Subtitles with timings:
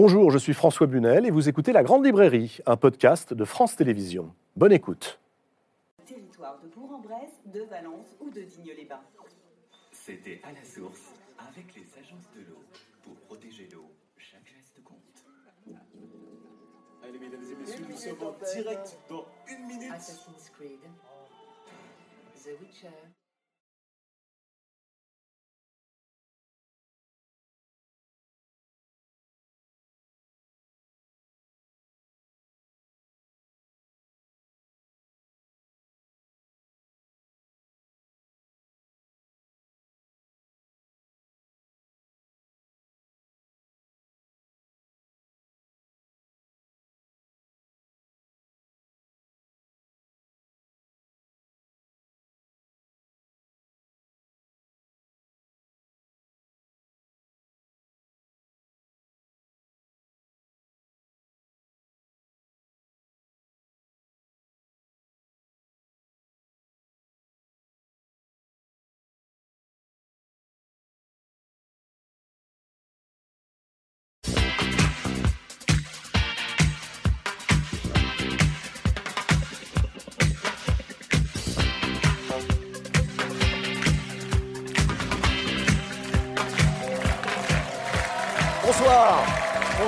[0.00, 3.74] Bonjour, je suis François Bunel et vous écoutez La Grande Librairie, un podcast de France
[3.74, 4.32] Télévisions.
[4.54, 5.18] Bonne écoute.
[6.06, 9.02] Territoire de Bourg-en-Bresse, de Valence ou de Digne-les-Bains.
[9.90, 11.14] C'était à la source
[11.50, 12.62] avec les agences de l'eau.
[13.02, 15.00] Pour protéger l'eau, chaque geste compte.
[17.02, 19.90] Allez, mesdames et messieurs, nous sommes en direct dans une minute.
[19.92, 20.78] Assassin's Creed.
[22.44, 22.86] The Witcher.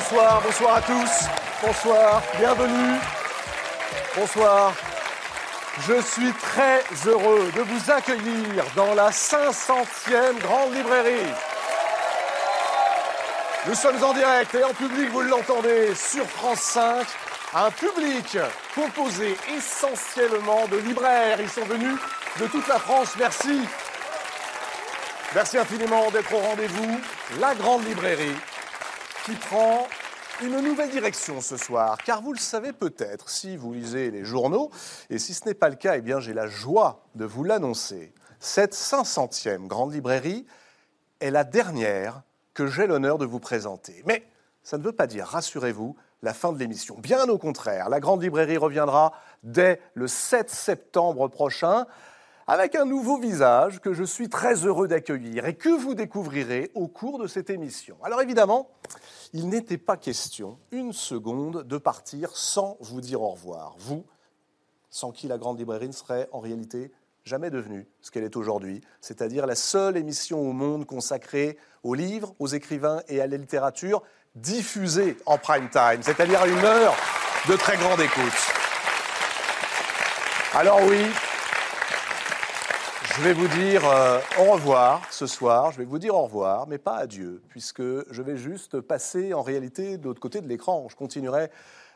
[0.00, 1.28] Bonsoir, bonsoir à tous.
[1.62, 2.98] Bonsoir, bienvenue.
[4.16, 4.72] Bonsoir.
[5.86, 11.32] Je suis très heureux de vous accueillir dans la 500e Grande Librairie.
[13.66, 17.06] Nous sommes en direct et en public, vous l'entendez, sur France 5.
[17.54, 18.38] Un public
[18.74, 21.40] composé essentiellement de libraires.
[21.40, 21.96] Ils sont venus
[22.40, 23.14] de toute la France.
[23.18, 23.60] Merci.
[25.34, 27.00] Merci infiniment d'être au rendez-vous.
[27.38, 28.36] La Grande Librairie
[29.24, 29.86] qui prend
[30.42, 34.70] une nouvelle direction ce soir, car vous le savez peut-être si vous lisez les journaux,
[35.10, 38.14] et si ce n'est pas le cas, eh bien j'ai la joie de vous l'annoncer.
[38.38, 40.46] Cette 500e grande librairie
[41.20, 42.22] est la dernière
[42.54, 44.02] que j'ai l'honneur de vous présenter.
[44.06, 44.26] Mais
[44.62, 46.96] ça ne veut pas dire, rassurez-vous, la fin de l'émission.
[46.98, 51.86] Bien au contraire, la grande librairie reviendra dès le 7 septembre prochain
[52.50, 56.88] avec un nouveau visage que je suis très heureux d'accueillir et que vous découvrirez au
[56.88, 57.96] cours de cette émission.
[58.02, 58.68] Alors évidemment,
[59.32, 63.76] il n'était pas question une seconde de partir sans vous dire au revoir.
[63.78, 64.04] Vous,
[64.88, 66.90] sans qui la Grande Librairie ne serait en réalité
[67.22, 72.34] jamais devenue ce qu'elle est aujourd'hui, c'est-à-dire la seule émission au monde consacrée aux livres,
[72.40, 74.02] aux écrivains et à la littérature
[74.34, 76.96] diffusée en prime time, c'est-à-dire une heure
[77.48, 78.32] de très grande écoute.
[80.52, 81.06] Alors oui,
[83.20, 86.66] je vais vous dire euh, au revoir ce soir, je vais vous dire au revoir,
[86.66, 90.86] mais pas adieu, puisque je vais juste passer en réalité de l'autre côté de l'écran.
[90.88, 91.50] Je continuerai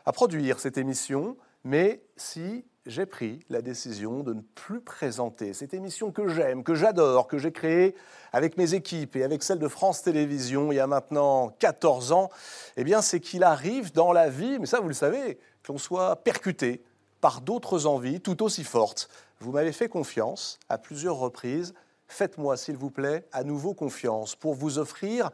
[0.05, 5.73] à produire cette émission, mais si j'ai pris la décision de ne plus présenter cette
[5.73, 7.95] émission que j'aime, que j'adore, que j'ai créée
[8.31, 12.29] avec mes équipes et avec celle de France Télévisions il y a maintenant 14 ans,
[12.77, 15.79] eh bien c'est qu'il arrive dans la vie, mais ça vous le savez, que l'on
[15.79, 16.83] soit percuté
[17.19, 19.09] par d'autres envies tout aussi fortes.
[19.39, 21.73] Vous m'avez fait confiance à plusieurs reprises.
[22.07, 25.31] Faites-moi, s'il vous plaît, à nouveau confiance pour vous offrir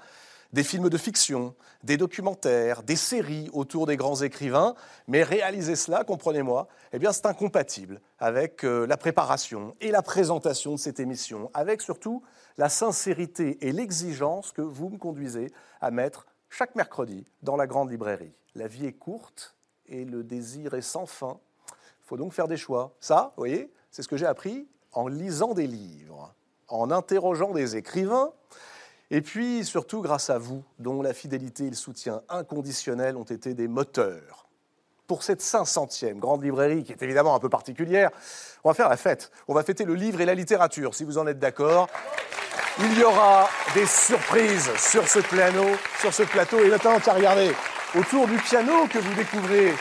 [0.54, 4.76] des films de fiction, des documentaires, des séries autour des grands écrivains,
[5.08, 10.78] mais réaliser cela, comprenez-moi, eh c'est incompatible avec euh, la préparation et la présentation de
[10.78, 12.22] cette émission, avec surtout
[12.58, 17.90] la sincérité et l'exigence que vous me conduisez à mettre chaque mercredi dans la grande
[17.90, 18.34] librairie.
[18.56, 19.56] La vie est courte
[19.88, 21.40] et le désir est sans fin.
[21.70, 22.94] Il faut donc faire des choix.
[23.00, 26.34] Ça, vous voyez, c'est ce que j'ai appris en lisant des livres,
[26.68, 28.32] en interrogeant des écrivains,
[29.10, 33.54] et puis surtout grâce à vous, dont la fidélité et le soutien inconditionnel ont été
[33.54, 34.48] des moteurs.
[35.08, 38.10] Pour cette 500e grande librairie, qui est évidemment un peu particulière,
[38.64, 39.30] on va faire la fête.
[39.50, 41.90] On va fêter le livre et la littérature, si vous en êtes d'accord.
[42.80, 45.66] Il y aura des surprises sur ce piano,
[46.00, 47.52] sur ce plateau, et notamment, regardez,
[47.98, 49.74] autour du piano que vous découvrez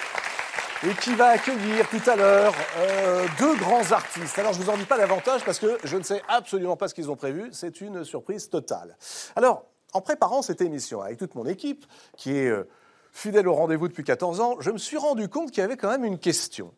[0.87, 4.39] et qui va accueillir tout à l'heure euh, deux grands artistes.
[4.39, 6.89] Alors, je ne vous en dis pas davantage parce que je ne sais absolument pas
[6.89, 7.51] ce qu'ils ont prévu.
[7.53, 8.97] C'est une surprise totale.
[9.37, 11.85] Alors, en préparant cette émission avec toute mon équipe,
[12.17, 12.67] qui est euh,
[13.13, 15.91] fidèle au rendez-vous depuis 14 ans, je me suis rendu compte qu'il y avait quand
[15.91, 16.73] même une question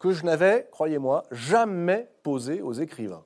[0.00, 3.24] que je n'avais, croyez-moi, jamais posée aux écrivains.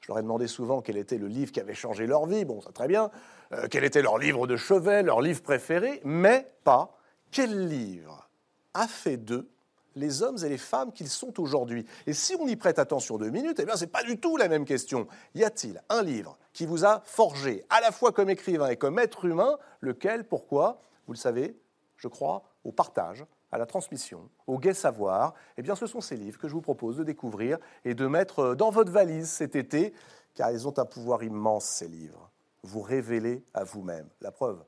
[0.00, 2.60] Je leur ai demandé souvent quel était le livre qui avait changé leur vie, bon,
[2.60, 3.10] ça très bien,
[3.52, 6.96] euh, quel était leur livre de chevet, leur livre préféré, mais pas
[7.32, 8.21] quel livre
[8.74, 9.48] a fait d'eux
[9.94, 11.84] les hommes et les femmes qu'ils sont aujourd'hui.
[12.06, 14.36] Et si on y prête attention deux minutes, eh bien, ce n'est pas du tout
[14.36, 15.06] la même question.
[15.34, 18.98] Y a-t-il un livre qui vous a forgé, à la fois comme écrivain et comme
[18.98, 21.56] être humain, lequel, pourquoi vous vous le savez,
[21.96, 26.16] je crois, au partage, à la transmission, au gai savoir, eh bien ce sont ces
[26.16, 29.92] livres que je vous propose de découvrir et de mettre dans votre valise cet été,
[30.34, 32.31] car ils ont un pouvoir immense, ces livres.
[32.64, 34.06] Vous révéler à vous-même.
[34.20, 34.58] La preuve.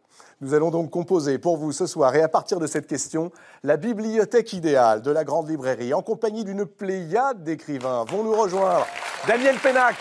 [0.41, 3.31] Nous allons donc composer pour vous ce soir, et à partir de cette question,
[3.63, 8.85] la bibliothèque idéale de la grande librairie, en compagnie d'une pléiade d'écrivains, vont nous rejoindre
[9.29, 9.97] Daniel Pénac,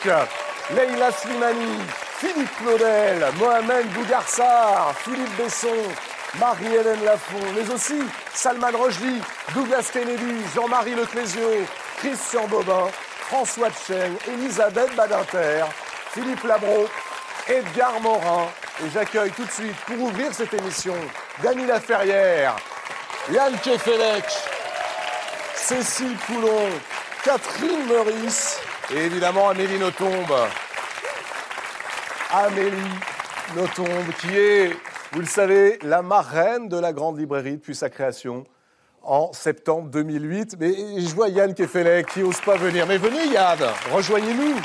[0.75, 1.78] Leila Slimani,
[2.18, 5.68] Philippe Claudel, Mohamed Bougarsar, Philippe Besson,
[6.40, 8.00] Marie-Hélène Lafont, mais aussi
[8.34, 9.22] Salman Rushdie,
[9.54, 11.48] Douglas Kennedy, Jean-Marie Leclésio,
[11.98, 12.88] Christian Bobin,
[13.28, 15.66] François Tcheng, Elisabeth Badinter,
[16.10, 16.88] Philippe Labro,
[17.48, 18.48] Edgar Morin.
[18.84, 20.95] Et j'accueille tout de suite, pour ouvrir cette émission,
[21.44, 22.56] Dany Laferrière,
[23.31, 24.25] Yann Kefelec,
[25.54, 26.69] Cécile Coulon,
[27.24, 28.60] Catherine Meurice
[28.94, 30.25] et évidemment Amélie Nothomb.
[32.31, 32.72] Amélie
[33.56, 34.75] Nothomb, qui est,
[35.12, 38.45] vous le savez, la marraine de la Grande Librairie depuis sa création
[39.04, 40.56] en septembre 2008.
[40.60, 42.88] Mais je vois Yann Kefelec qui n'ose pas venir.
[42.88, 43.60] Mais venez Yann,
[43.92, 44.56] rejoignez-nous.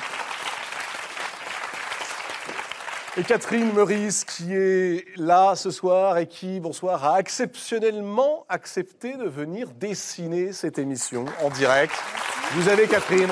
[3.18, 9.24] Et Catherine Meurice qui est là ce soir et qui, bonsoir, a exceptionnellement accepté de
[9.24, 11.92] venir dessiner cette émission en direct.
[12.52, 13.30] Vous avez Catherine,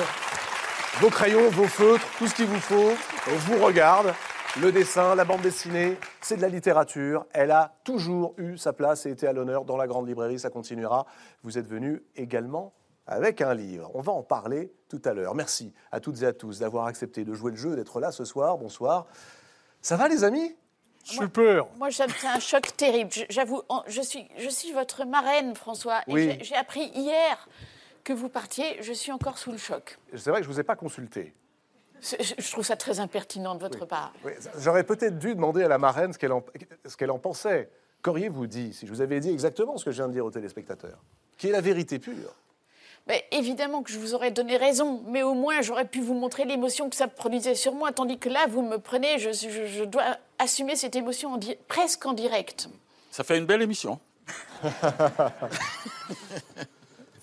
[0.99, 2.91] vos crayons, vos feutres, tout ce qu'il vous faut.
[3.31, 4.13] On vous regarde.
[4.61, 7.25] Le dessin, la bande dessinée, c'est de la littérature.
[7.31, 10.37] Elle a toujours eu sa place et été à l'honneur dans la grande librairie.
[10.37, 11.05] Ça continuera.
[11.43, 12.73] Vous êtes venu également
[13.05, 13.89] avec un livre.
[13.93, 15.33] On va en parler tout à l'heure.
[15.33, 18.25] Merci à toutes et à tous d'avoir accepté de jouer le jeu, d'être là ce
[18.25, 18.57] soir.
[18.57, 19.07] Bonsoir.
[19.87, 20.53] Ça va les amis?
[21.01, 21.65] Super.
[21.77, 23.09] Moi, ça me fait un choc terrible.
[23.09, 26.01] Je- J'avoue, je suis, je suis votre marraine, François.
[26.09, 26.37] Et Oui.
[26.41, 27.47] j'ai- appris hier
[28.03, 28.83] que vous partiez.
[28.83, 29.97] Je suis encore sous le choc.
[30.13, 31.33] C'est vrai que je ne vous ai pas consulté.
[32.01, 34.11] Je trouve ça très impertinent de votre part.
[34.25, 36.43] Oui, J'aurais peut-être dû demander à la marraine ce qu'elle en,
[36.85, 37.69] ce qu'elle en pensait.
[38.01, 40.31] Qu'auriez-vous dit si je vous avais dit exactement ce que je viens de dire aux
[40.31, 40.99] téléspectateurs?
[41.37, 42.35] Qui est la vérité pure?
[43.07, 46.43] Mais évidemment que je vous aurais donné raison, mais au moins j'aurais pu vous montrer
[46.45, 49.83] l'émotion que ça produisait sur moi, tandis que là, vous me prenez, je, je- je
[49.85, 52.67] dois assumer cette émotion en di- presque en direct.
[53.11, 53.99] Ça fait une belle émission.
[57.17, 57.21] Il ne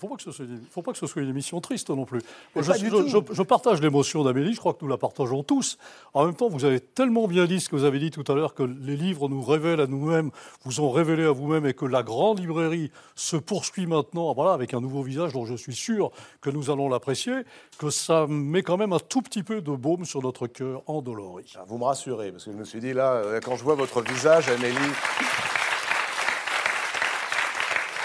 [0.69, 2.21] faut, pas que ce soit une- émission triste non plus.
[2.55, 5.77] Je partage l'émotion d'Amélie, je crois que nous la partageons tous.
[6.13, 8.35] En même temps, vous avez tellement bien dit ce que vous avez dit tout à
[8.35, 10.31] l'heure, que les livres nous révèlent à nous-mêmes,
[10.63, 14.73] vous ont révélé à vous-même, et que la grande librairie se poursuit maintenant voilà, avec
[14.73, 17.33] un nouveau visage dont je suis sûr que nous allons l'apprécier,
[17.77, 21.53] que ça met quand même un tout petit peu de baume sur notre cœur endolori.
[21.57, 23.75] Ah, Vous me rassurez, parce que je me suis dit, là, euh, quand je vois
[23.75, 24.75] votre visage, Amélie.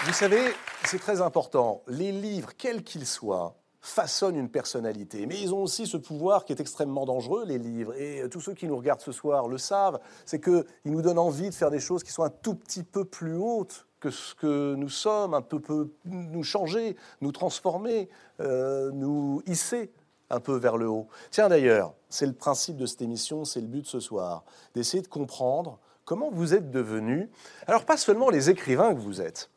[0.07, 0.55] Vous savez,
[0.87, 1.83] c'est très important.
[1.87, 5.27] Les livres, quels qu'ils soient, façonnent une personnalité.
[5.27, 7.95] Mais ils ont aussi ce pouvoir qui est extrêmement dangereux, les livres.
[8.01, 10.01] Et euh, tous ceux qui nous regardent ce soir le savent.
[10.25, 13.05] C'est qu'ils nous donnent envie de faire des choses qui sont un tout petit peu
[13.05, 18.09] plus hautes que ce que nous sommes, un peu, peu nous changer, nous transformer,
[18.41, 19.93] euh, nous hisser
[20.31, 21.09] un peu vers le haut.
[21.31, 24.45] Tiens d'ailleurs, c'est le principe de cette émission, c'est le but ce soir,
[24.75, 27.29] d'essayer de comprendre comment vous êtes devenus,
[27.67, 29.51] alors pas seulement les écrivains que vous êtes,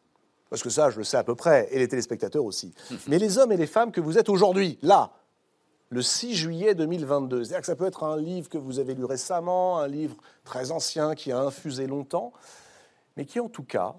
[0.53, 2.75] parce que ça je le sais à peu près, et les téléspectateurs aussi,
[3.07, 5.11] mais les hommes et les femmes que vous êtes aujourd'hui, là,
[5.89, 7.43] le 6 juillet 2022.
[7.43, 10.69] C'est-à-dire que ça peut être un livre que vous avez lu récemment, un livre très
[10.69, 12.33] ancien qui a infusé longtemps,
[13.17, 13.95] mais qui en tout cas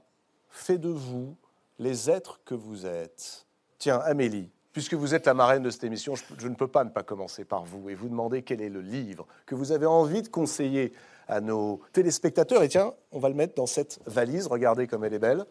[0.49, 1.34] fait de vous
[1.80, 3.46] les êtres que vous êtes.
[3.78, 6.84] Tiens, Amélie, puisque vous êtes la marraine de cette émission, je, je ne peux pas
[6.84, 9.87] ne pas commencer par vous et vous demander quel est le livre que vous avez
[9.87, 10.92] envie de conseiller
[11.26, 12.62] à nos téléspectateurs.
[12.62, 15.46] Et tiens, on va le mettre dans cette valise, regardez comme elle est belle.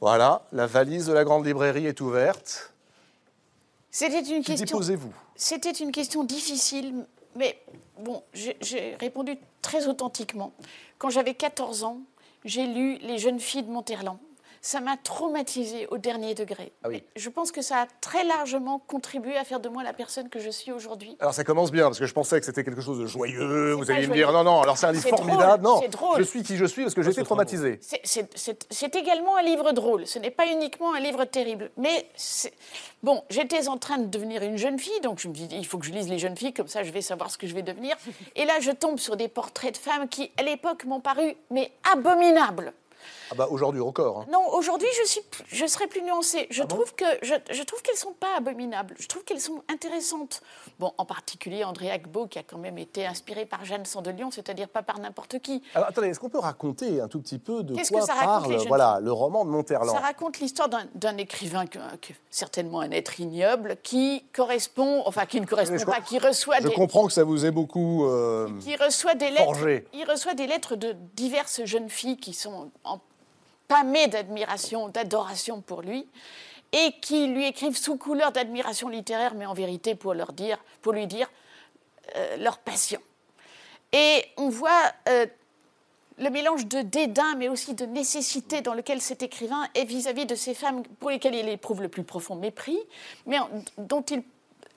[0.00, 2.72] Voilà, la valise de la grande librairie est ouverte.
[3.90, 4.78] C'était une Qui question.
[4.78, 7.58] posez-vous C'était une question difficile, mais
[7.98, 10.52] bon, j'ai- j'ai répondu très authentiquement.
[10.98, 11.98] Quand j'avais 14 ans,
[12.44, 14.18] j'ai lu Les jeunes filles de Monterland.
[14.60, 16.72] Ça m'a traumatisée au dernier degré.
[16.84, 17.04] Ah oui.
[17.16, 20.40] Je pense que ça a très largement contribué à faire de moi la personne que
[20.40, 21.16] je suis aujourd'hui.
[21.20, 23.72] Alors ça commence bien, parce que je pensais que c'était quelque chose de joyeux.
[23.74, 25.62] Vous alliez me dire, non, non, alors c'est un livre formidable.
[25.62, 26.18] drôle, non, drôle.
[26.18, 27.78] je suis qui je suis parce que j'ai été c'est traumatisé.
[27.80, 31.70] C'est- également un livre drôle, ce n'est pas uniquement un livre terrible.
[31.76, 32.08] Mais
[33.02, 35.78] bon, j'étais en train de devenir une jeune fille, donc je me dis, il faut
[35.78, 37.62] que je lise les jeunes filles, comme ça je vais savoir ce que je vais
[37.62, 37.96] devenir.
[38.34, 41.70] Et là, je tombe sur des portraits de femmes qui, à l'époque, m'ont paru, mais
[41.92, 42.72] abominables.
[43.30, 44.20] Ah bah aujourd'hui encore.
[44.20, 44.26] hein.
[44.32, 46.42] Non, aujourd'hui, je, suis, plus- je serais plus nuancée.
[46.42, 48.94] Ah Je trouve que je, je trouve qu'elles sont pas abominables.
[48.98, 50.40] Je trouve qu'elles sont intéressantes.
[50.78, 54.68] Bon, en particulier André Agbo, qui a quand même été inspiré par Jeanne Sandelion, c'est-à-dire
[54.68, 55.62] pas par n'importe qui.
[55.74, 58.14] Alors attendez, est-ce qu'on peut raconter un tout petit peu de Qu'est-ce quoi que ça
[58.14, 59.90] raconte, parle voilà, le roman de Monterland?
[59.96, 65.26] Ça raconte l'histoire d'un- d'un écrivain, que- que- certainement un être ignoble, qui correspond, enfin
[65.26, 68.06] qui ne correspond pas, qui reçoit, Je des, comprends que ça vous est beaucoup.
[68.06, 69.44] euh, qui reçoit des lettres.
[69.44, 69.86] Forgé.
[69.92, 72.98] Il reçoit des lettres de diverses jeunes filles qui sont en
[73.68, 76.08] pâmés d'admiration, d'adoration pour lui,
[76.72, 81.30] et qui lui écrivent sous couleur d'admiration littéraire, mais en vérité pour, lui dire
[82.16, 83.00] euh, leur passion.
[83.92, 85.26] Et on voit euh,
[86.18, 90.34] le mélange de dédain, mais aussi de nécessité dans lequel cet écrivain est vis-à-vis de
[90.34, 92.78] ces femmes pour lesquelles il éprouve le plus profond mépris,
[93.26, 93.38] mais
[93.78, 94.22] dont il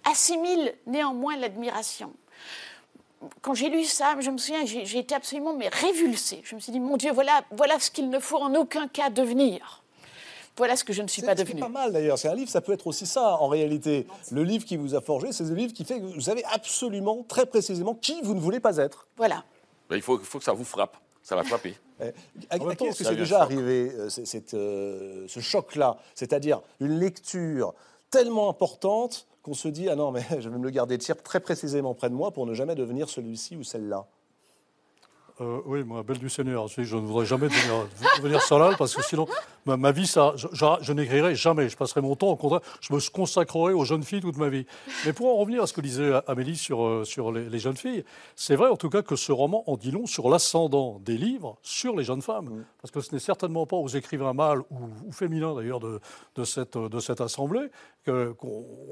[0.05, 2.13] assimile néanmoins l'admiration.
[3.41, 6.41] Quand j'ai lu ça, je me souviens, j'ai été absolument mais révulsée.
[6.43, 9.09] Je me suis dit, mon Dieu, voilà, voilà ce qu'il ne faut en aucun cas
[9.09, 9.83] devenir.
[10.57, 11.61] Voilà ce que je ne suis C'est pas c'est devenue.
[11.61, 12.17] pas mal d'ailleurs.
[12.17, 14.05] C'est un livre, ça peut être aussi ça en réalité.
[14.31, 17.23] Le livre qui vous a forgé, c'est le livre qui fait que vous savez absolument,
[17.27, 19.07] très précisément, qui vous ne voulez pas être.
[19.17, 19.43] Voilà.
[19.91, 20.97] Il faut, il faut que ça vous frappe.
[21.23, 21.75] Ça va frapper.
[22.03, 22.05] Eh,
[22.49, 23.43] À, à est-ce que c'est déjà choc.
[23.43, 27.75] arrivé, euh, c'est- c'est, euh, ce choc-là C'est-à-dire une lecture
[28.09, 31.21] tellement importante qu'on se dit Ah non, mais je vais me le garder de tir
[31.21, 34.07] très précisément près de moi pour ne jamais devenir celui-ci ou celle-là.
[35.39, 36.67] Euh, oui, moi, belle du Seigneur.
[36.67, 39.27] Je, je ne voudrais jamais devenir, devenir salal parce que sinon,
[39.65, 41.69] ma, ma vie, ça, je, je- je n'écrirai jamais.
[41.69, 44.65] Je passerai mon temps, au contraire, je me consacrerai aux jeunes filles toute ma vie.
[45.05, 47.77] Mais pour en revenir à ce que disait Amélie sur, euh, sur les, les jeunes
[47.77, 48.03] filles,
[48.35, 51.57] c'est vrai en tout cas que ce roman en dit long sur l'ascendant des livres
[51.61, 52.65] sur les jeunes femmes.
[52.81, 55.99] Parce que ce n'est certainement pas aux écrivains mâles ou, ou féminins d'ailleurs de,
[56.35, 57.69] de, cette, de cette assemblée
[58.03, 58.33] qu'il ne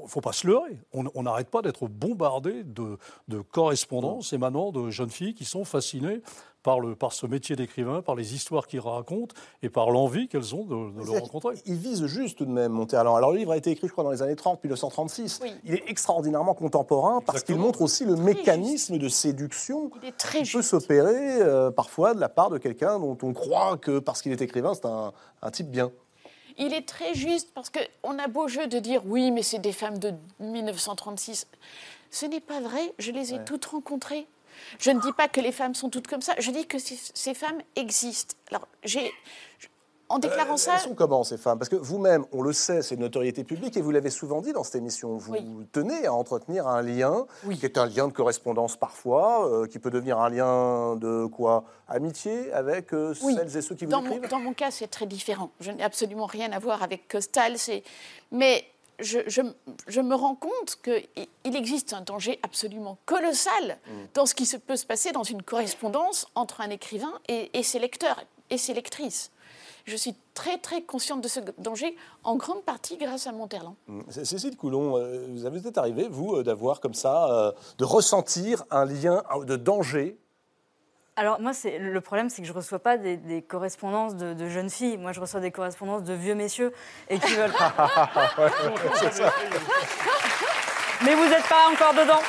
[0.06, 0.78] faut pas se leurrer.
[0.92, 2.96] On on n'arrête pas d'être bombardé de,
[3.28, 6.22] de correspondances émanant de jeunes filles qui sont fascinées
[6.62, 10.54] par, le, par ce métier d'écrivain, par les histoires qu'ils racontent et par l'envie qu'elles
[10.54, 11.54] ont de, de le rencontrer.
[11.66, 13.16] Il vise juste tout de même Monterland.
[13.16, 15.40] Alors le livre a été écrit, je crois, dans les années 30, 1936.
[15.42, 15.52] Oui.
[15.64, 20.42] Il est extraordinairement contemporain parce qu'il montre aussi le mécanisme de séduction Il est très
[20.42, 24.22] qui peut s'opérer euh, parfois de la part de quelqu'un dont on croit que parce
[24.22, 25.12] qu'il est écrivain, c'est un,
[25.42, 25.90] un type bien.
[26.58, 29.72] Il est très juste parce qu'on a beau jeu de dire oui, mais c'est des
[29.72, 31.46] femmes de 1936.
[32.10, 34.26] Ce n'est pas vrai, je les ai toutes rencontrées.
[34.78, 37.34] Je ne dis pas que les femmes sont toutes comme ça, je dis que ces,
[37.34, 38.34] femmes existent.
[38.50, 39.12] Alors, j'ai.
[40.08, 40.72] En déclarant ça.
[40.72, 41.56] Euh, Elles sont comment ces femmes?
[41.56, 44.52] Parce que vous-même, on le sait, c'est une notoriété publique et vous l'avez souvent dit
[44.52, 45.16] dans cette émission.
[45.16, 45.46] Vous Oui.
[45.70, 47.56] tenez à entretenir un lien Oui.
[47.56, 51.62] qui est un lien de correspondance parfois, euh, qui peut devenir un lien de quoi?
[51.86, 53.36] Amitié avec euh, Oui.
[53.36, 55.52] celles et ceux qui vous Dans mon, dans mon cas, c'est très différent.
[55.60, 57.54] Je n'ai absolument rien à voir avec Costal.
[58.32, 58.64] Mais
[59.00, 59.42] je, je-
[59.88, 61.06] je me rends compte qu'il
[61.44, 63.90] il existe un danger absolument colossal Mm.
[64.14, 67.62] dans ce qui se peut se passer dans une correspondance entre un écrivain et, et
[67.62, 69.30] ses lecteurs et ses lectrices.
[69.86, 73.74] Je suis très, très consciente de ce danger, en grande partie grâce à Monterland.
[73.88, 74.00] Mm.
[74.24, 78.64] Cécile Coulon, euh, vous avez peut-être arrivé, vous, euh, d'avoir comme ça, euh, de ressentir
[78.70, 80.18] un lien de danger
[81.16, 84.48] Alors moi, c'est le problème, c'est que je reçois pas des, des correspondances de, de
[84.48, 84.96] jeunes filles.
[84.96, 86.72] Moi, je reçois des correspondances de vieux messieurs
[87.08, 87.52] et qui veulent.
[91.04, 92.20] Mais vous n'êtes pas encore dedans.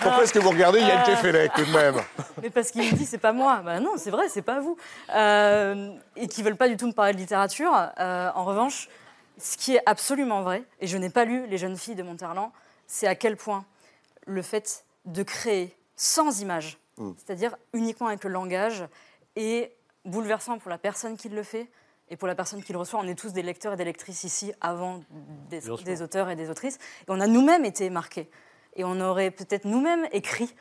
[0.00, 1.04] Pourquoi est-ce que vous regardez Yann Euh.
[1.04, 1.96] Kefelec tout de même?
[2.42, 3.62] Mais parce qu'il me dit c'est pas moi.
[3.64, 4.76] Bah non, c'est vrai, c'est pas vous.
[5.14, 7.72] Euh, et qui veulent pas du tout me parler de littérature.
[7.98, 8.88] Euh, en revanche,
[9.38, 12.50] ce qui est absolument vrai, et je n'ai pas lu Les jeunes filles de Monterland,
[12.86, 13.64] c'est à quel point
[14.26, 18.84] le fait de créer sans image, c'est-à-dire uniquement avec le langage,
[19.36, 19.72] est
[20.04, 21.68] bouleversant pour la personne qui le fait
[22.08, 23.00] et pour la personne qui le reçoit.
[23.00, 25.00] On est tous des lecteurs et des lectrices ici avant
[25.50, 26.76] des, auteurs et des autrices.
[26.76, 28.28] Et on a nous-mêmes été marqués.
[28.76, 30.54] Et on aurait peut-être nous-mêmes écrit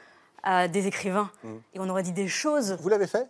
[0.43, 1.31] à des écrivains.
[1.73, 2.77] Et on aurait dit des choses.
[2.79, 3.29] Vous l'avez fait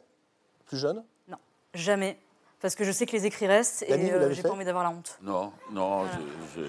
[0.66, 1.04] Plus jeune?
[1.28, 1.38] Non,
[1.74, 2.18] jamais.
[2.60, 4.48] Parce que je sais que les écrits restent et vous euh, l'avez j'ai fait?
[4.48, 5.20] pas envie d'avoir la honte.
[5.22, 6.06] Non, non,
[6.56, 6.66] je, je,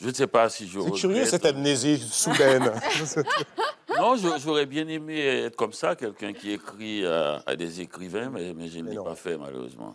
[0.00, 0.80] je ne sais pas si je.
[0.80, 2.72] C'est curieux cette amnésie soudaine.
[3.98, 8.54] Non, j'aurais bien aimé être comme ça, quelqu'un qui écrit à, à des écrivains, mais,
[8.54, 9.94] mais je ne l'ai pas fait, malheureusement.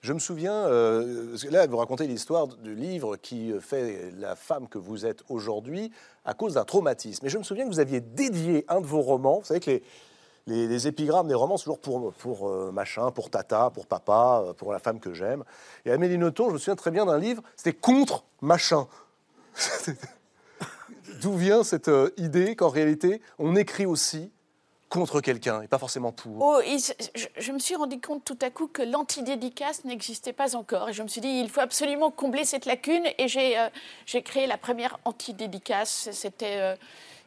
[0.00, 4.78] Je me souviens, euh, là, vous racontez l'histoire du livre qui fait la femme que
[4.78, 5.92] vous êtes aujourd'hui
[6.24, 7.26] à cause d'un traumatisme.
[7.26, 9.40] Et je me souviens que vous aviez dédié un de vos romans.
[9.40, 9.82] Vous savez que les,
[10.46, 14.44] les, les épigrammes des romans, c'est toujours pour, pour euh, machin, pour tata, pour papa,
[14.46, 15.44] euh, pour la femme que j'aime.
[15.84, 18.86] Et Amélie Nothomb, je me souviens très bien d'un livre, c'était contre machin.
[21.20, 24.30] D'où vient cette euh, idée qu'en réalité, on écrit aussi
[24.88, 26.42] contre quelqu'un et pas forcément pour?
[26.42, 30.54] Oh, se- je, je me suis rendu compte tout à coup que l'antidédicace n'existait pas
[30.56, 30.90] encore.
[30.90, 33.04] Et je me suis dit, il faut absolument combler cette lacune.
[33.18, 33.68] Et j'ai euh,
[34.24, 36.08] créé la première antidédicace.
[36.12, 36.76] C'était euh,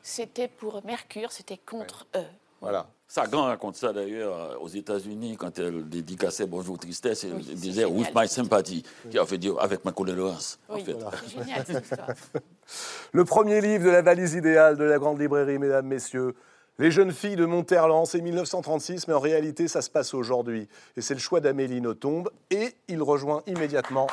[0.03, 2.25] c'était pour Mercure, c'était contre eux.
[2.61, 2.87] Voilà.
[3.11, 7.23] Sagan raconte ça d'ailleurs euh, aux États-Unis quand elle dédicaçait Bonjour Tristesse.
[7.23, 7.97] Elle Oui, disait génial.
[7.97, 10.59] With my sympathy, qui a fait dire avec ma condoléance.
[10.69, 10.95] en Oui, fait.
[11.27, 12.09] c'est génial cette histoire.
[13.13, 16.35] Le premier livre de la valise idéale de la grande librairie, mesdames, messieurs.
[16.77, 20.67] Les jeunes filles de Monterland, c'est 1936, mais en réalité, ça se passe aujourd'hui.
[20.95, 22.25] Et c'est le choix d'Amélie Nothomb.
[22.51, 24.05] Et il rejoint immédiatement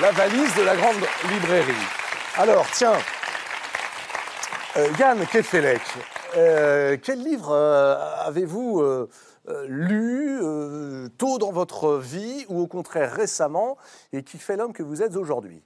[0.00, 0.96] la valise de la grande
[1.30, 1.72] librairie.
[2.36, 2.94] Alors, tiens,
[4.76, 5.80] euh, Yann Kefelec,
[6.36, 9.08] euh, quel livre euh, avez-vous euh,
[9.66, 10.40] lu
[11.18, 13.76] tôt dans votre vie ou au contraire récemment
[14.12, 15.62] et qui fait l'homme que vous êtes aujourd'hui?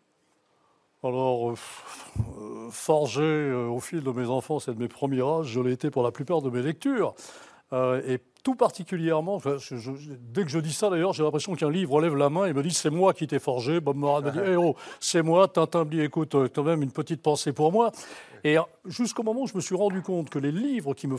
[1.05, 1.55] Alors,
[2.71, 6.03] forgé au fil de mes enfances et de mes premiers âges, je l'ai été pour
[6.03, 7.15] la plupart de mes lectures.
[8.47, 9.91] Tout particulièrement, enfin, je- je-
[10.33, 12.62] dès que je dis ça d'ailleurs, j'ai l'impression qu'un livre lève la main et me
[12.62, 13.81] dit c'est moi qui t'ai forgé.
[13.81, 15.49] Bob Moran me dit Eh oh, c'est moi.
[15.49, 17.91] Tintin me dit écoute, euh, quand même une petite pensée pour moi.
[18.45, 21.17] Et euh, jusqu'au moment où je me suis rendu compte que les livres qui me,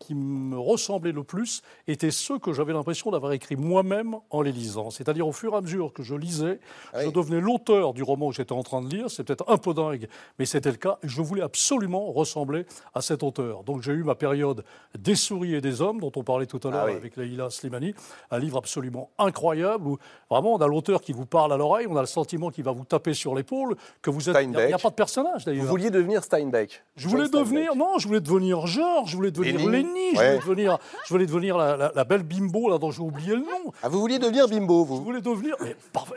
[0.00, 4.50] qui, me ressemblaient le plus étaient ceux que j'avais l'impression d'avoir écrits moi-même en les
[4.50, 4.90] lisant.
[4.90, 6.58] C'est-à-dire au fur et à mesure que je lisais,
[6.92, 7.04] Ah oui.
[7.04, 9.08] je devenais l'auteur du roman que j'étais en train de lire.
[9.08, 10.08] C'est peut-être un peu dingue,
[10.40, 10.98] mais c'était le cas.
[11.04, 13.62] Et je voulais absolument ressembler à cet auteur.
[13.62, 14.64] Donc j'ai eu ma période
[14.98, 16.92] des souris et des hommes, dont on parlait tout à l'heure Ah oui.
[16.96, 17.94] avec Leïla Slimani,
[18.30, 19.98] un livre absolument incroyable où
[20.30, 22.72] vraiment on a l'auteur qui vous parle à l'oreille, on a le sentiment qu'il va
[22.72, 24.36] vous taper sur l'épaule, que vous êtes.
[24.42, 25.62] Il n'y a, pas de personnage d'ailleurs.
[25.64, 27.48] Vous vouliez devenir Steinbeck Je voulais Steinbeck.
[27.48, 30.14] devenir, non, je voulais devenir Georges, je voulais devenir Lénine.
[30.14, 33.30] Je voulais devenir, je voulais devenir la, la- la belle bimbo là dont j'ai oublié
[33.34, 33.72] le nom.
[33.82, 35.54] Ah, vous vouliez devenir bimbo, Je vous voulais devenir.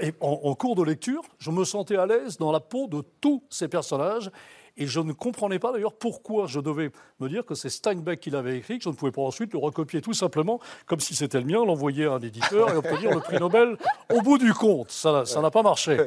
[0.02, 3.44] et en cours de lecture, je me sentais à l'aise dans la peau de tous
[3.50, 4.30] ces personnages.
[4.80, 8.30] Et je ne comprenais pas d'ailleurs pourquoi je devais me dire que c'est Steinbeck qui
[8.30, 11.40] l'avait écrit, que je ne pouvais pas ensuite le recopier tout simplement comme si c'était
[11.40, 13.78] le mien, l'envoyer à un éditeur et obtenir le prix Nobel
[14.14, 14.90] au bout du compte.
[14.90, 15.98] Ça n'a- ça n'a pas marché.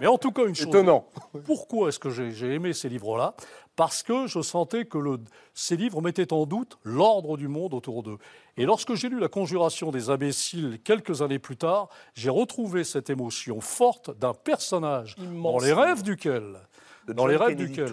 [0.00, 0.68] Mais en tout cas, une chose.
[0.68, 1.06] Étonnant.
[1.44, 3.34] Pourquoi est-ce que j'ai aimé ces livres-là?
[3.76, 5.18] Parce que je sentais que le-
[5.54, 8.18] ces livres mettaient en doute l'ordre du monde autour d'eux.
[8.58, 13.08] Et lorsque j'ai lu La Conjuration des imbéciles quelques années plus tard, j'ai retrouvé cette
[13.10, 16.56] émotion forte d'un personnage Immense dans les rêves duquel,
[17.08, 17.92] dans les rêves duquel.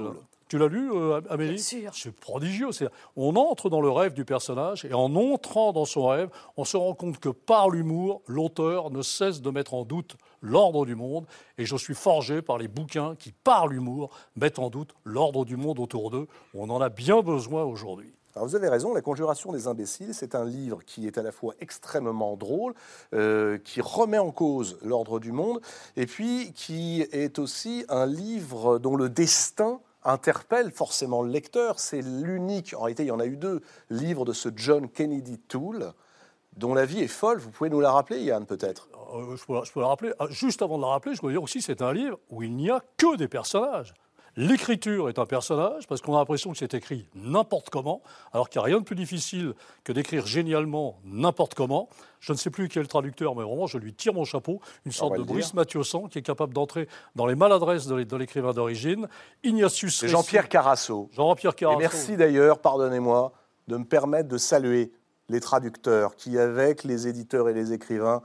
[0.50, 1.92] Tu l'as lu, euh, Amélie Bien sûr.
[1.94, 2.72] C'est prodigieux.
[2.72, 6.66] c'est- On entre dans le rêve du personnage et en entrant dans son rêve, on
[6.66, 10.96] se rend compte que par l'humour, l'auteur ne cesse de mettre en doute l'ordre du
[10.96, 11.28] monde.
[11.60, 15.56] Et je suis forgé par les bouquins qui, par l'humour, mettent en doute l'ordre du
[15.56, 16.28] monde autour d'eux.
[16.56, 18.12] On en a bien besoin aujourd'hui.
[18.36, 21.32] Alors vous avez raison, La Conjuration des imbéciles, c'est un livre qui est à la
[21.32, 22.74] fois extrêmement drôle,
[23.14, 25.60] euh, qui remet en cause l'ordre du monde,
[25.96, 31.80] et puis qui est aussi un livre dont le destin interpelle forcément le lecteur.
[31.80, 35.38] C'est l'unique, en réalité il y en a eu deux, livre de ce John Kennedy
[35.40, 35.94] Toole,
[36.58, 37.40] dont la vie est folle.
[37.40, 38.90] Vous pouvez nous la rappeler, Yann, peut-être?
[39.16, 40.12] Euh, je, peux, la- rappeler.
[40.20, 42.56] Ah, Juste avant de la rappeler, je dois dire aussi c'est un livre où il
[42.56, 43.94] n'y a que des personnages.
[44.36, 48.60] L'écriture est un personnage parce qu'on a l'impression que c'est écrit n'importe comment, alors qu'il
[48.60, 51.90] n'y a rien de plus difficile que d'écrire génialement n'importe comment.
[52.20, 54.62] Je ne sais plus qui est le traducteur, mais vraiment, je lui tire mon chapeau.
[54.86, 55.24] Une sorte de.
[55.24, 59.08] Brice Mathieusan qui est capable d'entrer dans les maladresses de l'é- de l'écrivain d'origine.
[59.44, 61.10] Ignatius Jean-Pierre Carasso.
[61.14, 61.80] Jean-Pierre Et Carasso.
[61.80, 63.32] merci d'ailleurs, pardonnez-moi,
[63.68, 64.92] de me permettre de saluer
[65.30, 68.22] les traducteurs qui, avec les éditeurs et les écrivains,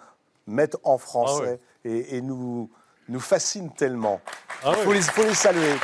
[0.47, 2.71] mettent en français et, et nous,
[3.09, 4.21] nous fascinent tellement.
[4.63, 5.75] Ah Il faut, les, faut les saluer.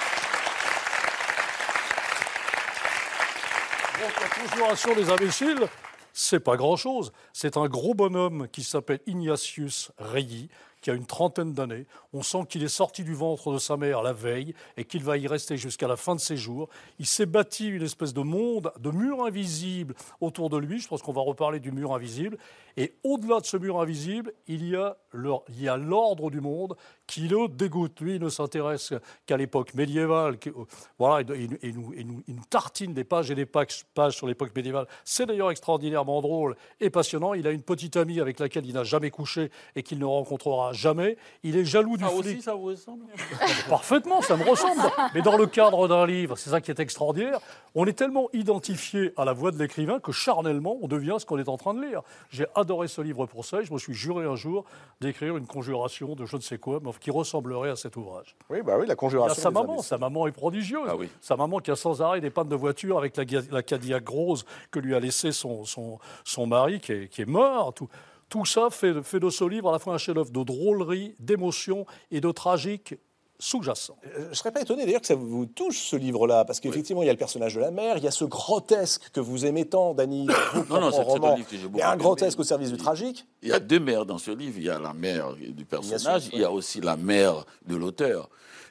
[4.48, 5.68] Conjuration des imbéciles,
[6.12, 7.12] c'est pas grand-chose.
[7.32, 10.48] C'est un gros bonhomme qui s'appelle Ignatius Reilly,
[10.80, 11.86] qui a une trentaine d'années.
[12.12, 15.18] On sent qu'il est sorti du ventre de sa mère la veille et qu'il va
[15.18, 16.68] y rester jusqu'à la fin de ses jours.
[16.98, 20.80] Il s'est bâti une espèce de monde, de mur invisible autour de lui.
[20.80, 22.38] Je pense qu'on va reparler du mur invisible.
[22.82, 28.00] Et au-delà de ce mur invisible, il y a l'ordre du monde qui le dégoûte.
[28.00, 28.94] Lui, il ne s'intéresse
[29.26, 30.38] qu'à l'époque médiévale.
[30.38, 30.52] qui- euh,
[30.98, 33.84] voilà, il, il- il nous, il nous- il nous tartine des pages et des pages,
[33.94, 34.86] pages sur l'époque médiévale.
[35.04, 37.34] C'est d'ailleurs extraordinairement drôle et passionnant.
[37.34, 40.72] Il a une petite amie avec laquelle il n'a jamais couché et qu'il ne rencontrera
[40.72, 41.18] jamais.
[41.42, 42.20] Il est jaloux du Ah flic.
[42.20, 43.04] aussi, ça vous ressemble?
[43.68, 44.80] Parfaitement, ça me ressemble.
[45.14, 47.40] Mais dans le cadre d'un livre, c'est ça qui est extraordinaire,
[47.74, 51.38] on est tellement identifié à la voix de l'écrivain que charnellement, on devient ce qu'on
[51.38, 52.02] est en train de lire.
[52.30, 54.64] J'ai adoré ce livre pour ça et je me suis juré un jour
[55.00, 58.36] d'écrire une conjuration de je ne sais quoi, mais qui ressemblerait à cet ouvrage.
[58.48, 59.42] Oui, bah oui, la Il y a conjuration.
[59.42, 59.88] sa maman, imbéciles.
[59.88, 60.86] sa maman est prodigieuse.
[60.88, 61.08] Ah oui.
[61.20, 64.44] Sa maman qui a sans arrêt des pannes de voiture avec la, la Cadillac rose
[64.70, 67.74] que lui a laissé son, son, son mari qui est, qui est mort.
[67.74, 67.88] Tout,
[68.28, 71.84] tout ça fait, fait de ce livre à la fois un chef-d'œuvre de drôlerie, d'émotion
[72.10, 72.94] et de tragique
[73.40, 73.96] sous-jacent.
[74.06, 77.02] Euh, Je ne serais pas étonné d'ailleurs que ça vous touche ce livre-là, parce qu'effectivement,
[77.02, 79.46] il y a le personnage de la mère, il y a ce grotesque que vous
[79.46, 80.26] aimez tant, Dany,
[80.70, 81.34] Non, non, c'est- un romans.
[81.34, 83.26] livre que j'ai Il y beaucoup a un grotesque au service du tragique.
[83.42, 84.54] Il y a deux mères dans ce livre.
[84.58, 87.74] Il y a la mère du personnage, sûr, il y a aussi la mère de
[87.76, 88.28] l'auteur,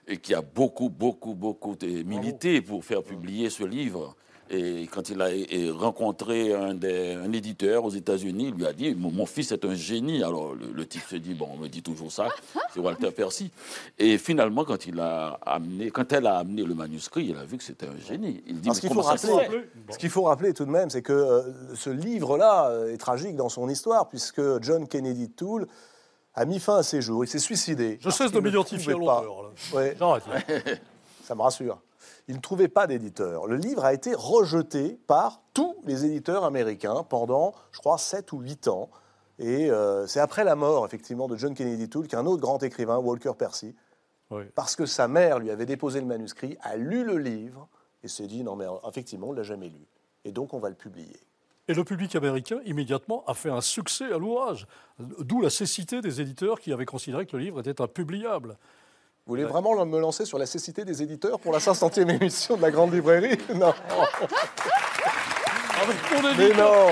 [0.07, 4.15] et qui a beaucoup, beaucoup, beaucoup milité pour faire publier ce livre.
[4.51, 5.29] Et quand il a
[5.73, 9.63] rencontré un, des- un éditeur aux États-Unis, il lui a dit Mon mon fils est
[9.65, 10.23] un génie.
[10.23, 12.29] Alors le, le type se dit Bon, on me dit toujours ça,
[12.73, 13.51] c'est Walter Percy.
[13.99, 17.57] Et finalement, quand, il a amené, quand elle a amené le manuscrit, il a vu
[17.57, 18.41] que c'était un génie.
[18.47, 19.01] Il dit ce qu'il faut
[19.97, 23.49] qu'il faut rappeler tout de même, c'est que euh, ce livre-là euh, est tragique dans
[23.49, 25.67] son histoire, puisque John Kennedy Toole
[26.33, 27.23] a mis fin à ses jours.
[27.23, 27.99] Il s'est suicidé.
[28.01, 29.51] Je cesse de m'identifier à l'auteur.
[29.73, 30.23] Ouais, J'arrête.
[31.23, 31.79] ça me rassure.
[32.29, 33.47] Il ne trouvait pas d'éditeur.
[33.47, 38.39] Le livre a été rejeté par tous les éditeurs américains pendant, je crois, 7 ou
[38.39, 38.89] 8 ans.
[39.39, 42.97] Et euh, c'est après la mort, effectivement, de John Kennedy Toole qu'un autre grand écrivain,
[42.97, 43.75] Walker Percy,
[44.29, 44.43] Oui.
[44.53, 47.67] parce que sa mère lui avait déposé le manuscrit, a lu le livre
[48.03, 49.87] et s'est dit non mais effectivement on ne l'a jamais lu.
[50.23, 51.19] Et donc on va le publier.
[51.67, 54.67] Et le public américain, immédiatement, a fait un succès à l'ouvrage.
[54.99, 58.57] D'où la cécité des éditeurs qui avaient considéré que le livre était impubliable.
[59.29, 62.63] Vous voulez vraiment me lancer sur la cécité des éditeurs pour la 500e émission de
[62.63, 63.37] la Grande Librairie?
[63.53, 63.75] Non.
[65.77, 66.87] Mon Mais non.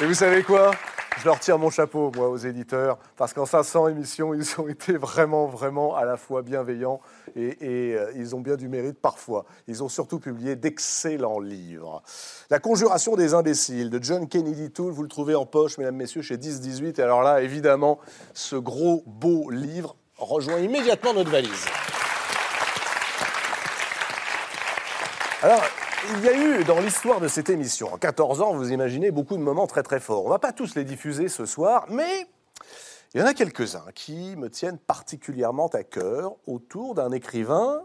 [0.00, 0.70] Et vous savez quoi?
[1.18, 4.96] Je leur tire mon chapeau, moi, aux éditeurs, parce qu'en 500 émissions, ils ont été
[4.96, 7.00] vraiment, vraiment à la fois bienveillants
[7.36, 9.44] et, et, euh, ils ont bien du mérite parfois.
[9.66, 12.02] Ils ont surtout publié d'excellents livres.
[12.48, 16.22] La Conjuration des imbéciles de John Kennedy Toole, vous le trouvez en poche, mesdames, messieurs,
[16.22, 16.98] chez 10-18.
[16.98, 17.98] Et alors là, évidemment,
[18.32, 21.66] ce gros, beau livre rejoint immédiatement notre valise.
[25.42, 25.62] Alors,
[26.14, 29.36] il y a eu dans l'histoire de cette émission, en 14 ans, vous imaginez beaucoup
[29.36, 30.22] de moments très très forts.
[30.22, 32.26] On ne va pas tous les diffuser ce soir, mais
[33.14, 37.82] il y en a quelques-uns qui me tiennent particulièrement à cœur autour d'un écrivain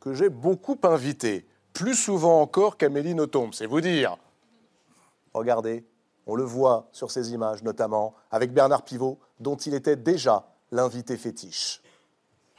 [0.00, 4.16] que j'ai beaucoup invité, plus souvent encore qu'Amélie Nothomb, c'est vous dire.
[5.32, 5.84] Regardez,
[6.26, 11.16] on le voit sur ces images notamment, avec Bernard Pivot, dont il était déjà l'invité
[11.16, 11.80] fétiche.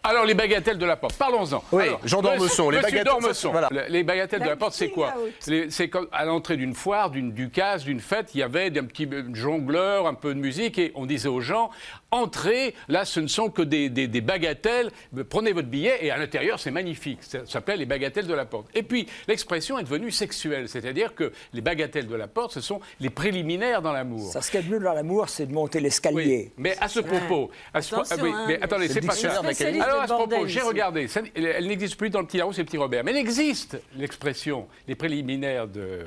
[0.04, 1.62] Alors, les bagatelles de la porte, parlons-en.
[1.74, 3.68] Oui, Alors, Jean d'Ormesson, les monsieur bagatelles, d'Ormesson, voilà.
[3.72, 7.84] le- Les bagatelles de la porte, c'est quoi C'est à l'entrée d'une foire, d'une ducasse,
[7.84, 11.28] d'une fête, il y avait un petit jongleur, un peu de musique, et on disait
[11.28, 11.72] aux gens
[12.12, 14.92] entrez, là, ce ne sont que des, des- des bagatelles,
[15.30, 17.20] prenez votre billet, et à l'intérieur, c'est magnifique.
[17.22, 18.68] Ça s'appelait les bagatelles de la porte.
[18.76, 22.80] Et puis, l'expression est devenue sexuelle, c'est-à-dire que les bagatelles de la porte, ce sont
[23.00, 24.32] les préliminaires dans l'amour.
[24.32, 26.46] Ça, ce qu'il y a de mieux dans l'amour, c'est de monter l'escalier.
[26.48, 28.46] Oui, mais à ce propos, à ce- Attention, ah oui, hein.
[28.48, 29.40] mais attendez, C'est pas ça.
[29.40, 32.58] Alors à ce propos, j'ai regardé, ça- elle, elle n'existe plus dans le petit Larousse
[32.58, 36.06] et le petit Robert, mais elle existe l'expression, les préliminaires de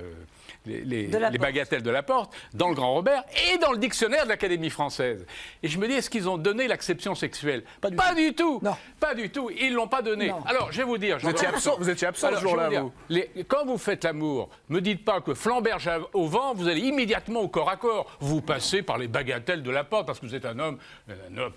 [0.66, 1.48] les, les- De la les porte.
[1.52, 5.24] bagatelles de la porte dans le Grand Robert et dans le dictionnaire de l'Académie française.
[5.62, 8.60] Et je me dis, est-ce qu'ils ont donné l'acception sexuelle Pas du, tout.
[8.62, 8.76] Non.
[8.98, 9.50] Pas du tout.
[9.50, 10.28] Ils l'ont pas donné.
[10.28, 10.42] Non.
[10.46, 11.18] Alors, je vais vous dire.
[11.18, 12.92] Vous étiez absent- vous étiez absent Alors, jour-là, vous dire, vous.
[13.08, 17.40] les- quand vous faites l'amour, me dites pas que flamberge au vent, vous allez immédiatement
[17.40, 18.16] au corps à corps.
[18.20, 21.36] Vous passez par les bagatelles de la porte parce que vous êtes un homme, un
[21.38, 21.52] homme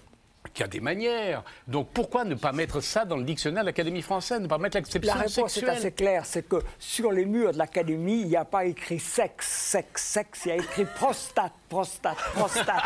[0.53, 1.43] qui a des manières.
[1.67, 4.77] Donc pourquoi ne pas mettre ça dans le dictionnaire de l'Académie française, ne pas mettre
[4.77, 8.27] l'acception La réponse est sexuelle assez claire, c'est que sur les murs de l'académie, il
[8.27, 12.83] n'y a pas écrit sexe, sexe, sexe, il y a écrit prostate, prostate, prostate.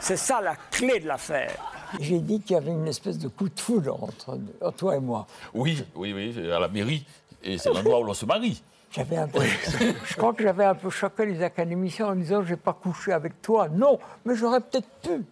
[0.00, 1.56] c'est ça la clé de l'affaire.
[2.00, 5.00] J'ai dit qu'il y avait une espèce de coup de foudre entre, entre toi et
[5.00, 5.26] moi.
[5.52, 7.04] Oui, oui, oui, à la mairie.
[7.42, 8.62] Et c'est l'endroit où l'on se marie.
[8.92, 9.40] J'avais un peu,
[10.04, 13.40] je crois que j'avais un peu choqué les académiciens en disant j'ai pas couché avec
[13.40, 13.68] toi.
[13.68, 15.24] Non, mais j'aurais peut-être pu.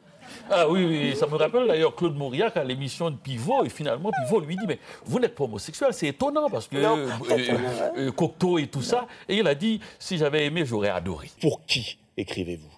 [0.50, 4.10] Ah oui, oui, ça me rappelle d'ailleurs Claude Mauriac à l'émission de Pivot, et finalement
[4.24, 6.96] Pivot lui dit, mais vous n'êtes pas homosexuel, c'est étonnant, parce que Non.
[6.98, 11.30] euh, euh, Cocteau et tout ça, et il a dit, si j'avais aimé, j'aurais adoré.
[11.40, 12.70] Pour qui écrivez-vous?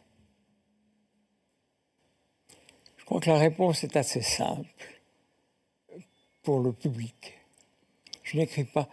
[2.99, 4.69] Je crois que la réponse est assez simple
[6.43, 7.35] pour le public.
[8.23, 8.89] Je n'écris pas.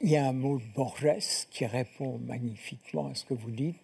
[0.00, 3.76] Il y a un mot de Borges qui répond magnifiquement à ce que vous dites.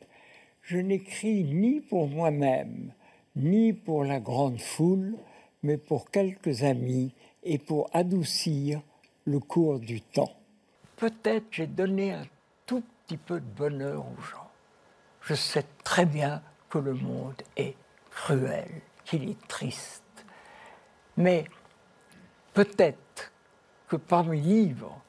[0.62, 2.92] Je n'écris ni pour moi-même,
[3.36, 5.14] ni pour la grande foule,
[5.62, 8.80] mais pour quelques amis et pour adoucir
[9.26, 10.32] le cours du temps.
[10.96, 12.24] Peut-être j'ai donné un
[12.64, 14.50] tout petit peu de bonheur aux gens.
[15.20, 17.74] Je sais très bien que le monde est
[18.10, 18.70] cruel,
[19.04, 20.02] qu'il est triste.
[21.16, 21.44] Mais
[22.54, 23.32] peut-être
[23.88, 25.00] que par mes livres,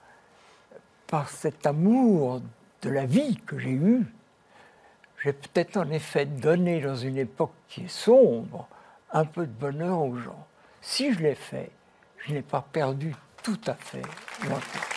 [1.07, 2.41] par cet amour
[2.81, 4.05] de la vie que j'ai eu,
[5.23, 8.67] j'ai peut-être en effet donné dans une époque qui est sombre
[9.11, 10.47] un peu de bonheur aux gens.
[10.81, 11.71] Si je l'ai fait,
[12.17, 14.01] je n'ai pas perdu tout à fait
[14.43, 14.87] mon temps.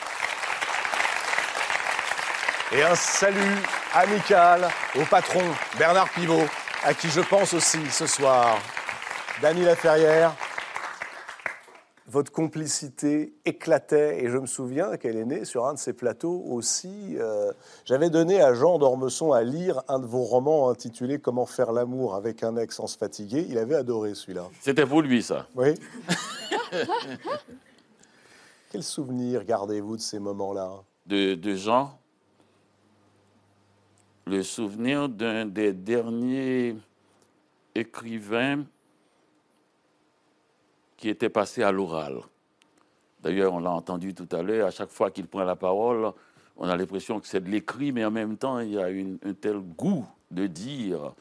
[2.73, 3.57] Et un salut
[3.95, 5.43] amical au patron
[5.79, 6.47] Bernard Pivot,
[6.85, 8.59] à qui je pense aussi ce soir.
[9.41, 10.33] Dany Laferrière,
[12.11, 16.43] votre complicité éclatait et je me souviens qu'elle est née sur un de ces plateaux
[16.49, 17.17] aussi.
[17.19, 17.53] euh,
[17.85, 22.17] J'avais donné à Jean d'Ormesson à lire un de vos romans intitulé Comment faire l'amour
[22.17, 23.47] avec un ex sans se fatiguer.
[23.49, 24.49] Il avait adoré celui-là.
[24.61, 25.47] C'était pour lui, ça.
[25.55, 25.75] Oui.
[28.73, 30.83] Quel souvenir gardez-vous de ces moments-là?
[31.07, 31.97] De, de Jean,
[34.27, 36.77] le souvenir d'un des derniers
[37.75, 38.65] écrivains
[41.01, 42.21] qui était passé à l'oral.
[43.23, 46.13] D'ailleurs, on l'a entendu tout à l'heure, à chaque fois qu'il prend la parole,
[46.57, 49.33] on a l'impression que c'est de l'écrit, mais en même temps, il y a un
[49.33, 51.15] tel goût de dire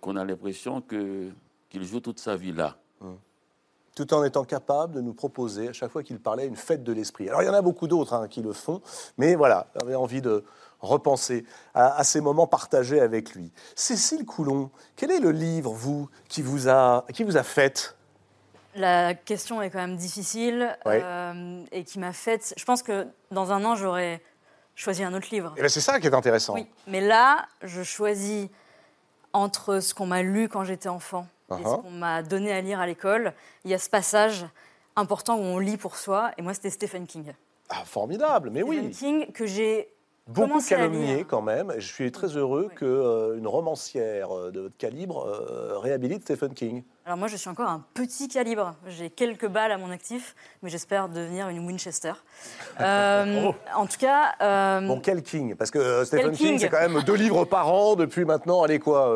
[0.00, 2.76] qu'on a l'impression qu'il joue toute sa vie là.
[3.94, 6.92] tout en étant capable de nous proposer, à chaque fois qu'il parlait, une fête de
[6.92, 7.28] l'esprit.
[7.28, 8.80] Alors il y en a beaucoup d'autres hein, qui le font,
[9.18, 10.44] mais voilà, j'avais envie de
[10.80, 13.52] repenser à, à ces moments partagés avec lui.
[13.76, 17.96] Cécile Coulon, quel est le livre, vous, qui vous a, qui vous a fait
[18.74, 21.00] La question est quand même difficile Ouais.
[21.02, 22.54] euh, et qui m'a fait.
[22.56, 24.22] Je pense que dans un an, j'aurais
[24.74, 25.52] choisi un autre livre.
[25.58, 26.54] Eh ben, C'est ça qui est intéressant.
[26.54, 28.48] Oui, mais là, je choisis
[29.34, 31.82] entre ce qu'on m'a lu quand j'étais enfant et ce Uh-huh.
[31.82, 33.34] qu'on m'a donné à lire à l'école.
[33.64, 34.46] Il y a ce passage
[34.96, 37.34] important où on lit pour soi, et moi, c'était Stephen King.
[37.68, 38.90] Ah, formidable, mais Stephen oui.
[38.90, 39.91] King que j'ai
[40.28, 41.72] Beaucoup calomnié quand même.
[41.78, 42.74] Je suis très heureux Oui.
[42.76, 46.84] qu'une romancière euh, de votre calibre euh, réhabilite Stephen King.
[47.04, 48.76] Alors moi, je suis encore un petit calibre.
[48.86, 52.12] J'ai quelques balles à mon actif, mais j'espère devenir une Winchester.
[52.80, 55.56] Euh, En tout cas, euh, Bon, quel King?
[55.56, 56.58] Parce que euh, Stephen King, King?
[56.60, 59.08] c'est quand même deux livres par an depuis maintenant, allez quoi,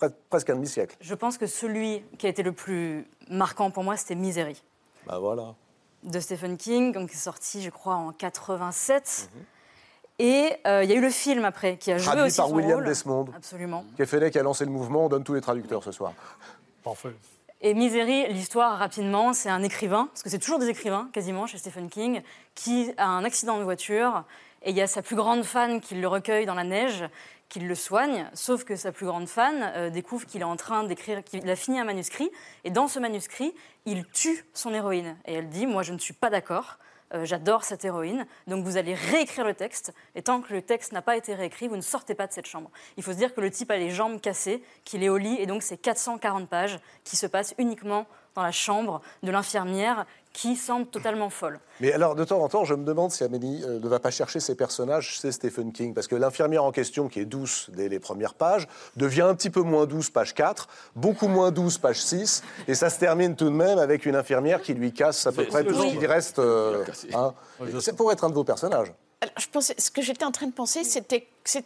[0.00, 0.96] pre- presque un demi-siècle.
[1.00, 4.60] je pense que celui qui a été le plus marquant pour moi, c'était Misery.
[5.06, 5.54] Bah voilà.
[6.02, 9.30] de Stephen King, donc qui est sorti, je crois, en 87.
[10.18, 12.06] Et euh, il y a eu le film après, qui a joué.
[12.06, 12.84] Traduit aussi par son William rôle.
[12.86, 13.26] Desmond.
[13.36, 13.84] Absolument.
[13.98, 16.12] Kefele qui a lancé le mouvement, on donne tous les traducteurs ce soir.
[16.82, 17.14] Parfait.
[17.60, 21.58] Et Misery, l'histoire rapidement, c'est un écrivain, parce que c'est toujours des écrivains quasiment chez
[21.58, 22.22] Stephen King,
[22.54, 24.24] qui a un accident de voiture
[24.62, 27.04] et il y a sa plus grande fan qui le recueille dans la neige,
[27.48, 30.82] qui le soigne, sauf que sa plus grande fan euh, découvre qu'il est en train
[30.84, 32.30] d'écrire, qu'il a fini un manuscrit
[32.64, 35.16] et dans ce manuscrit, il tue son héroïne.
[35.26, 36.78] Et elle dit, moi je ne suis pas d'accord.
[37.14, 40.92] Euh, J'adore cette héroïne, donc vous allez réécrire le texte, et tant que le texte
[40.92, 42.70] n'a pas été réécrit, vous ne sortez pas de cette chambre.
[42.96, 45.36] Il faut se dire que le type a les jambes cassées, qu'il est au lit,
[45.38, 50.54] et donc c'est 440 pages qui se passent uniquement dans la chambre de l'infirmière qui
[50.54, 51.58] semble totalement folle.
[51.80, 54.10] Mais alors, de temps en temps, je me demande si Amélie euh, ne va pas
[54.10, 55.94] chercher ses personnages chez Stephen King.
[55.94, 59.48] Parce que l'infirmière en question, qui est douce dès les premières pages, devient un petit
[59.48, 63.46] peu moins douce, page 4, beaucoup moins douce, page 6, et ça se termine tout
[63.46, 65.96] de même avec une infirmière qui lui casse à peu C'est- près c'est tout ce
[65.98, 66.38] qui reste.
[66.38, 67.32] euh, hein.
[67.80, 68.92] C'est pour être un de vos personnages.
[69.26, 71.60] Alors, je pensais, ce que j'étais en train de penser, c'était ça,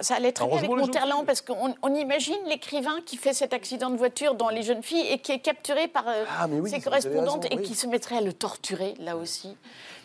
[0.00, 3.90] ça allait très bien avec Monterland, parce qu'on on imagine l'écrivain qui fait cet accident
[3.90, 6.80] de voiture dans Les Jeunes Filles et qui est capturé par euh, Ah, oui, ses
[6.80, 7.62] correspondantes raison, et oui.
[7.64, 9.56] qui se mettrait à le torturer, là aussi.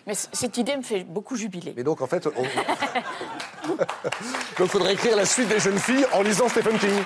[0.08, 1.74] Mais cette idée me fait beaucoup jubiler.
[1.76, 2.26] Mais donc, en fait.
[2.28, 2.32] on-
[3.68, 3.80] donc,
[4.60, 7.04] il faudrait écrire la suite des jeunes filles en lisant Stephen King.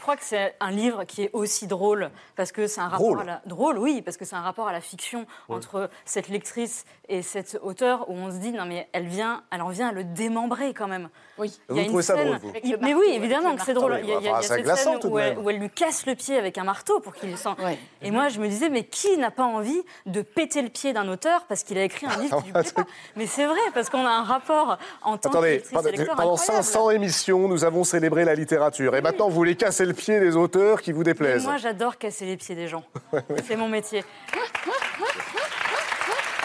[0.00, 3.16] Je crois que c'est un livre qui est aussi drôle parce que c'est un rapport
[3.16, 3.20] Drôle.
[3.20, 6.86] à la drôle, oui, parce que c'est un rapport à la fiction entre cette lectrice
[7.10, 9.92] et cet auteur où on se dit non mais elle vient, elle en vient à
[9.92, 11.10] le démembrer quand même.
[11.40, 11.58] Oui.
[11.70, 13.56] Il y a Vous une trouvez ça scène- drôle, vous le mais oui, évidemment le
[13.56, 13.98] que c'est drôle.
[14.02, 15.18] Il y a, il y a- enfin, il y a c'est cette glaçant scène où
[15.18, 15.44] elle, même.
[15.44, 17.48] où elle lui casse le pied avec un marteau pour qu'il sent.
[17.58, 17.78] Ouais.
[18.02, 21.08] Et moi, je me disais, mais qui n'a pas envie de péter le pied d'un
[21.08, 22.84] auteur parce qu'il a écrit un livre qui lui plaît pas
[23.16, 26.34] Mais c'est vrai, parce qu'on a un rapport en tant que Attendez, pendant, lecteur pendant
[26.34, 26.64] incroyable.
[26.64, 28.94] 500 émissions, nous avons célébré la littérature.
[28.96, 31.44] Et maintenant, vous voulez casser le pied des auteurs qui vous Mais déplaisent.
[31.44, 32.84] Moi, j'adore casser les pieds des gens.
[33.46, 34.04] C'est mon métier.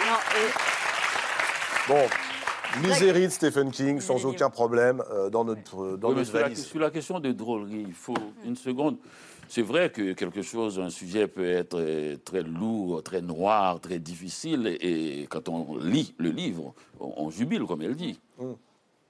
[0.08, 0.52] Non, et-
[1.88, 2.08] Bon,
[2.84, 6.38] Misery de Stephen King, sans aucun problème, euh, dans notre, dans Oui, mais notre sur,
[6.38, 6.66] la, valise.
[6.66, 8.98] sur la question de drôlerie, il faut une seconde.
[9.48, 14.00] C'est vrai que quelque chose, un sujet peut être euh, très lourd, très noir, très
[14.00, 18.20] difficile, et, et quand on lit le livre, on, on jubile, comme elle dit.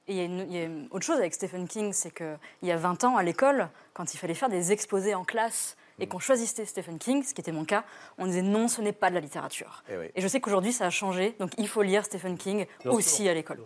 [0.07, 2.13] Et il y, a une, il y a une autre chose avec Stephen King, c'est
[2.13, 5.77] qu'il y a 20 ans, à l'école, quand il fallait faire des exposés en classe
[5.99, 7.83] et qu'on choisissait Stephen King, ce qui était mon cas,
[8.17, 9.83] on disait non, ce n'est pas de la littérature.
[9.89, 10.05] Eh oui.
[10.15, 13.23] Et je sais qu'aujourd'hui, ça a changé, donc il faut lire Stephen King Bien aussi
[13.23, 13.59] sûr, à l'école.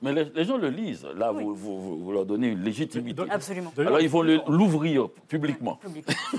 [0.00, 1.04] Mais les, les gens le lisent.
[1.14, 1.44] Là, Oui.
[1.44, 3.22] vous, vous- vous- vous leur donnez une légitimité.
[3.30, 3.72] Absolument.
[3.78, 5.78] Alors, ils vont l'ouvrir publiquement.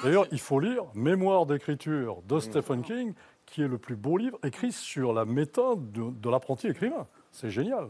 [0.03, 2.27] D'ailleurs, il faut lire Mémoire d'écriture Mm.
[2.27, 3.13] de Stephen King,
[3.45, 7.07] qui est le plus beau livre écrit sur la méthode de, de l'apprenti écrivain.
[7.31, 7.87] C'est génial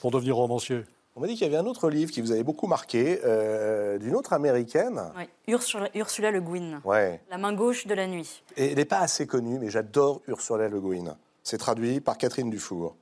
[0.00, 0.82] pour devenir romancier.
[1.20, 3.98] On m'a dit qu'il y avait un autre livre qui vous avait beaucoup marqué, euh,
[3.98, 5.02] d'une autre américaine.
[5.14, 5.28] Ouais.
[5.48, 7.20] Ursula, Ursula Le Guin, Ouais.
[7.30, 8.42] La main gauche de la nuit.
[8.56, 11.18] Et elle n'est pas assez connue, mais j'adore Ursula Le Guin.
[11.42, 12.96] C'est traduit par Catherine Dufour,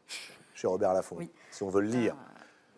[0.53, 1.31] chez Robert Laffont, Oui.
[1.53, 2.17] si on veut le lire.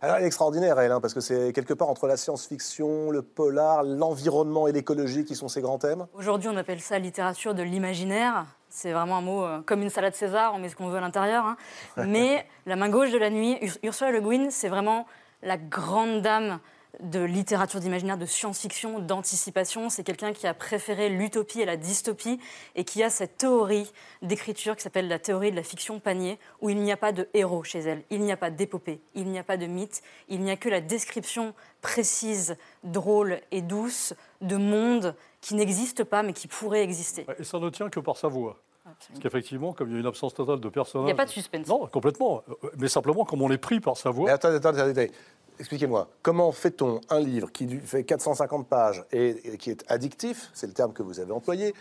[0.03, 3.23] Alors, elle est extraordinaire, elle, hein, parce que c'est quelque part entre la science-fiction, le
[3.23, 6.07] polar, l'environnement et l'écologie qui sont ses grands thèmes.
[6.13, 8.45] Aujourd'hui, on appelle ça littérature de l'imaginaire.
[8.69, 11.01] C'est vraiment un mot euh, comme une salade César, on met ce qu'on veut à
[11.01, 11.47] l'intérieur.
[11.47, 11.57] hein.
[12.07, 15.07] Mais la main gauche de la nuit, Ur- Ursula Le Guin, c'est vraiment
[15.43, 16.61] la grande dame
[16.99, 19.89] de littérature d'imaginaire, de science-fiction, d'anticipation.
[19.91, 22.41] C'est quelqu'un qui a préféré l'utopie et la dystopie
[22.75, 23.91] et qui a cette théorie
[24.23, 27.29] d'écriture qui s'appelle la théorie de la fiction panier, où il n'y a pas de
[27.33, 30.41] héros chez elle, il n'y a pas d'épopée, il n'y a pas de mythe, il
[30.41, 36.33] n'y a que la description précise, drôle et douce de mondes qui n'existent pas mais
[36.33, 37.27] qui pourraient exister.
[37.39, 38.61] Et ça ne tient que par sa voix.
[39.09, 41.07] Parce qu'effectivement, comme il y a une absence totale de Il personnages.
[41.07, 41.67] n'y a pas de suspense.
[41.67, 42.43] Non, complètement.
[42.49, 44.27] Euh, Mais simplement, comme on est pris par sa voix.
[44.27, 45.13] Mais attendez, attendez, attendez.
[45.59, 50.73] expliquez-moi, comment fait-on un livre qui fait 450 pages et, qui est addictif, c'est le
[50.73, 51.75] terme que vous avez employé,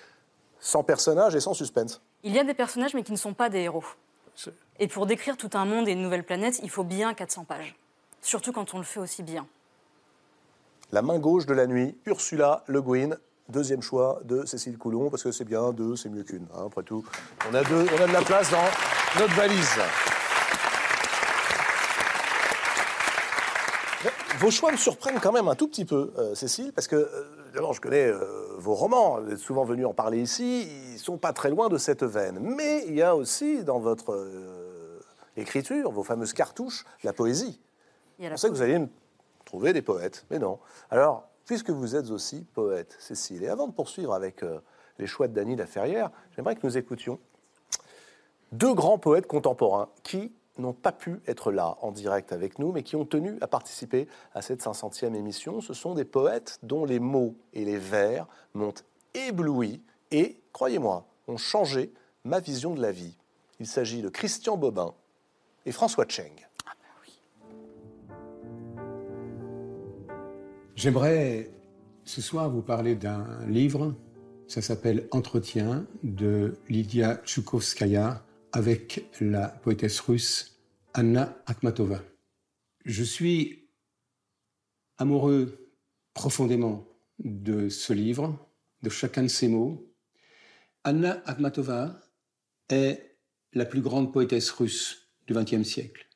[0.59, 2.01] sans personnage et sans suspense?
[2.23, 3.83] Il y a des personnages, mais qui ne sont pas des héros.
[4.79, 7.75] Et pour décrire tout un monde et une nouvelle planète, il faut bien 400 pages.
[8.21, 9.45] Surtout quand on le fait aussi bien.
[10.91, 13.15] La main gauche de la nuit, Ursula Le Guin,
[13.49, 16.83] deuxième choix de Cécile Coulon, parce que c'est bien, deux, c'est mieux qu'une, hein, après
[16.83, 17.03] tout.
[17.49, 19.79] On a, deux, on a de la place dans notre valise.
[24.39, 27.51] Vos choix me surprennent quand même un tout petit peu, euh, Cécile, parce que, euh,
[27.53, 31.17] d'abord, je connais euh, vos romans, vous êtes souvent venu en parler ici, ils sont
[31.17, 32.39] pas très loin de cette veine.
[32.39, 34.27] Mais il y a aussi dans votre
[35.35, 37.59] écriture, vos fameuses cartouches, la poésie.
[38.19, 38.87] Je pensais que vous alliez me
[39.43, 40.59] trouver des poètes, mais non.
[40.89, 44.59] Alors, puisque vous êtes aussi poète, Cécile, et avant de poursuivre avec euh,
[44.99, 47.17] les choix de Dany Laferrière, j'aimerais que nous écoutions
[48.51, 52.83] deux grands poètes contemporains qui n'ont pas pu être là en direct avec nous, mais
[52.83, 55.59] qui ont tenu à participer à cette 500e émission.
[55.59, 58.75] Ce sont des poètes dont les mots et les vers m'ont
[59.15, 59.81] ébloui
[60.11, 61.91] et, croyez-moi, ont changé
[62.25, 63.17] ma vision de la vie.
[63.59, 64.93] Il s'agit de Christian Bobin
[65.65, 66.47] et François Cheng.
[70.79, 71.51] J'aimerais
[72.05, 73.93] ce soir vous parler d'un livre.
[74.47, 80.57] Ça s'appelle Entretien de Lydia Tchoukovskaya avec la poétesse russe
[80.93, 82.01] Anna Akhmatova.
[82.85, 83.67] Je suis
[84.97, 85.69] amoureux
[86.13, 86.87] profondément
[87.21, 88.39] de ce livre,
[88.81, 89.85] de chacun de ses mots.
[90.85, 91.99] Anna Akhmatova
[92.69, 93.17] est
[93.51, 96.07] la plus grande poétesse russe du XXe siècle.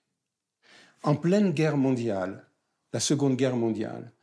[1.02, 2.50] En pleine guerre mondiale,
[2.94, 4.14] la Seconde Guerre mondiale,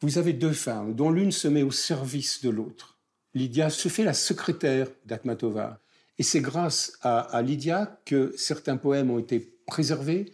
[0.00, 2.98] vous avez deux femmes dont l'une se met au service de l'autre.
[3.34, 5.80] Lydia se fait la secrétaire d'Akhmatova.
[6.18, 10.32] Et c'est grâce à, à Lydia que certains poèmes ont été préservés,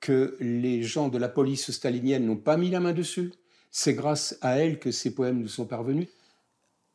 [0.00, 3.32] que les gens de la police stalinienne n'ont pas mis la main dessus.
[3.70, 6.08] C'est grâce à elle que ces poèmes nous sont parvenus.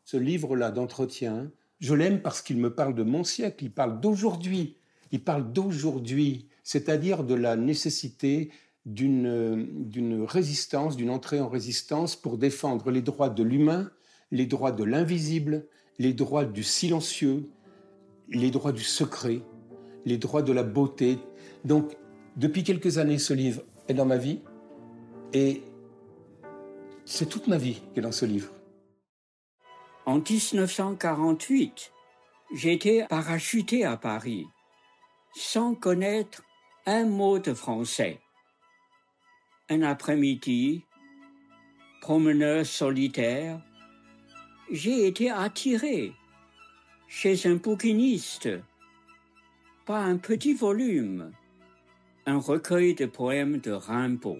[0.03, 4.77] Ce livre-là d'entretien, je l'aime parce qu'il me parle de mon siècle, il parle d'aujourd'hui,
[5.11, 8.51] il parle d'aujourd'hui, c'est-à-dire de la nécessité
[8.85, 13.89] d'une résistance, d'une entrée en résistance pour défendre les droits de l'humain,
[14.31, 15.67] les droits de l'invisible,
[15.97, 17.49] les droits du silencieux,
[18.29, 19.41] les droits du secret,
[20.05, 21.17] les droits de la beauté.
[21.63, 21.95] Donc,
[22.35, 24.41] depuis quelques années, ce livre est dans ma vie
[25.33, 25.63] et
[27.05, 28.51] c'est toute ma vie qui est dans ce livre.
[30.05, 31.91] En 1948,
[32.53, 34.45] j'étais parachuté à Paris
[35.35, 36.43] sans connaître
[36.85, 38.19] un mot de français.
[39.67, 40.85] Un après-midi,
[41.99, 43.59] promeneur solitaire,
[44.69, 46.13] j'ai été attiré
[47.07, 48.47] chez un bouquiniste
[49.87, 51.31] par un petit volume,
[52.27, 54.37] un recueil de poèmes de Rimbaud.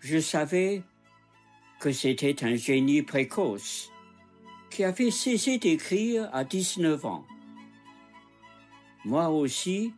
[0.00, 0.82] Je savais
[1.80, 3.90] que c'était un génie précoce
[4.70, 7.26] qui avait cessé d'écrire à 19 ans.
[9.04, 9.92] Moi aussi,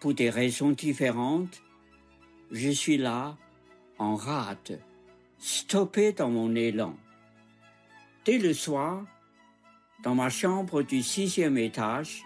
[0.00, 1.62] pour des raisons différentes,
[2.50, 3.36] je suis là,
[3.98, 4.72] en rate,
[5.38, 6.96] stoppé dans mon élan.
[8.24, 9.04] Dès le soir,
[10.02, 12.22] dans ma chambre du sixième étage,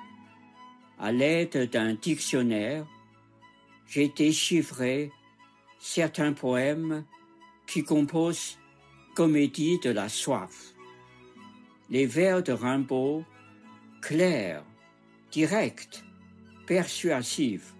[0.98, 2.86] à l'aide d'un dictionnaire,
[3.86, 5.10] j'ai déchiffré
[5.78, 7.04] certains poèmes
[7.66, 8.58] qui composent
[9.14, 10.74] Comédie de la soif.
[11.88, 13.24] Les vers de Rimbaud,
[14.00, 14.64] clairs,
[15.30, 16.02] directs,
[16.66, 17.74] persuasifs,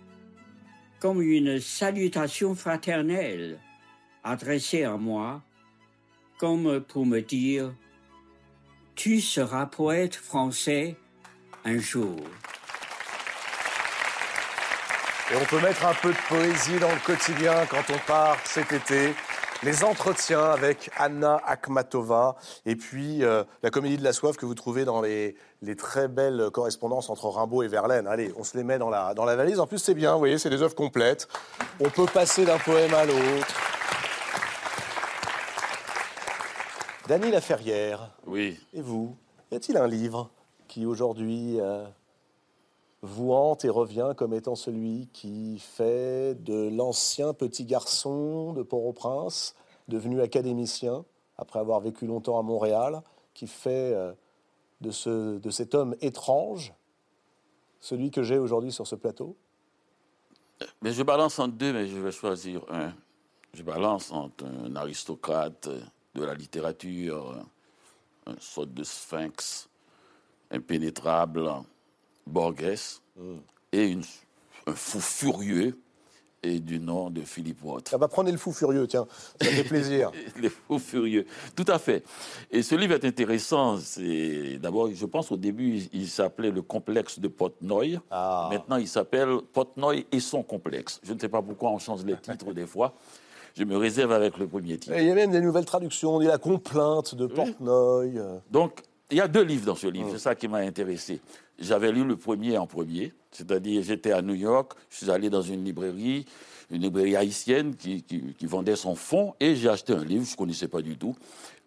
[1.05, 3.61] comme une salutation fraternelle
[4.23, 5.43] adressée à moi,
[6.39, 7.75] comme pour me dire
[8.95, 10.97] Tu seras poète français
[11.67, 12.17] un jour.
[15.31, 18.73] Et on peut mettre un peu de poésie dans le quotidien quand on part cet
[18.73, 19.13] été.
[19.65, 24.55] Les entretiens avec Anna Akhmatova et puis euh, la comédie de la soif que vous
[24.55, 28.07] trouvez dans les, les très belles correspondances entre Rimbaud et Verlaine.
[28.07, 29.61] Allez, on se les met dans la, dans la valise.
[29.61, 31.29] En plus, c'est bien, vous voyez, c'est des œuvres complètes.
[31.81, 33.55] On peut passer d'un poème à l'autre.
[37.09, 38.11] Dany Laferrière.
[38.27, 38.61] Oui.
[38.75, 39.17] Et vous
[39.51, 40.31] Y a-t-il un livre
[40.69, 41.87] qui aujourd'hui euh,
[43.05, 49.55] vous hante et revient comme étant celui qui fait de l'ancien petit garçon de Port-au-Prince,
[49.89, 51.05] devenu académicien,
[51.37, 53.03] après avoir vécu longtemps à Montréal,
[53.35, 54.13] qui fait euh,
[54.81, 56.73] de, ce, de cet homme étrange
[57.81, 59.37] celui que j'ai aujourd'hui sur ce plateau
[60.81, 62.95] Mais je balance en deux, mais je vais choisir un.
[63.53, 65.69] Je balance entre un aristocrate
[66.15, 67.37] de la littérature,
[68.27, 69.69] un sorte de sphinx
[70.51, 71.51] impénétrable,
[72.27, 73.01] Borges,
[73.73, 74.03] et une-
[74.67, 75.79] un fou furieux
[76.43, 77.89] et du nom de Philippe Roth.
[77.89, 79.07] Ça va prendre le fou furieux, tiens,
[79.41, 80.11] ça fait plaisir.
[80.41, 81.25] Les fous furieux,
[81.57, 82.05] tout à fait.
[82.51, 83.79] Et ce livre est intéressant.
[83.79, 87.99] C'est d'abord, je pense au début, il, il s'appelait le complexe de Portnoy.
[88.11, 88.49] Ah.
[88.53, 91.01] Maintenant, il s'appelle Portnoy et son complexe.
[91.03, 92.95] Je ne sais pas pourquoi on change les titres des fois.
[93.57, 94.95] Je me réserve avec le premier titre.
[94.97, 98.21] Et il y a même des nouvelles traductions, on dit la complainte de Portnoy.
[98.51, 101.21] Donc, il y a deux livres dans ce livre, c'est ça qui m'a intéressé.
[101.59, 105.43] J'avais lu le premier en premier, c'est-à-dire j'étais à New York, je suis allé dans
[105.43, 106.27] une librairie,
[106.71, 110.33] une librairie haïtienne qui, qui- qui vendait son fonds, et j'ai acheté un livre, je
[110.33, 111.15] ne connaissais pas du tout,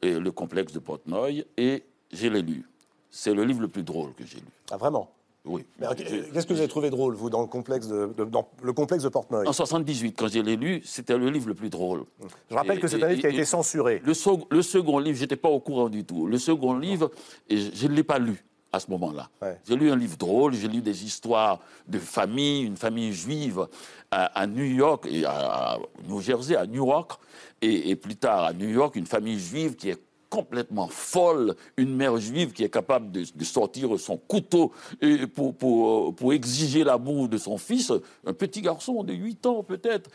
[0.02, 2.66] et le complexe de Portnoy, et je l'ai lu.
[3.10, 4.44] C'est le livre le plus drôle que j'ai lu.
[4.72, 5.10] Ah, vraiment?
[5.46, 5.64] Oui.
[5.80, 8.74] Mais, Qu'est-ce que vous avez trouvé drôle, vous, dans le complexe de, de- dans le
[8.74, 9.48] complexe de Portnoy?
[9.48, 12.04] En 78, quand je l'ai lu, c'était le livre le plus drôle.
[12.52, 14.02] Je rappelle que c'est un livre qui a été censuré.
[14.04, 16.28] Le, sec- le second livre, j'étais pas au courant du tout.
[16.28, 17.12] Le second livre,
[17.48, 18.44] et je ne l'ai pas lu
[18.78, 19.30] à ce moment-là.
[19.68, 23.68] J'ai lu un livre drôle, j'ai lu des histoires de famille, une famille juive
[24.10, 27.20] à, à New York, et à, à New Jersey, à Newark,
[27.62, 31.96] et, et plus tard à New York, une famille juive qui est complètement folle, une
[31.96, 34.72] mère juive qui est capable de, sortir son couteau
[35.34, 37.92] pour, pour, exiger l'amour de son fils,
[38.26, 40.10] un petit garçon de 8 ans peut-être,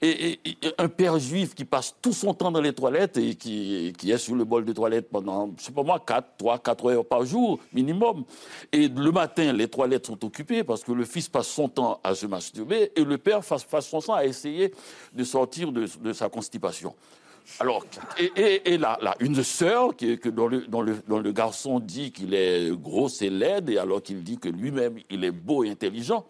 [0.00, 0.40] et,
[0.78, 4.34] un père juif qui passe tout son temps dans les toilettes et qui, est sur
[4.34, 7.60] le bol de toilette pendant, je sais pas moi, 4, 3, 4 heures par jour
[7.72, 8.24] minimum.
[8.72, 12.14] Et le matin, les toilettes sont occupées parce que le fils passe son temps à
[12.14, 14.72] se masturber et le père passe, son temps à essayer
[15.12, 16.94] de sortir de sa constipation.
[17.60, 17.84] Alors,
[18.36, 22.70] et, là, là, une sœur qui, que dont le- dont le garçon dit qu'il est
[22.76, 26.24] gros et laide, et alors qu'il dit que lui-même, il est beau et intelligent.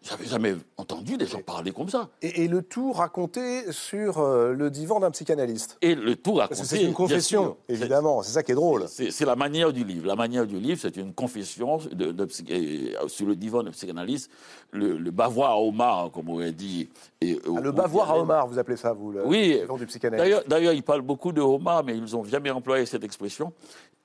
[0.00, 2.08] J'avais jamais entendu des gens parler comme ça.
[2.22, 5.76] Et, et le tout raconté sur euh, le divan d'un psychanalyste.
[5.82, 6.62] Et le tout raconté.
[6.64, 8.22] C'est une confession, évidemment.
[8.22, 8.86] C'est ça qui est drôle.
[8.88, 10.06] C'est la manière du livre.
[10.06, 14.30] La manière du livre, c'est une confession de, de euh, sur le divan de psychanalyste.
[14.70, 16.88] Le, le bavoir à Omar, comme on aurait dit.
[17.20, 19.54] et, Ah, le bavoir à Omar, vous appelez ça, vous, le Oui.
[19.54, 20.48] le divan du psychanalyste.
[20.48, 23.52] D'ailleurs, ils parlent beaucoup de Omar, mais ils n'ont jamais employé cette expression.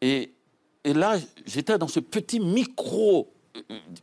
[0.02, 0.34] Et,
[0.84, 3.43] et là, j'étais dans ce petit micro, euh,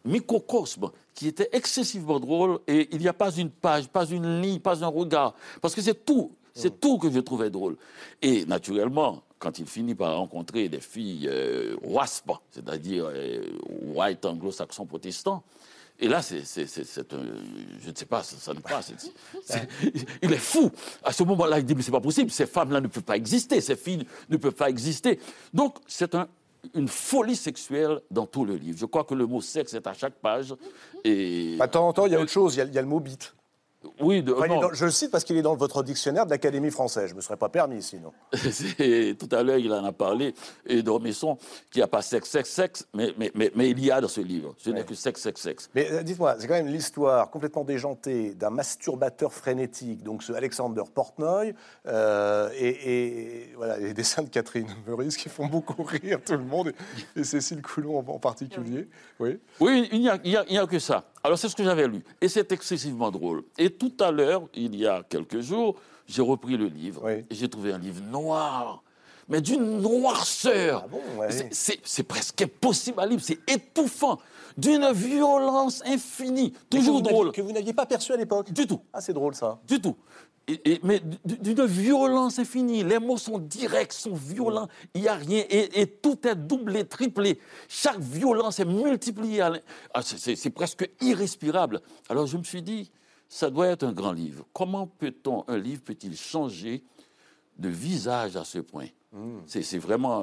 [0.05, 2.59] microcosme qui était excessivement drôle.
[2.67, 5.35] Et il n'y a pas une page, pas une ligne, pas un regard.
[5.61, 6.33] Parce que c'est tout.
[6.55, 7.77] C'est tout que je trouvais drôle.
[8.21, 13.43] Et naturellement, quand il finit par rencontrer des filles euh, WASP, c'est-à-dire euh,
[13.95, 15.43] white anglo-saxon protestant,
[16.03, 17.25] et là, c'est, un-
[17.83, 18.93] je ne sais pas, ça, ça ne passe.
[20.23, 20.71] Il est fou.
[21.05, 23.61] À ce moment-là, il dit, mais c'est pas possible, ces femmes-là ne peuvent pas exister,
[23.61, 25.21] ces filles ne peuvent pas exister.
[25.55, 26.27] Donc, c'est un-
[26.75, 28.79] une folie sexuelle dans tout le livre.
[28.79, 30.55] Je crois que le mot sexe est à chaque page.
[31.05, 31.57] Et...
[31.59, 32.55] Bah, de temps en temps, il y a autre chose.
[32.55, 33.35] Il y a, il y a le mot bite.
[34.01, 36.71] Oui, de, Enfin, dans- je le cite parce qu'il est dans votre dictionnaire de l'Académie
[36.71, 37.07] française.
[37.09, 38.13] Je ne me serais pas permis sinon.
[39.19, 40.35] Tout à l'heure, il en a parlé,
[40.67, 41.39] et Dormesson,
[41.71, 44.21] qui n'a pas sexe, sexe, sexe, mais, mais, mais, mais il y a dans ce
[44.21, 44.55] livre.
[44.59, 45.71] Ce n'est que sexe, sexe, sexe.
[45.75, 50.83] Mais euh, dites-moi, c'est quand même l'histoire complètement déjantée d'un masturbateur frénétique, donc ce Alexander
[50.95, 51.55] Portnoy,
[51.87, 52.69] euh, et,
[53.49, 56.73] et, voilà, les dessins de Catherine Meurice qui font beaucoup rire tout le monde,
[57.17, 58.89] et, et Cécile Coulon en, en particulier.
[59.19, 59.39] Oui.
[59.59, 61.05] Oui, il n'y a, a- a que ça.
[61.23, 62.03] Alors, c'est ce que j'avais lu.
[62.21, 63.43] Et c'est excessivement drôle.
[63.59, 67.09] Et tout à l'heure, il y a quelques jours, j'ai repris le livre.
[67.09, 68.83] Et j'ai trouvé un livre noir.
[69.29, 70.87] Mais d'une noirceur.
[71.29, 73.21] C'est- c'est- C'est presque impossible à lire.
[73.23, 74.19] C'est étouffant.
[74.59, 76.53] D'une violence infinie.
[76.69, 77.33] Toujours que drôle.
[77.33, 78.81] Que vous n'aviez pas perçu à l'époque Du tout.
[78.93, 79.61] Ah, c'est drôle ça.
[79.69, 79.95] Du tout.
[80.49, 82.83] Et- et- mais d'une violence infinie.
[82.83, 84.69] Les mots sont directs, sont violents.
[84.95, 85.45] Il n'y a rien.
[85.49, 87.39] Et, et tout est doublé, triplé.
[87.69, 89.39] Chaque violence est multipliée.
[89.39, 89.61] l'in-
[89.95, 91.81] Ah, c'est- presque irrespirable.
[92.09, 92.91] Alors je me suis dit,
[93.29, 94.45] ça doit être un grand livre.
[94.53, 96.83] Comment peut-on, un livre peut-il changer
[97.59, 98.87] de visage à ce point?
[99.47, 100.23] C'est c'est vraiment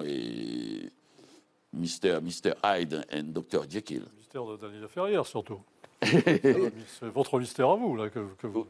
[1.74, 2.20] Mr.
[2.22, 2.54] Mr.
[2.64, 3.70] Hyde et Dr.
[3.70, 4.04] Jekyll.
[4.18, 5.60] Mystère de Daniela Ferrière, surtout.
[6.02, 8.66] c'est votre mystère à vous, là, que, que vous...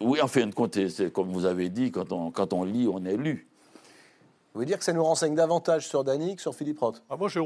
[0.00, 2.88] Oui, en fin de compte, c'est comme vous avez dit, quand on, quand on lit,
[2.88, 3.46] on est lu.
[4.52, 7.04] Vous voulez dire que ça nous renseigne davantage sur Dany que sur Philippe Roth?
[7.08, 7.40] Ah, moi, j'ai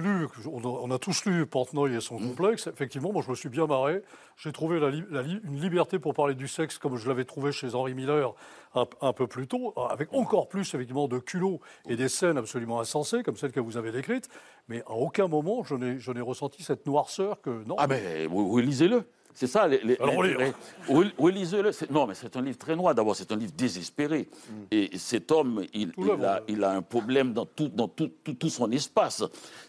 [0.00, 2.68] lu, on a, on a tous lu Portnoy et son complexe.
[2.68, 4.02] Effectivement, moi, je me suis bien marré.
[4.36, 7.74] J'ai trouvé la la une liberté pour parler du sexe comme je l'avais trouvé chez
[7.74, 8.32] Henri Miller
[8.76, 12.78] un, un peu plus tôt, avec encore plus, effectivement, de culot et des scènes absolument
[12.78, 14.28] insensées, comme celles que vous avez décrites.
[14.68, 17.64] Mais à aucun moment, je n'ai ressenti cette noirceur que...
[17.64, 19.02] Non, Ah, mais oui, oui, lisez-le.
[19.38, 19.68] C'est ça.
[19.68, 20.54] Les, les- Alors, l'intérêt.
[20.88, 21.70] Oui, oui, lisez-le.
[21.70, 22.94] C'est- Non, mais c'est un livre très noir.
[22.94, 24.28] D'abord, c'est un livre désespéré.
[24.70, 28.32] Et cet homme, il, il a, il a un problème dans tout, dans tout, tout,
[28.32, 29.22] tout son espace.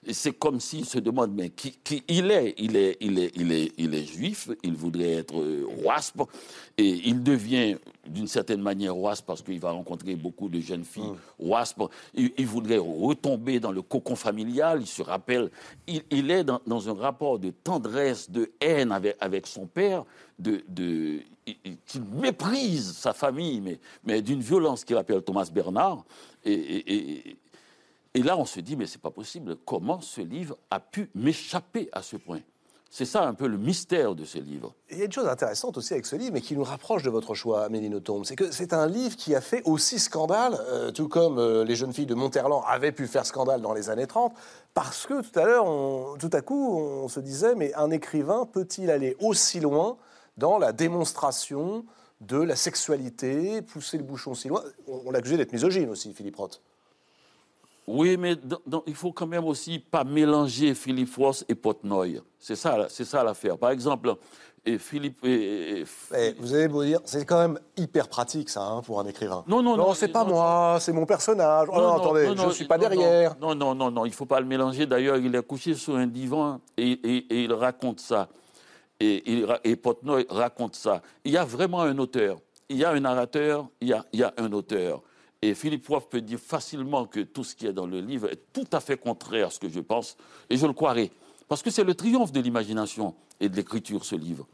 [0.06, 2.56] Et c'est comme s'il se demande, mais qui, qui il est?
[2.58, 4.50] Il est, il est, il est, il est juif.
[4.64, 6.22] Il voudrait être euh, wasp.
[6.78, 7.76] Et il devient,
[8.08, 11.82] d'une certaine manière, wasp parce qu'il va rencontrer beaucoup de jeunes filles wasp.
[12.14, 14.78] Il, il voudrait retomber dans le cocon familial.
[14.80, 15.50] Il se rappelle,
[15.88, 19.66] il, il est dans, dans un rapport de tendresse, de haine avec, avec son son
[19.66, 20.06] père
[20.38, 21.20] de, de-
[22.14, 26.04] méprise sa famille, mais, d'une violence qu'il appelle Thomas Bernard.
[26.46, 27.34] Et,
[28.14, 29.58] et- là, on se dit, mais c'est pas possible.
[29.66, 32.42] Comment ce livre a pu m'échapper à ce point?
[32.90, 34.74] C'est ça un peu le mystère de ce livre.
[34.90, 37.10] Il y a une chose intéressante aussi avec ce livre, mais qui nous rapproche de
[37.10, 40.92] votre choix, Amélie Nothomb, c'est que c'est un livre qui a fait aussi scandale, euh,
[40.92, 44.08] tout comme euh, les jeunes filles de Monterland avaient pu faire scandale dans les années
[44.08, 44.34] 30,
[44.78, 45.66] parce que tout à l'heure,
[46.20, 49.98] tout à coup, on se disait, mais un écrivain peut-il aller aussi loin
[50.38, 51.84] dans la démonstration
[52.22, 54.62] de la sexualité, pousser le bouchon si loin?
[54.88, 56.62] On, on l'accusait d'être misogyne aussi, Philippe Roth.
[57.88, 62.22] Oui, mais dans- il faut quand même aussi pas mélanger Philippe Ross et Portnoy.
[62.38, 63.58] C'est ça, c'est ça l'affaire.
[63.58, 64.14] Par exemple,
[64.68, 65.24] et Philippe.
[65.24, 69.00] et- et- Eh, vous avez beau dire, c'est quand même hyper pratique ça hein, pour
[69.00, 69.44] un écrivain.
[69.48, 71.68] Non, non, non, c'est pas moi, c'est mon personnage.
[71.72, 73.36] Oh, Non, non, non, attendez, non, non, je suis pas non, non, derrière.
[73.40, 74.86] Non, non, non, non, il ne faut pas le mélanger.
[74.86, 78.28] D'ailleurs, il est couché sur un divan et, il raconte ça.
[79.00, 81.02] Et, et Portnoy raconte ça.
[81.24, 82.40] Il y a vraiment un auteur.
[82.70, 85.02] Il y a un narrateur, il y a, il y a un auteur.
[85.42, 88.42] Et Philippe Roth peut dire facilement que tout ce qui est dans le livre est
[88.52, 90.18] tout à fait contraire à ce que je pense.
[90.50, 91.12] Et je le croirais.
[91.48, 94.46] Parce que c'est le triomphe de l'imagination et de l'écriture, ce livre.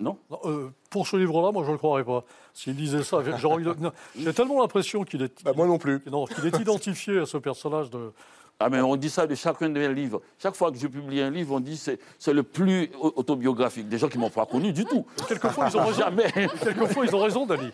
[0.00, 0.16] Non?
[0.30, 2.24] Non, euh, Pour ce livre-là, moi, je ne le croirais pas.
[2.54, 5.42] S'il disait ça, j'ai envie de- non, j'ai tellement l'impression qu'il est.
[5.44, 6.00] Bah, moi non plus.
[6.10, 8.12] Non, qu'il est identifié à ce personnage de.
[8.60, 10.20] Ah, mais on dit ça de chacun de mes livres.
[10.38, 13.88] Chaque fois que je publie un livre, on dit c'est c'est le plus au- autobiographique.
[13.88, 15.04] Des gens qui ne m'ont pas connu du tout.
[15.28, 15.98] Quelquefois, ils ont raison.
[15.98, 16.32] Jamais.
[16.62, 17.70] Quelquefois, ils ont raison, Dali.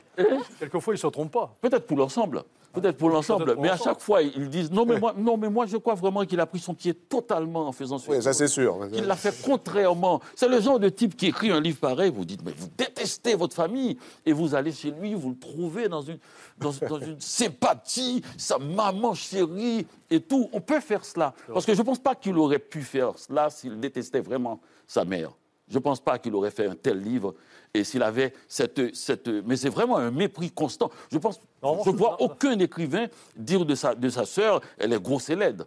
[0.58, 1.54] Quelquefois, ils ne se trompent pas.
[1.60, 2.42] Peut-être pour l'ensemble.
[2.74, 3.56] Peut-être pour l'ensemble.
[3.60, 6.24] Mais à chaque fois, ils disent non mais, moi, non, mais moi, je crois vraiment
[6.24, 8.78] qu'il a pris son pied totalement en faisant ce Oui, ça c'est sûr.
[8.92, 10.20] qu'il l'a fait contrairement.
[10.34, 13.34] C'est le genre de type qui écrit un livre pareil, vous dites, mais vous détestez
[13.34, 13.96] votre famille,
[14.26, 16.18] et vous allez chez lui, vous le trouvez dans une,
[16.58, 20.48] dans, dans une sympathie, sa maman chérie, et tout.
[20.52, 21.34] On peut faire cela.
[21.52, 25.04] Parce que je ne pense pas qu'il aurait pu faire cela s'il détestait vraiment sa
[25.04, 25.30] mère.
[25.68, 27.34] Je ne pense pas qu'il aurait fait un tel livre
[27.72, 29.28] et s'il avait cette, cette...
[29.28, 30.90] Mais c'est vraiment un mépris constant.
[31.10, 33.06] Je pense, je ne vois aucun écrivain
[33.36, 35.64] dire de sa, de sa sœur, elle est grosse et laide.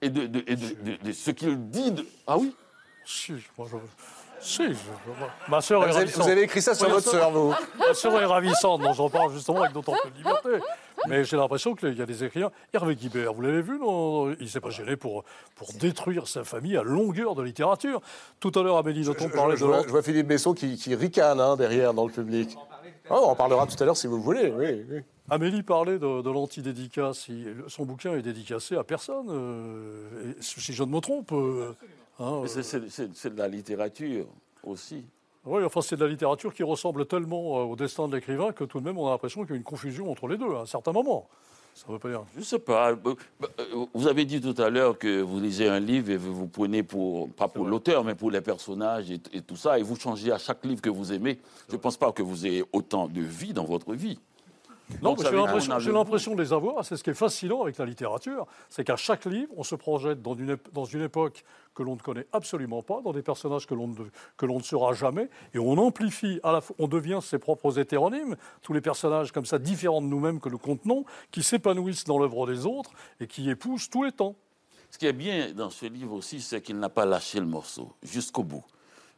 [0.00, 1.90] Et de, de- et de- ce qu'il dit...
[1.90, 2.54] de- Ah oui?
[3.04, 3.76] Si, moi, je-
[4.40, 6.24] si, je- ma sœur est Vous avez- ravissante.
[6.24, 8.94] vous avez écrit ça sur Oui, votre ma sœur, vous Ma sœur est ravissante, donc
[8.94, 10.50] j'en parle justement avec d'autant plus de liberté.
[11.08, 12.50] Mais j'ai l'impression qu'il y a des écrivains.
[12.72, 15.24] Hervé Guibert, vous l'avez vu, non Il ne s'est pas gêné pour,
[15.54, 18.00] pour détruire sa famille à longueur de littérature.
[18.40, 20.94] Tout à l'heure, Amélie Nothomb parlait je de vois, je vois Philippe Besson qui, qui
[20.94, 22.56] ricane hein, derrière dans le public.
[23.10, 24.52] Oh, on en parlera tout à l'heure si vous le voulez.
[24.56, 25.00] Oui, oui.
[25.30, 27.28] Amélie parlait de, de l'antidédicace.
[27.28, 31.30] Il- Son bouquin est dédicacé à personne, euh, et si je ne me trompe.
[31.32, 31.74] euh,
[32.18, 34.26] hein, Mais c'est- de la littérature
[34.62, 35.04] aussi.
[35.44, 38.64] Oui, enfin, c'est de la littérature qui ressemble tellement euh, au destin de l'écrivain que
[38.64, 40.60] tout de même, on a l'impression qu'il y a une confusion entre les deux à
[40.62, 41.28] un certain moment.
[41.74, 42.24] Ça ne veut pas dire.
[42.34, 42.92] Je ne sais pas.
[42.92, 42.96] Euh,
[43.60, 46.48] euh, Vous avez dit tout à l'heure que vous lisez un livre et vous vous
[46.48, 49.94] prenez pour, pas pour l'auteur, mais pour les personnages et, et tout ça, et vous
[49.94, 51.38] changez à chaque livre que vous aimez.
[51.68, 54.18] Je ne pense pas que vous ayez autant de vie dans votre vie.
[55.02, 55.30] Non, Donc, mais
[55.80, 56.84] j'ai l'impression- de les avoir.
[56.84, 60.22] C'est ce qui est fascinant avec la littérature, c'est qu'à chaque livre, on se projette
[60.22, 63.74] dans une, dans une époque que l'on ne connaît absolument pas, dans des personnages que
[63.74, 63.94] l'on ne,
[64.36, 67.78] que l'on ne sera jamais, et on amplifie, à la fois, on devient ses propres
[67.78, 72.18] hétéronymes, tous les personnages comme ça, différents de nous-mêmes que nous contenons, qui s'épanouissent dans
[72.18, 74.36] l'œuvre des autres et qui épousent tous les temps.
[74.90, 77.92] Ce qui est bien dans ce livre aussi, c'est qu'il n'a pas lâché le morceau
[78.04, 78.64] jusqu'au bout.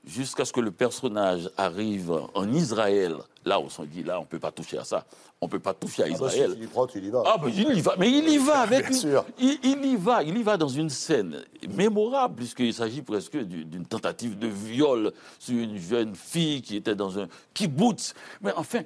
[0.08, 4.22] Jusqu'à ce que le personnage arrive en Israël, là où on se dit, là, on
[4.22, 5.04] ne peut pas toucher à ça.
[5.40, 6.52] On ne peut pas toucher à Ah bah si, Israël.
[6.54, 7.22] Philippe Roth, il y va.
[7.26, 8.88] Ah, il y va, mais il y va avec.
[8.88, 9.24] Bien sûr.
[9.38, 11.44] Il, il y va, il y va dans une scène
[11.76, 16.94] mémorable, puisqu'il s'agit presque du- d'une tentative de viol sur une jeune fille qui était
[16.96, 18.14] dans un kibbutz.
[18.40, 18.80] Mais enfin,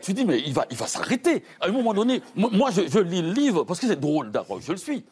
[0.00, 1.42] tu dis, mais il va, il va s'arrêter.
[1.60, 4.60] À un moment donné, moi, je, je lis le livre, parce que c'est drôle, d'accord,
[4.60, 5.04] je le suis.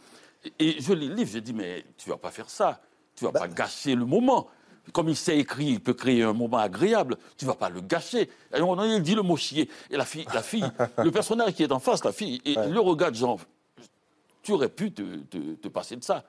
[0.61, 2.81] Et je lis le livre, je dis, mais tu vas pas faire ça.
[3.17, 4.47] Tu vas pas gâcher le moment.
[4.93, 7.17] Comme il sait écrire, il peut créer un moment agréable.
[7.37, 8.29] Tu vas pas le gâcher.
[8.53, 9.69] À un moment donné, il dit le mot chier.
[9.91, 10.65] Et la fille, la fille
[10.99, 13.39] le personnage qui est en face, la fille, et il le regarde genre,
[14.43, 16.25] tu aurais pu te, te- te passer de ça.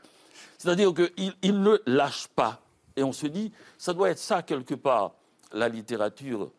[0.58, 2.62] C'est-à-dire qu'il il ne lâche pas.
[2.96, 5.14] Et on se dit, ça doit être ça quelque part,
[5.54, 6.52] la littérature,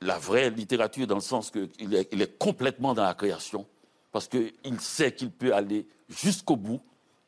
[0.00, 3.66] la vraie littérature, dans le sens qu'il est, il est complètement dans la création,
[4.12, 6.80] parce qu'il sait qu'il peut aller jusqu'au bout,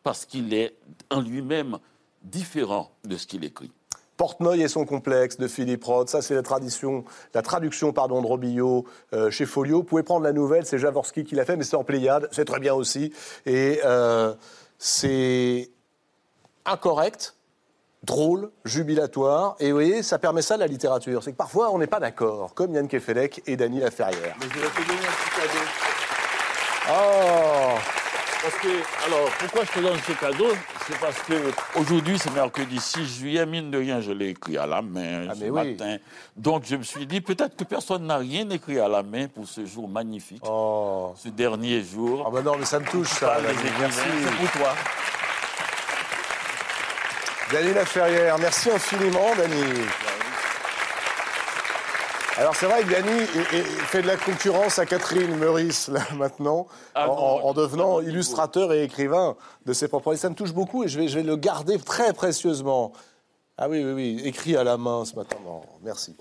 [0.02, 0.76] parce qu'il est
[1.10, 1.78] en lui-même
[2.22, 3.70] différent de ce qu'il écrit.
[4.16, 7.04] Portnoy et son complexe de Philippe Roth, ça c'est la tradition,
[7.34, 9.78] la traduction pardon de Robillot euh, chez Folio.
[9.78, 12.44] Vous pouvez prendre la nouvelle, c'est Javorski qui l'a fait, mais c'est en Pléiade, c'est
[12.44, 13.12] très bien aussi.
[13.44, 14.34] Et euh,
[14.78, 15.70] c'est
[16.64, 17.36] incorrect,
[18.02, 19.56] drôle, jubilatoire.
[19.60, 21.22] Et vous voyez, ça permet ça la littérature.
[21.22, 24.36] C'est que parfois on n'est pas d'accord, comme Yann Kefelec et Dany Laferrière.
[24.40, 25.64] Je vais te donner un petit cadeau.
[26.88, 27.78] Oh
[28.42, 28.68] Parce que,
[29.06, 30.52] alors, pourquoi je te donne ce cadeau?
[30.86, 31.34] C'est parce que
[31.74, 35.34] aujourd'hui, c'est mercredi 6 juillet, mine de rien, je l'ai écrit à la main Ah,
[35.34, 35.50] ce oui.
[35.50, 35.96] matin.
[36.36, 39.48] Donc je me suis dit, peut-être que personne n'a rien écrit à la main pour
[39.48, 41.12] ce jour magnifique, Oh.
[41.16, 42.24] ce dernier jour.
[42.26, 43.38] Ah bah non, mais ça me touche, ça.
[43.80, 43.98] Merci.
[44.22, 44.74] C'est pour toi.
[47.52, 49.62] Dany Laferrière, merci infiniment, Dany.
[52.38, 53.20] Alors c'est vrai que Dany
[53.86, 58.00] fait de la concurrence à Catherine Meurice, là, maintenant, Ah en, non, en- en devenant
[58.00, 60.20] illustrateur et écrivain de ses propres livres.
[60.20, 62.92] Ça me touche beaucoup et je vais, je vais le garder très précieusement.
[63.56, 65.36] Ah oui, oui, oui, écrit à la main ce matin.
[65.46, 66.14] Non, merci.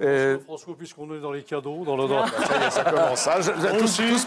[0.00, 3.26] Euh, François, puisqu'on est dans les cadeaux, dans le dans- ça ça commence.
[3.26, 3.40] hein.
[3.40, 4.02] Je- Moi tous- aussi.
[4.08, 4.26] tous-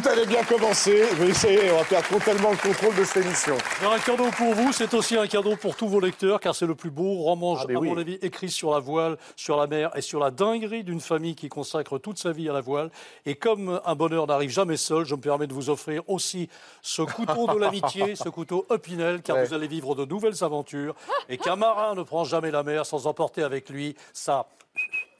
[0.00, 1.04] tout allait bien commencer.
[1.20, 3.56] Y est, on va perdre totalement le contrôle de cette émission.
[3.80, 6.66] Alors, un cadeau pour vous, c'est aussi un cadeau pour tous vos lecteurs, car c'est
[6.66, 7.88] le plus beau roman, Ah, à oui.
[7.90, 11.36] mon avis, écrit sur la voile, sur la mer et sur la dinguerie d'une famille
[11.36, 12.90] qui consacre toute sa vie à la voile.
[13.24, 16.48] Et comme un bonheur n'arrive jamais seul, je me permets de vous offrir aussi
[16.80, 19.44] ce couteau de l'amitié, ce couteau Opinel, car Ouais.
[19.44, 20.94] vous allez vivre de nouvelles aventures,
[21.28, 24.46] et qu'un marin ne prend jamais la mer sans emporter avec lui sa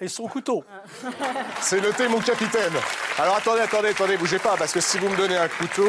[0.03, 0.65] et son couteau.
[1.61, 2.73] C'est noté, mon capitaine.
[3.19, 5.89] Alors attendez, attendez, attendez, bougez pas, parce que si vous me donnez un couteau,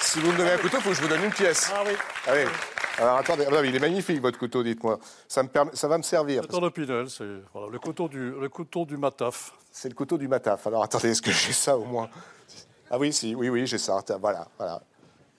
[0.00, 1.72] si vous me donnez un couteau, il faut que je vous donne une pièce.
[1.74, 1.92] Ah oui.
[2.26, 2.44] Ah oui.
[2.98, 4.98] Alors attendez, ah non, mais il est magnifique votre couteau, dites-moi.
[5.26, 6.42] Ça, me permet, ça va me servir.
[6.42, 9.52] C'est voilà, le, couteau du, le couteau du Mataf.
[9.72, 10.66] C'est le couteau du Mataf.
[10.66, 12.10] Alors attendez, est-ce que j'ai ça au moins?
[12.90, 14.02] Ah oui, si, oui, oui, j'ai ça.
[14.20, 14.82] Voilà, voilà.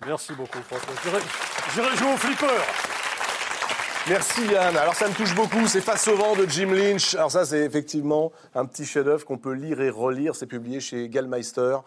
[0.07, 1.19] Merci beaucoup, François.
[1.75, 2.47] J'irai jouer au flipper.
[4.09, 4.75] Merci Yann.
[4.77, 7.13] Alors ça me touche beaucoup, c'est Face au vent de Jim Lynch.
[7.15, 10.35] Alors ça c'est effectivement un petit chef-d'œuvre qu'on peut lire et relire.
[10.35, 11.77] C'est publié chez Gallmeister.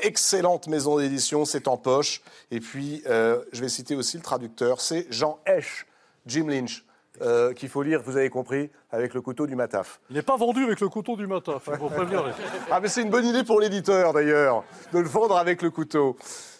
[0.00, 2.22] Excellente maison d'édition, c'est en poche.
[2.52, 5.86] Et puis euh, je vais citer aussi le traducteur, c'est Jean Esch,
[6.26, 6.84] Jim Lynch,
[7.22, 10.00] euh, qu'il faut lire, vous avez compris, avec le couteau du Mataf.
[10.10, 12.32] Il n'est pas vendu avec le couteau du Mataf, il faut prévenir les-
[12.70, 16.16] Ah mais c'est une bonne idée pour l'éditeur d'ailleurs, de le vendre avec le couteau.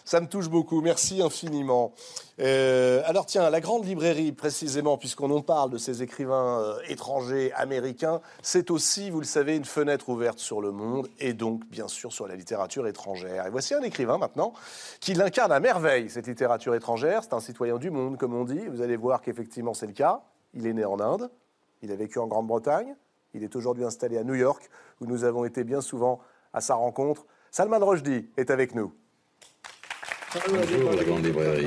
[0.08, 1.92] Ça me touche beaucoup, merci infiniment.
[2.40, 7.52] Euh, alors tiens, la grande librairie précisément, puisqu'on en parle de ces écrivains euh, étrangers,
[7.52, 11.88] américains, c'est aussi, vous le savez, une fenêtre ouverte sur le monde et donc bien
[11.88, 13.46] sûr sur la littérature étrangère.
[13.46, 14.54] Et voici un écrivain maintenant
[14.98, 17.22] qui l'incarne à merveille, cette littérature étrangère.
[17.22, 18.66] C'est un citoyen du monde, comme on dit.
[18.66, 20.22] Vous allez voir qu'effectivement c'est le cas.
[20.54, 21.30] Il est né en Inde,
[21.82, 22.96] il a vécu en Grande-Bretagne,
[23.34, 24.70] il est aujourd'hui installé à New York,
[25.02, 26.18] où nous avons été bien souvent
[26.54, 27.26] à sa rencontre.
[27.50, 28.94] Salman Rushdie est avec nous.
[30.34, 31.66] Bonjour, la grande librairie.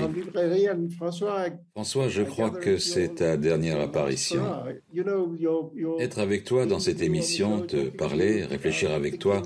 [1.73, 4.43] François, je crois que c'est ta dernière apparition.
[5.99, 9.41] Être avec toi dans cette émission, te parler, réfléchir avec toi,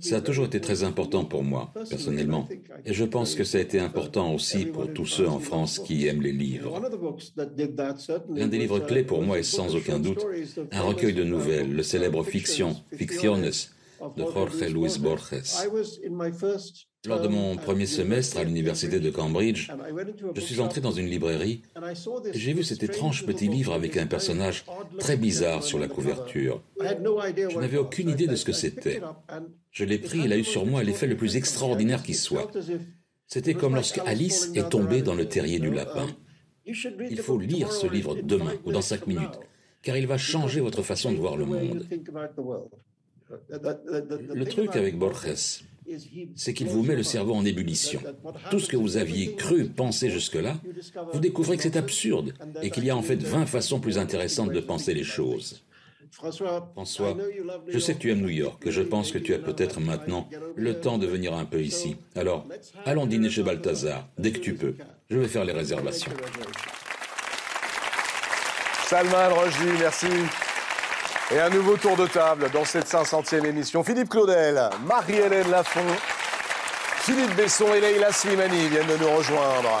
[0.00, 2.48] ça a toujours été très important pour moi, personnellement.
[2.84, 6.06] Et je pense que ça a été important aussi pour tous ceux en France qui
[6.06, 6.82] aiment les livres.
[8.28, 10.26] L'un des livres clés pour moi est sans aucun doute
[10.70, 13.70] un recueil de nouvelles, le célèbre Fiction, Ficciones,
[14.16, 15.56] de Jorge Luis Borges.
[17.06, 19.70] Lors de mon premier semestre à l'université de Cambridge,
[20.34, 21.62] je suis entré dans une librairie
[22.34, 24.66] et j'ai vu cet étrange petit livre avec un personnage
[24.98, 26.62] très bizarre sur la couverture.
[26.78, 29.00] Je n'avais aucune idée de ce que c'était.
[29.70, 32.50] Je l'ai pris et il a eu sur moi l'effet le plus extraordinaire qui soit.
[33.26, 36.06] C'était comme lorsque Alice est tombée dans le terrier du lapin.
[36.66, 39.40] Il faut lire ce livre demain ou dans cinq minutes,
[39.80, 41.86] car il va changer votre façon de voir le monde.
[43.48, 45.64] Le truc avec Borges,
[46.34, 48.00] c'est qu'il vous met le cerveau en ébullition.
[48.50, 50.56] Tout ce que vous aviez cru penser jusque-là,
[51.12, 54.52] vous découvrez que c'est absurde et qu'il y a en fait 20 façons plus intéressantes
[54.52, 55.62] de penser les choses.
[56.12, 57.16] François,
[57.68, 60.28] je sais que tu aimes New York et je pense que tu as peut-être maintenant
[60.56, 61.96] le temps de venir un peu ici.
[62.16, 62.46] Alors,
[62.84, 64.74] allons dîner chez Balthazar, dès que tu peux.
[65.08, 66.12] Je vais faire les réservations.
[68.86, 70.06] Salman Rushdie, merci.
[71.32, 73.84] Et un nouveau tour de table dans cette 500e émission.
[73.84, 75.86] Philippe Claudel, Marie-Hélène Lafont,
[77.02, 79.80] Philippe Besson et Leïla Slimani viennent de nous rejoindre.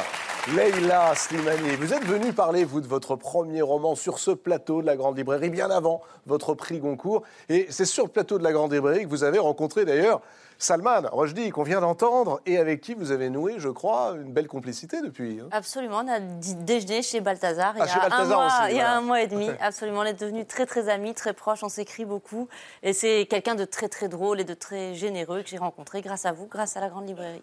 [0.54, 4.86] Leïla Slimani, vous êtes venu parler, vous, de votre premier roman sur ce plateau de
[4.86, 7.24] la Grande Librairie, bien avant votre prix Goncourt.
[7.48, 10.20] Et c'est sur le plateau de la Grande Librairie que vous avez rencontré d'ailleurs
[10.62, 14.46] Salman Rushdie, qu'on vient d'entendre, et avec qui vous avez noué, je crois, une belle
[14.46, 15.40] complicité depuis.
[15.40, 15.48] hein.
[15.52, 18.56] Absolument, on a déjeuné chez Balthazar il, Ah, y chez a un Balthazar mois, aussi,
[18.72, 18.96] il y a voilà.
[18.96, 19.48] un mois et demi.
[19.58, 22.46] Absolument, on est devenus très très amis, très proches, on s'écrit beaucoup.
[22.82, 26.26] Et c'est quelqu'un de très très drôle et de très généreux que j'ai rencontré grâce
[26.26, 27.42] à vous, grâce à la Grande Librairie.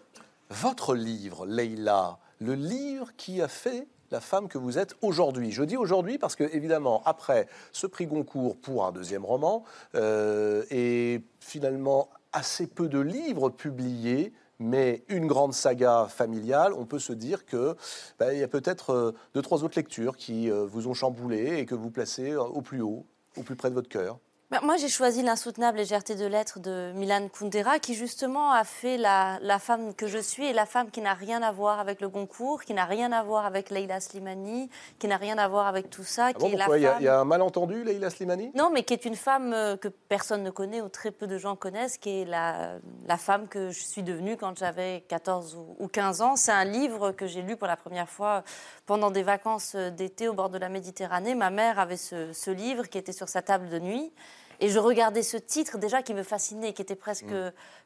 [0.50, 5.50] Votre livre, Leïla, le livre qui a fait la femme que vous êtes aujourd'hui.
[5.50, 9.64] Je dis aujourd'hui parce que, évidemment, après ce prix Goncourt pour un deuxième roman,
[9.96, 12.08] euh, et finalement
[12.38, 17.76] assez peu de livres publiés, mais une grande saga familiale, on peut se dire que
[18.20, 21.58] ben, il y a peut-être euh, deux, trois autres lectures qui euh, vous ont chamboulé
[21.58, 24.20] et que vous placez euh, au plus haut, au plus près de votre cœur.
[24.50, 28.96] Ben, moi, j'ai choisi L'insoutenable légèreté de l'être de Milan Kundera, qui justement a fait
[28.96, 32.00] la, la femme que je suis et la femme qui n'a rien à voir avec
[32.00, 35.66] le Goncourt, qui n'a rien à voir avec Leila Slimani, qui n'a rien à voir
[35.66, 36.28] avec tout ça.
[36.28, 36.78] Ah qui bon, est la pourquoi?
[36.78, 38.50] Il y, a- femme- il y a un malentendu, Leïla Slimani?
[38.54, 41.36] Non, mais qui est une femme euh, que personne ne connaît ou très peu de
[41.36, 42.76] gens connaissent, qui est la,
[43.06, 46.36] la femme que je suis devenue quand j'avais 14 ou, ou 15 ans.
[46.36, 48.44] C'est un livre que j'ai lu pour la première fois
[48.86, 51.34] pendant des vacances euh, d'été au bord de la Méditerranée.
[51.34, 54.10] Ma mère avait ce, ce livre qui était sur sa table de nuit.
[54.60, 57.26] Et je regardais ce titre déjà qui me fascinait, qui était presque,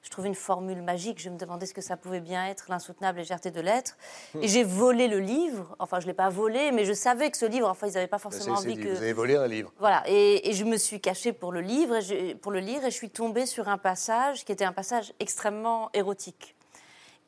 [0.02, 1.20] je trouve, une formule magique.
[1.20, 3.96] Je me demandais ce que ça pouvait bien être, l'insoutenable légèreté de l'être.
[4.40, 5.76] Et j'ai volé le livre.
[5.78, 8.06] Enfin, je ne l'ai pas volé, mais je savais que ce livre, enfin, ils n'avaient
[8.06, 8.88] pas C'est- forcément envie que...
[8.88, 9.72] Vous avez volé un livre.
[9.78, 12.82] Voilà, et, et je me suis cachée pour le, livre, et je- pour le lire
[12.84, 16.54] et je suis tombée sur un passage qui était un passage extrêmement érotique.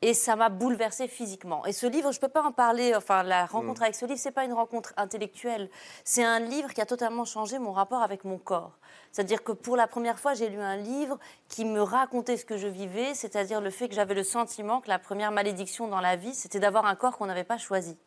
[0.01, 1.65] Et ça m'a bouleversée physiquement.
[1.65, 4.19] Et ce livre, je ne peux pas en parler, enfin, la rencontre avec ce livre,
[4.19, 5.69] ce n'est pas une rencontre intellectuelle.
[6.03, 8.77] C'est un livre qui a totalement changé mon rapport avec mon corps.
[9.11, 11.17] C'est-à-dire que pour la première fois, j'ai lu un livre
[11.47, 14.89] qui me racontait ce que je vivais, c'est-à-dire le fait que j'avais le sentiment que
[14.89, 17.97] la première malédiction dans la vie, c'était d'avoir un corps qu'on n'avait pas choisi.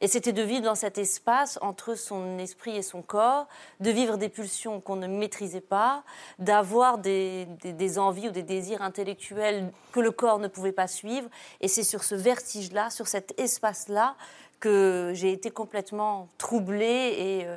[0.00, 3.46] Et c'était de vivre dans cet espace entre son esprit et son corps,
[3.80, 6.02] de vivre des pulsions qu'on ne maîtrisait pas,
[6.38, 10.86] d'avoir des, des- des envies ou des désirs intellectuels que le corps ne pouvait pas
[10.86, 11.28] suivre.
[11.60, 14.16] Et c'est sur ce vertige-là, sur cet espace-là,
[14.60, 17.56] que j'ai été complètement troublée et euh,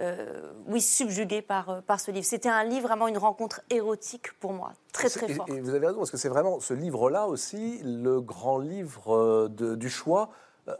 [0.00, 2.24] euh, oui, subjuguée par, euh, par ce livre.
[2.26, 5.48] C'était un livre, vraiment une rencontre érotique pour moi, très très forte.
[5.50, 9.74] Et, vous avez raison, parce que c'est vraiment ce livre-là aussi, le grand livre de-
[9.76, 10.30] du choix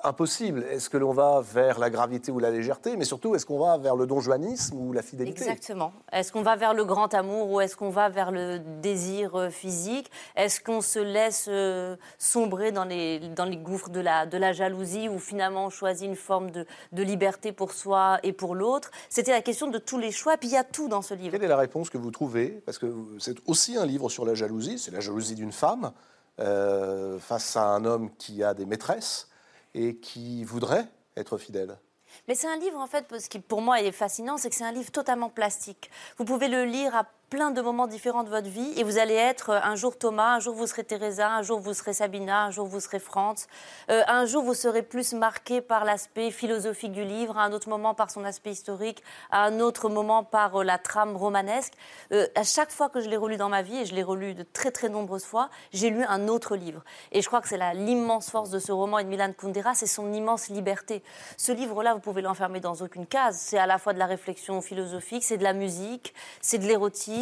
[0.04, 0.64] impossible.
[0.70, 3.78] Est-ce que l'on va vers la gravité ou la légèreté, mais surtout, est-ce qu'on va
[3.78, 5.42] vers le donjuanisme ou la fidélité?
[5.42, 5.92] Exactement.
[6.12, 9.50] Est-ce qu'on va vers le grand amour ou est-ce qu'on va vers le désir euh,
[9.50, 10.10] physique?
[10.36, 14.52] Est-ce qu'on se laisse euh, sombrer dans les, dans les gouffres de la, de la
[14.52, 18.90] jalousie ou finalement on choisit une forme de, de liberté pour soi et pour l'autre?
[19.08, 20.36] C'était la question de tous les choix.
[20.36, 21.32] Puis il y a tout dans ce livre.
[21.32, 22.62] Quelle est la réponse que vous trouvez?
[22.66, 25.92] Parce que c'est aussi un livre sur la jalousie, c'est la jalousie d'une femme
[26.38, 29.29] euh, face à un homme qui a des maîtresses
[29.74, 31.78] et qui voudrait être fidèle.
[32.28, 34.64] Mais c'est un livre, en fait, ce qui pour moi est fascinant, c'est que c'est
[34.64, 35.90] un livre totalement plastique.
[36.18, 39.14] Vous pouvez le lire à plein de moments différents de votre vie et vous allez
[39.14, 42.46] être euh, un jour Thomas, un jour vous serez Teresa, un jour vous serez Sabina,
[42.46, 43.46] un jour vous serez Franz.
[43.88, 47.68] Euh, un jour vous serez plus marqué par l'aspect philosophique du livre, à un autre
[47.68, 49.00] moment par son aspect historique,
[49.30, 51.74] à un autre moment par euh, la trame romanesque.
[52.34, 54.42] À chaque fois que je l'ai relu dans ma vie, et je l'ai relu de
[54.42, 56.82] très très nombreuses fois, j'ai lu un autre livre.
[57.12, 59.86] Et je crois que c'est l'immense force de ce roman et de Milan Kundera, c'est
[59.86, 61.04] son immense liberté.
[61.36, 63.38] Ce livre-là, vous pouvez l'enfermer dans aucune case.
[63.38, 67.19] C'est à la fois de la réflexion philosophique, c'est de la musique, c'est de l'érotisme,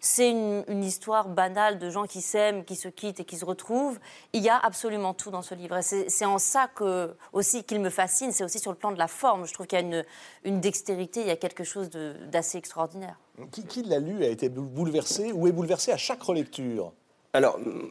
[0.00, 3.44] c'est une, une histoire banale de gens qui s'aiment, qui se quittent et qui se
[3.44, 3.98] retrouvent.
[4.32, 5.76] Il y a absolument tout dans ce livre.
[5.76, 8.98] Et c'est en ça que, aussi qu'il me fascine, c'est aussi sur le plan de
[8.98, 9.46] la forme.
[9.46, 10.04] Je trouve qu'il y a une,
[10.44, 13.18] une dextérité, il y a quelque chose d'assez extraordinaire.
[13.52, 16.92] Qui, qui l'a lu a été bouleversé ou est bouleversé à chaque relecture?
[17.32, 17.90] Alors, hum,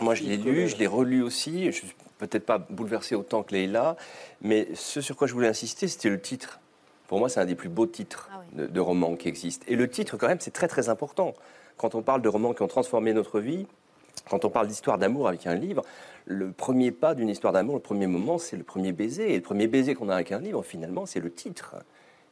[0.00, 1.66] moi je l'ai lu, je l'ai relu aussi.
[1.66, 3.96] Je suis peut-être pas bouleversé autant que Leïla,
[4.42, 6.60] mais ce sur quoi je voulais insister, c'était le titre.
[7.12, 9.66] Pour moi, c'est un des plus beaux titres de, de romans qui existent.
[9.68, 11.34] Et le titre, quand même, c'est très très important.
[11.76, 13.66] Quand on parle de romans qui ont transformé notre vie,
[14.30, 15.84] quand on parle d'histoire d'amour avec un livre,
[16.24, 19.34] le premier pas d'une histoire d'amour, le premier moment, c'est le premier baiser.
[19.34, 21.74] Et le premier baiser qu'on a avec un livre, finalement, c'est le titre.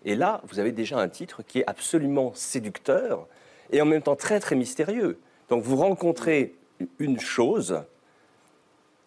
[0.06, 3.26] Et là, vous avez déjà un titre qui est absolument séducteur
[3.72, 5.18] et en même temps très très mystérieux.
[5.50, 6.54] Donc vous rencontrez
[6.98, 7.82] une chose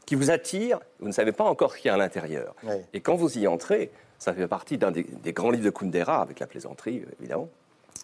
[0.06, 2.54] qui vous attire, vous ne savez pas encore ce qu'il y a à l'intérieur.
[2.94, 3.90] Et quand vous y entrez,
[4.24, 7.50] ça fait partie d'un des, des grands livres de Kundera, avec la plaisanterie évidemment.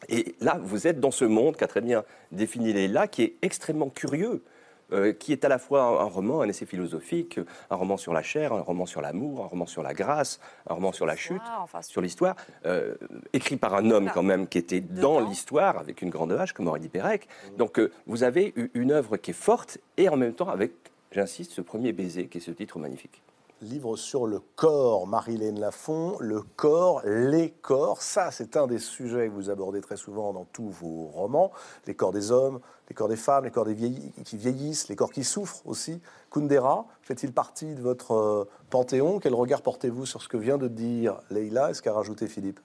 [0.10, 3.90] Et là, vous êtes dans ce monde qu'a très bien défini Leila, qui est extrêmement
[3.90, 4.44] curieux,
[4.92, 7.40] euh, qui est à la fois un, un roman, un essai philosophique,
[7.70, 10.40] un roman sur la chair, un roman sur l'amour, un roman sur la grâce,
[10.70, 11.42] un roman sur la chute,
[11.82, 12.96] sur l'histoire, euh,
[13.34, 16.68] écrit par un homme quand même qui était dans l'histoire, avec une grande hache, comme
[16.68, 17.28] aurait dit Pérec.
[17.58, 20.72] Donc euh, vous avez une œuvre qui est forte, et en même temps avec,
[21.12, 23.22] j'insiste, ce premier baiser, qui est ce titre magnifique.
[23.62, 29.28] Livre sur le corps, Marilène Lafont, le corps, les corps, ça c'est un des sujets
[29.28, 31.52] que vous abordez très souvent dans tous vos romans,
[31.86, 34.96] les corps des hommes, les corps des femmes, les corps des vieillis- qui vieillissent, les
[34.96, 36.00] corps qui souffrent aussi.
[36.32, 39.20] Kundera fait-il partie de votre euh, panthéon?
[39.20, 41.72] Quel regard portez-vous sur ce que vient de dire Leïla?
[41.72, 42.62] Et ce qu'a rajouté Philippe?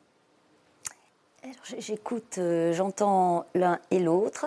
[1.79, 4.47] J'écoute, euh, j'entends l'un et l'autre,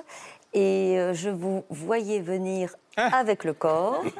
[0.54, 4.02] et euh, je vous voyais venir avec le corps.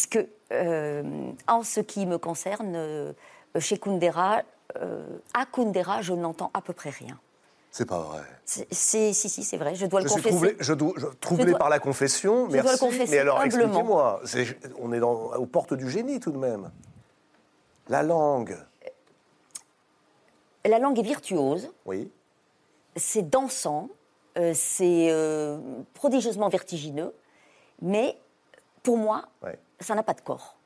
[0.00, 1.02] Parce que, euh,
[1.46, 3.12] en ce qui me concerne, euh,
[3.58, 4.40] chez Kundera,
[4.80, 7.20] euh, à Kundera, je n'entends à peu près rien.
[7.70, 8.22] C'est pas vrai.
[8.46, 10.34] Si, si, c'est vrai, je dois Je le suis confesser.
[10.36, 12.72] troublé, je dois- je- troublé Je dois- par la confession, je dois merci.
[12.72, 14.22] le confesser mais alors expliquez-moi,
[14.80, 16.70] on est dans- aux portes du génie tout de même.
[17.90, 18.56] La langue,
[20.64, 21.70] La langue est virtuose.
[21.84, 22.10] oui.
[22.96, 23.88] c'est dansant,
[24.38, 25.58] euh, c'est euh,
[25.92, 27.12] prodigieusement vertigineux,
[27.82, 28.16] mais
[28.82, 29.58] pour moi, Ouais.
[29.80, 30.56] Ça n'a pas de corps.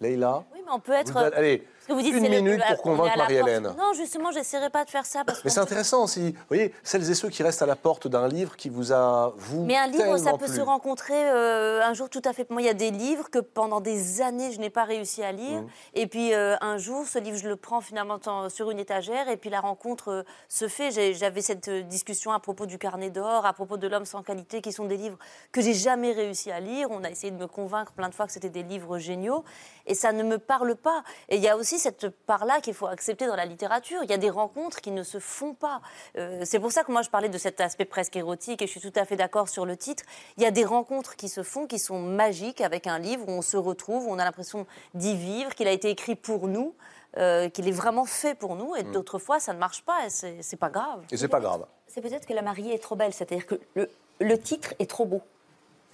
[0.00, 1.12] Leïla Oui, mais on peut être.
[1.12, 3.16] Vous- allez, que vous dites, une le- minute pour convaincre.
[3.18, 3.74] Marie-Hélène.
[3.78, 5.44] Non, justement, j'essaierai pas de faire ça parce.
[5.44, 6.30] Mais c'est intéressant aussi.
[6.32, 9.32] Vous voyez, celles et ceux qui restent à la porte d'un livre qui vous a,
[9.36, 12.48] vous, Mais un livre, ça peut se rencontrer euh, un jour tout à fait.
[12.50, 15.32] Moi, il y a des livres que pendant des années, je n'ai pas réussi à
[15.32, 15.60] lire.
[15.62, 15.68] Mhm.
[15.94, 18.18] Et puis euh, un jour, ce livre, je le prends finalement
[18.48, 19.28] sur une étagère.
[19.28, 20.90] Et puis la rencontre euh, se fait.
[21.14, 24.72] J'avais cette discussion à propos du carnet d'or, à propos de l'homme sans qualité, qui
[24.72, 25.18] sont des livres
[25.52, 26.88] que j'ai jamais réussi à lire.
[26.90, 29.44] On a essayé de me convaincre plein de fois que c'était des livres géniaux.
[29.86, 31.02] Et ça ne me parle pas.
[31.28, 34.00] Et il y a aussi cette part-là qu'il faut accepter dans la littérature.
[34.04, 35.80] Il y a des rencontres qui ne se font pas.
[36.16, 38.62] Euh, c'est pour ça que moi, je parlais de cet aspect presque érotique.
[38.62, 40.04] Et je suis tout à fait d'accord sur le titre.
[40.36, 43.32] Il y a des rencontres qui se font, qui sont magiques avec un livre où
[43.32, 46.74] on se retrouve, où on a l'impression d'y vivre, qu'il a été écrit pour nous.
[47.18, 48.92] euh, qu'il est vraiment fait pour nous et Mm.
[48.92, 51.02] d'autres fois ça ne marche pas et c'est c'est pas grave.
[51.10, 51.66] Et c'est pas grave.
[51.88, 55.06] C'est peut-être que la mariée est trop belle, c'est-à-dire que le, le titre est trop
[55.06, 55.20] beau.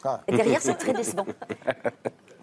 [0.04, 0.20] Ah.
[0.28, 1.24] Et derrière, c'est très décevant.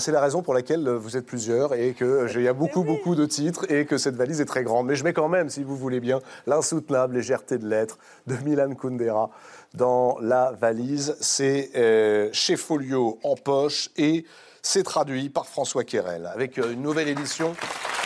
[0.00, 2.52] C'est la raison pour laquelle euh, vous êtes plusieurs et que j'ai- il y a
[2.52, 4.86] beaucoup, beaucoup de titres et que cette valise est très grande.
[4.86, 8.74] Mais je mets quand même, si vous voulez bien, l'insoutenable légèreté de l'être de Milan
[8.74, 9.30] Kundera
[9.74, 11.16] dans la valise.
[11.20, 14.24] C'est euh, chez Folio en poche et
[14.62, 17.54] c'est traduit par François Querel avec euh, une nouvelle édition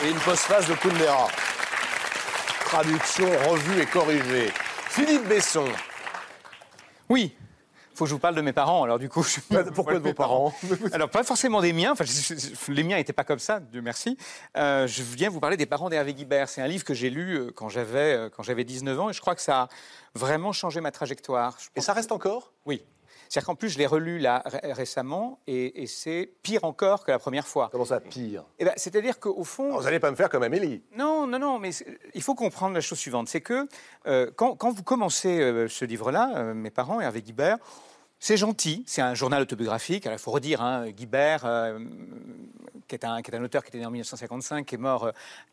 [0.05, 1.29] et une postface de Kundera.
[2.65, 4.51] Traduction, revue et corrigée.
[4.89, 5.67] Philippe Besson.
[7.09, 7.36] Oui.
[7.97, 9.23] Faut que je vous parle de mes parents, alors du coup.
[9.23, 9.41] Je...
[9.75, 10.53] Pourquoi de vos parents
[10.93, 14.17] Alors, pas forcément des miens, enfin, je- les miens n'étaient pas comme ça, Dieu merci.
[14.57, 16.49] Euh, je viens vous parler des parents d'Hervé Guibert.
[16.49, 19.13] C'est un livre que j'ai lu euh, quand j'avais euh, quand j'avais 19 ans et
[19.13, 19.69] je crois que ça a
[20.15, 21.57] vraiment changé ma trajectoire.
[21.75, 22.53] Et ça reste encore?
[22.67, 22.85] Oui.
[23.29, 27.11] C'est-à-dire qu'en plus, je l'ai relu là ré- récemment et, et c'est pire encore que
[27.11, 27.71] la première fois.
[27.73, 28.45] Comment ça, pire?
[28.61, 29.77] Eh ben, C'est-à-dire qu'au fond.
[29.77, 30.85] Vous n'allez pas me faire comme Amélie.
[30.97, 31.71] Non, non, non, mais
[32.15, 33.27] il faut comprendre la chose suivante.
[33.29, 33.67] C'est que
[34.07, 37.59] euh, quand, quand vous commencez euh, ce livre-là, euh, mes parents, Hervé Guibert,
[38.19, 40.09] c'est gentil, c'est un journal autobiographique.
[40.11, 41.79] Il faut redire, hein, Guibert, euh,
[42.89, 45.05] qui, est un, qui est un auteur qui était né en 1955, qui est mort
[45.05, 45.13] euh,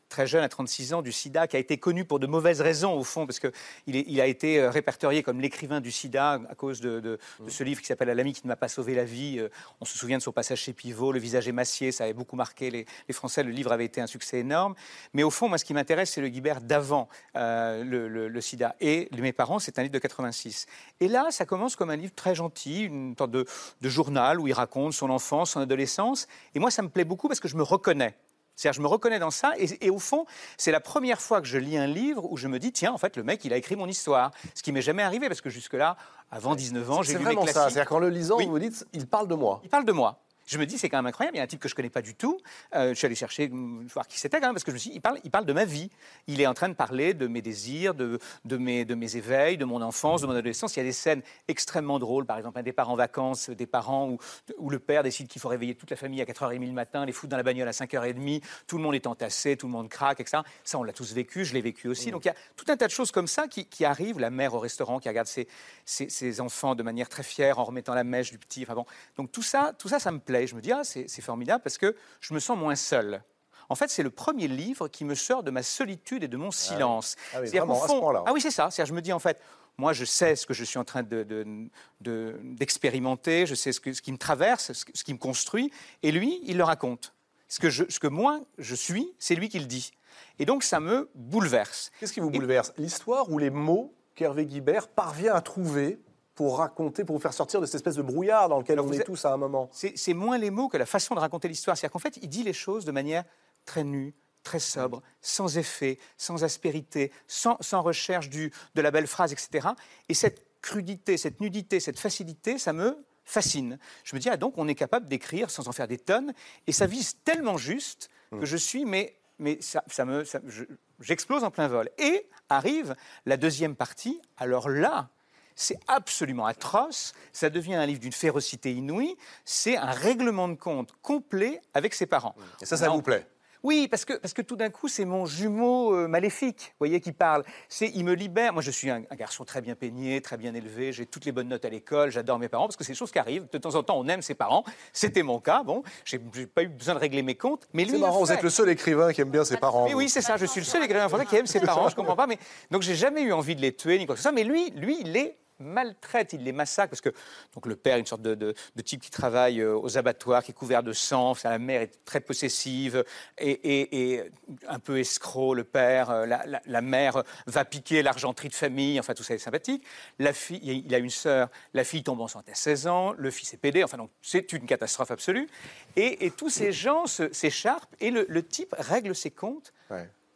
[0.10, 2.94] très jeune, à 36 ans, du sida, qui a été connu pour de mauvaises raisons,
[2.94, 3.52] au fond, parce qu'il
[3.88, 7.64] il a été euh, répertorié comme l'écrivain du sida à cause de, de- de ce
[7.64, 9.42] livre qui s'appelle À l'ami qui ne m'a pas sauvé la vie.
[9.82, 12.70] On se souvient de son passage chez Pivot, Le visage émacié, ça avait beaucoup marqué
[12.70, 13.42] les, les Français.
[13.42, 14.76] Le livre avait été un succès énorme.
[15.14, 18.42] Mais au fond, moi, ce qui m'intéresse, c'est le Guibert d'avant euh, le, le- le
[18.42, 18.76] sida.
[18.82, 20.68] Et mes parents, c'est un livre de 86.
[21.00, 23.46] Et là, ça commence comme un livre très gentil, une sorte de,
[23.82, 26.28] de journal où il raconte son enfance, son adolescence.
[26.56, 28.16] Et moi, ça me plaît beaucoup parce que je me reconnais.
[28.56, 30.28] C'est-à-dire, je me reconnais dans ça, et, et au fond,
[30.58, 33.00] c'est la première fois que je lis un livre où je me dis, tiens, en
[33.00, 34.30] fait, le mec, il a écrit mon histoire.
[34.54, 35.98] Ce qui m'est jamais arrivé, parce que jusque-là,
[36.30, 37.52] avant 19 ans, j'ai C'est lu mes vraiment ça.
[37.54, 37.72] classiques.
[37.74, 39.60] C'est-à-dire qu'en le lisant, vous vous dites, il parle de moi.
[39.64, 40.20] Il parle de moi.
[40.46, 41.38] Je me dis, c'est quand même incroyable.
[41.38, 42.40] Il y a un type que je connais pas du tout.
[42.76, 44.80] Euh, je suis allé chercher, hum, voir qui c'était quand même, parce que je me
[44.80, 45.90] suis dit, il parle, il parle de ma vie.
[46.28, 49.58] Il est en train de parler de mes désirs, de, de, mes, de mes éveils,
[49.58, 50.76] de mon enfance, de mon adolescence.
[50.76, 52.26] Il y a des scènes extrêmement drôles.
[52.26, 54.18] Par exemple, un départ en vacances, des parents où,
[54.58, 57.12] où le père décide qu'il faut réveiller toute la famille à 4h30 le matin, les
[57.12, 60.20] foutre dans la bagnole à 5h30, tout le monde est entassé, tout le monde craque,
[60.20, 60.44] etc.
[60.64, 62.12] Ça, on l'a tous vécu, je l'ai vécu aussi.
[62.12, 64.20] Donc il y a tout un tas de choses comme ça qui, qui arrivent.
[64.20, 65.48] La mère au restaurant qui regarde ses,
[65.86, 68.64] ses, ses enfants de manière très fière en remettant la mèche du petit.
[68.64, 68.86] Enfin bon.
[69.18, 70.33] Donc tout ça, tout ça, ça me plaît.
[70.48, 73.22] Je me dis, ah, c'est c'est formidable parce que je me sens moins seul.
[73.70, 76.52] En fait, c'est le premier livre qui me sort de ma solitude et de mon
[76.52, 77.16] silence.
[77.34, 78.00] Ah oui, vraiment, à ce fond-.
[78.28, 78.70] Ah oui, c'est ça.
[78.70, 79.40] C'est-à-dire, je me dis en fait,
[79.78, 81.70] moi, je sais ce que je suis en train de- de-
[82.02, 85.72] de- d'expérimenter, je sais ce, que- ce qui me traverse, ce qui me construit,
[86.04, 87.14] et lui, il le raconte.
[87.48, 89.92] Ce que, je, ce que moi, je suis, c'est lui qui le dit.
[90.40, 91.92] Et donc, ça me bouleverse.
[92.00, 92.74] Qu'est-ce qui vous bouleverse?
[92.78, 96.00] L'histoire ou les mots qu'Hervé Guibert parvient à trouver
[96.36, 99.04] pour raconter, pour vous faire sortir de cette espèce de brouillard dans lequel on est
[99.04, 101.78] tous à un moment C'est moins les mots que la façon de raconter l'histoire.
[101.78, 103.24] C'est-à-dire qu'en fait, il dit les choses de manière
[103.66, 109.08] très nue, très sobre, sans effet, sans aspérité, sans, sans recherche du, de la belle
[109.08, 109.70] phrase, etc.
[110.10, 113.78] Et cette crudité, cette nudité, cette facilité, ça me fascine.
[114.04, 116.34] Je me dis, ah donc on est capable d'écrire sans en faire des tonnes,
[116.68, 120.64] et ça vise tellement juste que je suis, mais, mais ça, ça me, je-
[121.00, 121.90] j'explose en plein vol.
[122.00, 125.10] Et arrive la deuxième partie, alors là,
[125.56, 127.14] c'est absolument atroce.
[127.32, 129.16] Ça devient un livre d'une férocité inouïe.
[129.46, 132.36] C'est un règlement de compte complet avec ses parents.
[132.62, 132.96] Et ça, ça Non.
[132.96, 133.26] vous plaît?
[133.66, 137.00] Oui, parce que, parce que tout d'un coup, c'est mon jumeau euh, maléfique, vous voyez,
[137.00, 137.46] qui parle.
[137.70, 138.52] C'est, il me libère.
[138.52, 140.92] Moi, je suis un, un garçon très bien peigné, très bien élevé.
[140.92, 142.12] J'ai toutes les bonnes notes à l'école.
[142.12, 143.48] J'adore mes parents parce que c'est des choses qui arrivent.
[143.54, 144.66] De temps en temps, on aime ses parents.
[144.92, 145.64] C'était mon cas.
[145.64, 147.70] Bon, j'ai, j'ai pas eu besoin de régler mes comptes.
[147.72, 149.86] Mais lui, C'est marrant, vous être le seul écrivain qui aime bien ses parents.
[149.86, 150.36] Mais oui, c'est ça.
[150.36, 151.88] Je suis le seul écrivain français qui aime ses parents.
[151.88, 152.28] Je comprends pas.
[152.28, 152.40] Mais
[152.70, 154.34] donc, j'ai jamais eu envie de les tuer ni quoi que ce soit.
[154.34, 157.10] Mais lui, lui, il est maltraite, il les massacre, parce que
[157.56, 160.44] donc, le père est une sorte de, de- de type qui travaille euh, aux abattoirs,
[160.44, 163.04] qui est couvert de sang, la mère est très possessive
[163.38, 164.32] et, et- et
[164.68, 169.00] un peu escroc, le père, euh, la, la- la mère va piquer l'argenterie de famille,
[169.00, 169.84] enfin tout ça est sympathique.
[170.20, 173.54] La fille, il a une sœur, la fille tombe enceinte à 16 ans, le fils
[173.54, 175.48] est pédé, enfin donc c'est une catastrophe absolue.
[175.96, 179.74] Et, et tous ces gens s'écharpent et le, le type règle ses comptes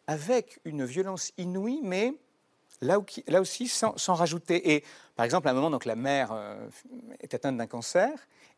[0.07, 2.13] avec une violence inouïe, mais
[2.81, 2.99] là,
[3.41, 4.75] aussi sans, rajouter.
[4.75, 4.83] Et
[5.15, 6.67] par exemple, à un moment, donc, la mère euh,
[7.19, 8.11] est atteinte d'un cancer,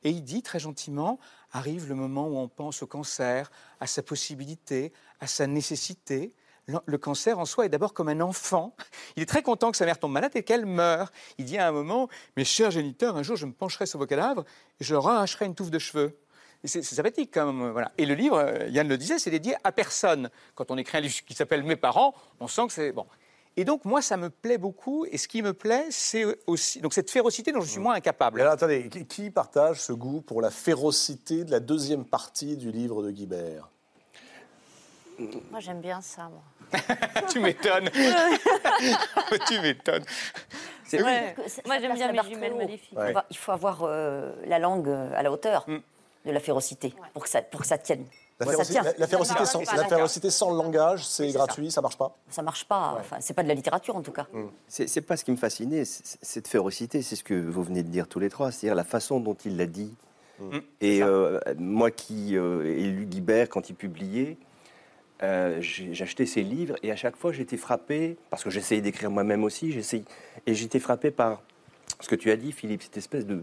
[0.04, 1.20] et il dit très gentiment,
[1.52, 6.34] arrive le moment où on pense au cancer, à sa possibilité, à sa nécessité.
[6.86, 8.76] Le, cancer en soi est d'abord comme un enfant.
[9.16, 11.12] Il est très content que sa mère tombe malade et qu'elle meure.
[11.40, 12.08] Il dit à un moment,
[12.38, 14.46] mes chers géniteurs, un jour je me pencherai sur vos cadavres
[14.80, 16.16] et je leur arracherai une touffe de cheveux.
[16.66, 17.72] C'est sympathique quand même.
[17.72, 17.92] Voilà.
[17.98, 20.30] Et le livre, euh, Yann le disait, c'est dédié à personne.
[20.56, 23.08] Quand on écrit un livre qui s'appelle Mes parents, on sent que c'est bon.
[23.58, 25.06] Et donc moi, ça me plaît beaucoup.
[25.12, 28.40] Et ce qui me plaît, c'est aussi donc cette férocité dont je suis moins incapable.
[28.42, 33.04] Alors, attendez, qui, partage ce goût pour la férocité de la deuxième partie du livre
[33.04, 33.70] de Guibert?
[35.52, 36.42] Moi, j'aime bien ça, moi.
[37.30, 37.90] tu m'étonnes.
[39.48, 40.06] tu m'étonnes.
[40.86, 41.36] C'est Ouais.
[41.48, 42.90] ça- Moi, j'aime bien la mes jumelles maléfiques.
[42.92, 46.40] Il faut avoir, il faut avoir, euh, la langue euh, à la hauteur de la
[46.40, 48.06] férocité pour que ça, pour que ça tienne.
[48.40, 48.92] La férocité, ça tient.
[48.92, 52.42] la- la férocité sans, la férocité sans le langage, c'est gratuit, ça marche pas Ça
[52.42, 52.96] marche pas.
[53.00, 54.28] Enfin, c'est pas de la littérature en tout cas.
[54.68, 57.90] C'est c'est pas ce qui me fascinait, cette férocité, c'est ce que vous venez de
[57.90, 59.94] dire tous les trois, c'est-à-dire la façon dont il l'a dit.
[60.80, 64.38] Et euh, moi qui euh, ai lu Guibert quand il publiait,
[65.22, 65.60] euh,
[66.00, 69.74] acheté ses livres et à chaque fois j'étais frappé, parce que j'essayais d'écrire moi-même aussi,
[69.74, 70.06] j'essayais-
[70.46, 71.42] et j'étais frappé par
[72.00, 73.42] ce que tu as dit, Philippe, cette espèce de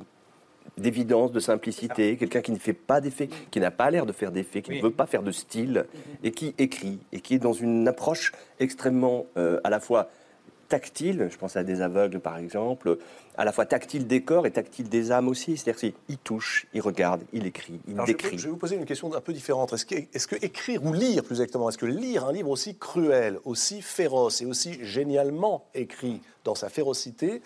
[0.77, 4.31] d'évidence, de simplicité, quelqu'un qui ne fait pas d'effet, qui n'a pas l'air de faire
[4.31, 4.79] d'effet, qui Oui.
[4.79, 5.87] ne veut pas faire de style,
[6.23, 10.11] et qui écrit, et qui est dans une approche extrêmement euh, à la fois
[10.69, 12.99] tactile, je pense à des aveugles par exemple,
[13.37, 16.81] à la fois tactile des corps et tactile des âmes aussi, c'est-à-dire qu'il touche, il
[16.81, 18.37] regarde, il écrit, il Alors, décrit.
[18.37, 19.73] je vais vous poser une question un peu différente.
[19.73, 22.77] Est-ce que, est-ce que écrire ou lire, plus exactement, est-ce que lire un livre aussi
[22.77, 27.41] cruel, aussi féroce et aussi génialement écrit dans sa férocité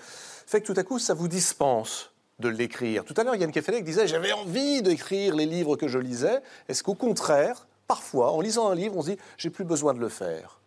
[0.47, 2.10] fait que tout à coup, ça vous dispense
[2.41, 5.99] de l'écrire Tout à l'heure, Yann Kefelec disait J'avais envie d'écrire les livres que je
[5.99, 6.41] lisais.
[6.69, 10.01] Est-ce qu'au contraire, parfois, en lisant un livre, on se dit J'ai plus besoin de
[10.01, 10.60] le faire?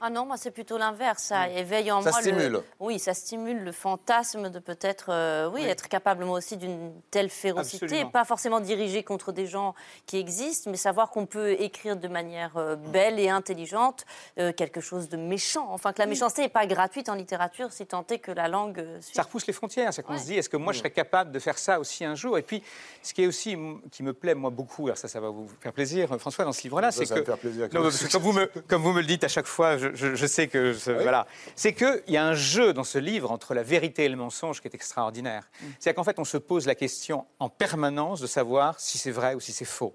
[0.00, 1.24] Ah non, moi c'est plutôt l'inverse.
[1.24, 2.52] Ça éveille en Ça moi stimule.
[2.52, 2.64] le.
[2.78, 7.30] Oui, ça stimule le fantasme de peut-être, euh, oui, être capable moi aussi d'une telle
[7.30, 8.10] férocité, Absolument.
[8.10, 9.74] pas forcément dirigée contre des gens
[10.06, 14.06] qui existent, mais savoir qu'on peut écrire de manière euh, belle et intelligente
[14.38, 15.66] euh, quelque chose de méchant.
[15.70, 18.84] Enfin, que la méchanceté n'est pas gratuite en littérature, si tant est que la langue
[19.00, 19.14] suit.
[19.14, 21.38] Ça repousse les frontières, c'est qu'on se dit, est-ce que moi je serais capable de
[21.38, 22.38] faire ça aussi un jour?
[22.38, 22.62] Et puis,
[23.02, 23.56] ce qui est aussi
[23.90, 26.62] qui me plaît moi beaucoup, alors ça, ça va vous faire plaisir, François, dans ce
[26.62, 28.92] livre-là, c'est ça que me fait plaisir Non, parce que comme vous me comme vous
[28.92, 31.26] me le dites à chaque fois, je, je- je sais que je- voilà,
[31.56, 34.16] c'est que il y a un jeu dans ce livre entre la vérité et le
[34.16, 35.48] mensonge qui est extraordinaire.
[35.60, 35.66] Mm.
[35.78, 39.34] C'est-à-dire qu'en fait, on se pose la question en permanence de savoir si c'est vrai
[39.34, 39.94] ou si c'est faux.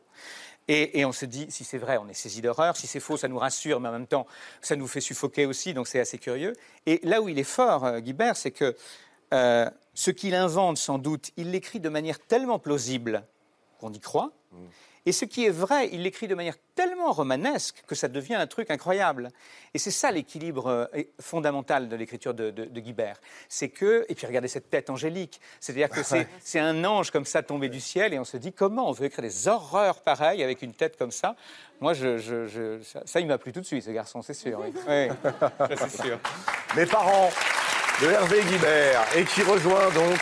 [0.70, 2.78] Et, et on se dit, si c'est vrai, on est saisi d'horreur.
[2.78, 4.26] Si c'est faux, ça nous rassure, mais en même temps,
[4.62, 6.54] ça nous fait suffoquer aussi, donc c'est assez curieux.
[6.86, 8.74] Et là où il est fort, euh, Guibert, c'est que
[9.34, 13.24] euh, ce qu'il invente, sans doute, il l'écrit de manière tellement plausible
[13.80, 14.32] qu'on y croit.
[15.06, 18.48] Et ce qui est vrai, il l'écrit de manière tellement romanesque que ça devient un
[18.48, 19.30] truc incroyable.
[19.74, 20.86] Et c'est ça l'équilibre euh,
[21.20, 23.18] fondamental de l'écriture de, de- de Guibert.
[23.50, 26.02] C'est que, et puis regardez cette tête angélique, c'est-à-dire que
[26.44, 29.06] c'est un ange comme ça tombé du ciel et on se dit comment on veut
[29.08, 31.36] écrire des horreurs pareilles avec une tête comme ça?
[31.82, 34.34] Moi, je, je- je- ça, ça, il m'a plu tout de suite, ce garçon, c'est
[34.34, 34.60] sûr.
[34.62, 35.08] Oui, Oui,
[35.78, 36.18] ça, c'est sûr.
[36.78, 37.30] Mes parents
[38.02, 40.18] de Hervé Guibert et qui rejoint donc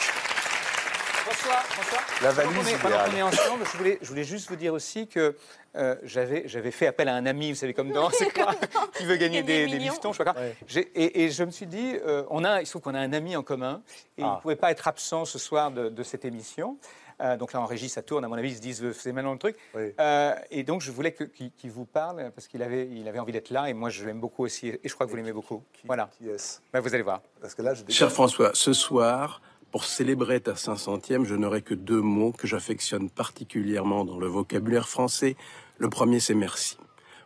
[2.24, 5.08] La valise est- pendant qu'on est ensemble, je voulais, je voulais juste vous dire aussi
[5.08, 5.36] que
[5.76, 8.54] euh, j'avais fait appel à un ami, vous savez comme dans C'est quoi
[8.98, 10.42] Qui veut gagner des, des liftons, je sais pas quoi.
[10.68, 13.00] J'ai- Et, et je me suis dit, euh, on a, il se trouve qu'on a
[13.00, 13.82] un ami en commun
[14.18, 14.36] et il Ah.
[14.38, 16.78] ne pouvait pas être absent ce soir de, de cette émission.
[17.22, 18.26] Euh, donc là, en régie, ça tourne.
[18.26, 19.56] À mon avis, ils se disent, c'est maintenant le truc.
[19.76, 23.52] Euh, et donc, je voulais qu'il vous parle parce qu'il avait, il avait envie d'être
[23.52, 24.70] là et moi, je l'aime beaucoup aussi.
[24.70, 25.64] Et je crois que vous l'aimez beaucoup.
[25.86, 26.10] voilà.
[26.18, 26.60] Qui est-ce?
[26.74, 27.22] Bah, vous allez voir.
[27.40, 29.40] Parce que là, je Cher François, ce soir,
[29.72, 34.90] pour célébrer ta 500e, je n'aurai que deux mots que j'affectionne particulièrement dans le vocabulaire
[34.90, 35.36] français.
[35.78, 36.78] Le premier, c'est merci.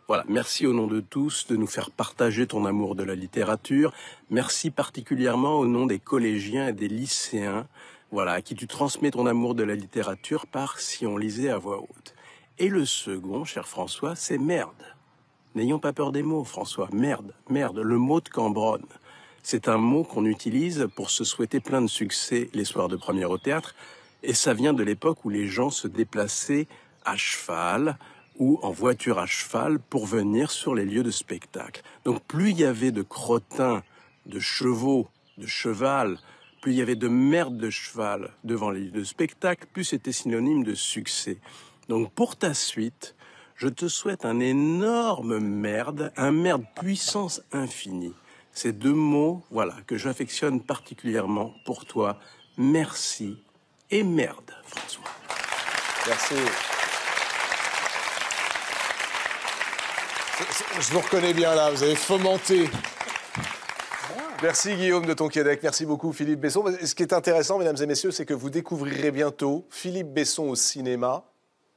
[0.06, 3.92] Voilà, merci au nom de tous de nous faire partager ton amour de la littérature.
[4.30, 7.66] Merci particulièrement au nom des collégiens et des lycéens,
[8.12, 11.58] voilà, à qui tu transmets ton amour de la littérature par si on lisait à
[11.58, 12.14] voix haute.
[12.60, 14.70] Et le second, cher François, c'est merde.
[15.56, 16.88] N'ayons pas peur des mots, François.
[16.92, 18.86] Merde, merde, le mot de Cambronne.
[19.48, 23.30] C'est un mot qu'on utilise pour se souhaiter plein de succès les soirs de première
[23.30, 23.76] au théâtre,
[24.24, 26.66] et ça vient de l'époque où les gens se déplaçaient
[27.04, 27.96] à cheval
[28.40, 31.84] ou en voiture à cheval pour venir sur les lieux de spectacle.
[32.04, 33.84] Donc plus il y avait de crottins,
[34.26, 35.06] de chevaux,
[35.38, 36.18] de cheval,
[36.60, 40.10] plus il y avait de merde de cheval devant les lieux de spectacle, plus c'était
[40.10, 41.38] synonyme de succès.
[41.88, 43.14] Donc pour ta suite,
[43.54, 48.12] je te souhaite un énorme merde, un merde puissance infinie.
[48.56, 52.18] Ces deux mots, voilà, que j'affectionne particulièrement pour toi.
[52.56, 53.36] Merci
[53.90, 55.04] et merde, François.
[56.06, 56.34] Merci.
[60.80, 62.70] Je vous reconnais bien là, vous avez fomenté.
[64.42, 66.64] Merci Guillaume de Tonquédec, merci beaucoup Philippe Besson.
[66.82, 70.56] Ce qui est intéressant, mesdames et messieurs, c'est que vous découvrirez bientôt Philippe Besson au
[70.56, 71.24] cinéma,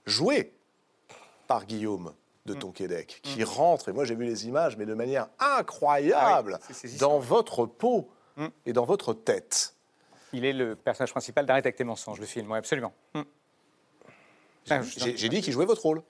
[0.06, 0.54] joué
[1.46, 2.14] par Guillaume
[2.50, 6.66] de Tonquédec, qui rentre, et moi j'ai vu les images, mais de manière incroyable, Ah
[6.68, 7.08] oui, saisissant.
[7.08, 8.10] dans votre peau
[8.66, 9.76] et dans votre tête.
[10.34, 12.94] Il est le personnage principal d'Arrête avec tes mensonges, le film, oui, absolument.
[13.14, 13.22] Mm.
[14.94, 16.04] J'ai dit qu'il jouait votre rôle.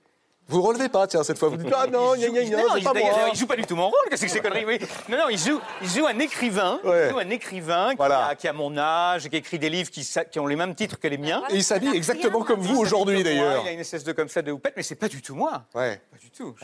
[0.50, 1.48] Vous ne relevez pas, tiens, cette fois.
[1.48, 3.94] Vous dites Ah non, il, il joue pas du tout mon rôle.
[4.10, 4.78] Qu'est-ce que c'est que ces conneries oui.
[5.08, 7.06] Non, non, il joue, il joue un écrivain, Ouais.
[7.06, 10.38] il joue un écrivain qui, a, qui a mon âge, qui écrit des livres qui,
[10.40, 11.42] ont les mêmes titres que les miens.
[11.50, 13.62] Et il s'habille exactement comme vous aujourd'hui, d'ailleurs.
[13.64, 15.62] Il a une espèce de comme ça de houppette, mais c'est pas du tout moi.
[15.74, 16.00] Ouais.
[16.10, 16.54] Pas du tout.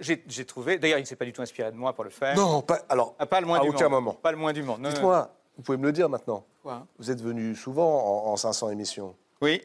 [0.00, 0.78] J'ai trouvé.
[0.78, 2.36] D'ailleurs, il ne s'est pas du tout inspiré de moi pour le faire.
[2.36, 3.92] Non, pas, alors, Ah, pas le moins à du aucun monde.
[4.04, 4.12] moment.
[4.14, 4.82] Pas le moins du monde.
[4.86, 6.44] Dites-moi, vous pouvez me le dire maintenant.
[6.62, 6.86] Quoi?
[6.98, 9.14] Vous êtes venu souvent en, en 500 émissions.
[9.40, 9.62] Oui.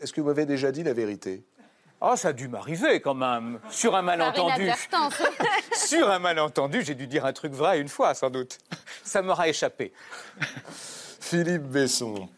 [0.00, 1.44] Est-ce que vous m'avez déjà dit la vérité?
[2.04, 3.60] Oh, ça a dû m'arriver quand même.
[3.70, 4.68] Sur un malentendu.
[5.72, 8.58] Sur un malentendu, j'ai dû dire un truc vrai une fois, sans doute.
[9.04, 9.92] Ça m'aura échappé.
[11.20, 12.28] Philippe Besson.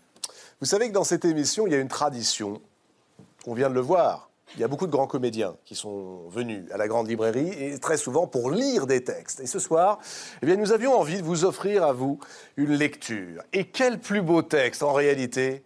[0.61, 2.61] Vous savez que dans cette émission, il y a une tradition.
[3.47, 4.29] On vient de le voir.
[4.55, 7.79] Il y a beaucoup de grands comédiens qui sont venus à la grande librairie et
[7.79, 9.41] très souvent pour lire des textes.
[9.41, 9.99] Et ce soir,
[10.43, 12.21] eh bien, nous avions envie de vous offrir à vous
[12.59, 13.43] une lecture.
[13.55, 15.65] Et quel plus beau texte en réalité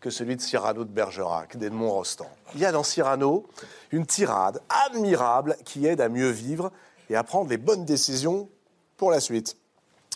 [0.00, 2.30] que celui de Cyrano de Bergerac, d'Edmond Rostand.
[2.54, 3.46] Il y a dans Cyrano
[3.92, 6.72] une tirade admirable qui aide à mieux vivre
[7.10, 8.48] et à prendre les bonnes décisions
[8.96, 9.56] pour la suite.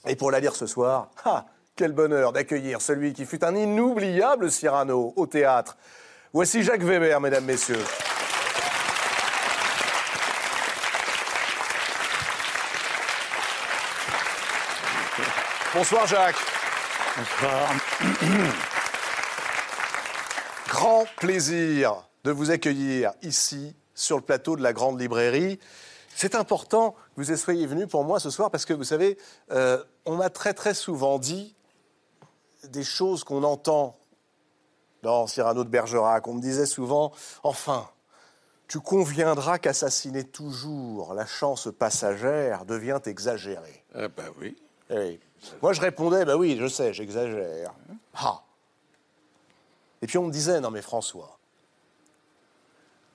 [0.07, 4.51] Et pour la lire ce soir, ah, quel bonheur d'accueillir celui qui fut un inoubliable
[4.51, 5.77] Cyrano au théâtre.
[6.33, 7.85] Voici Jacques Weber, mesdames, messieurs.
[15.75, 16.37] Bonsoir Jacques.
[17.17, 18.74] Bonsoir.
[21.05, 25.59] Grand plaisir de vous accueillir ici sur le plateau de la Grande Librairie.
[26.15, 29.19] C'est important que vous soyez venu pour moi ce soir parce que vous savez,
[29.51, 31.55] euh, on m'a très très souvent dit
[32.71, 33.99] des choses qu'on entend
[35.03, 36.27] dans Cyrano de Bergerac.
[36.27, 37.87] On me disait souvent, enfin,
[38.67, 43.85] tu conviendras qu'assassiner toujours la chance passagère devient exagéré.
[43.95, 44.57] Ah bah oui.
[44.89, 45.21] Eh,
[45.61, 47.75] Moi, je répondais, bah oui, je sais, j'exagère.
[48.15, 48.44] Ah.
[50.03, 51.39] Et puis on me disait, non mais François,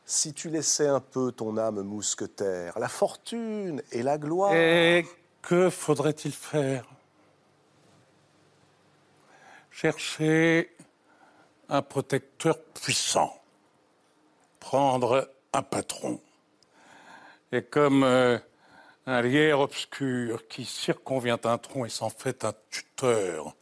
[0.05, 4.55] si tu laissais un peu ton âme mousquetaire, la fortune et la gloire.
[4.55, 5.05] Et
[5.43, 6.85] que faudrait-il faire?
[9.69, 10.75] Chercher
[11.69, 13.39] un protecteur puissant,
[14.59, 16.19] prendre un patron.
[17.51, 18.39] Et comme euh,
[19.05, 23.55] un lierre obscur qui circonvient un tronc et s'en fait un tuteur,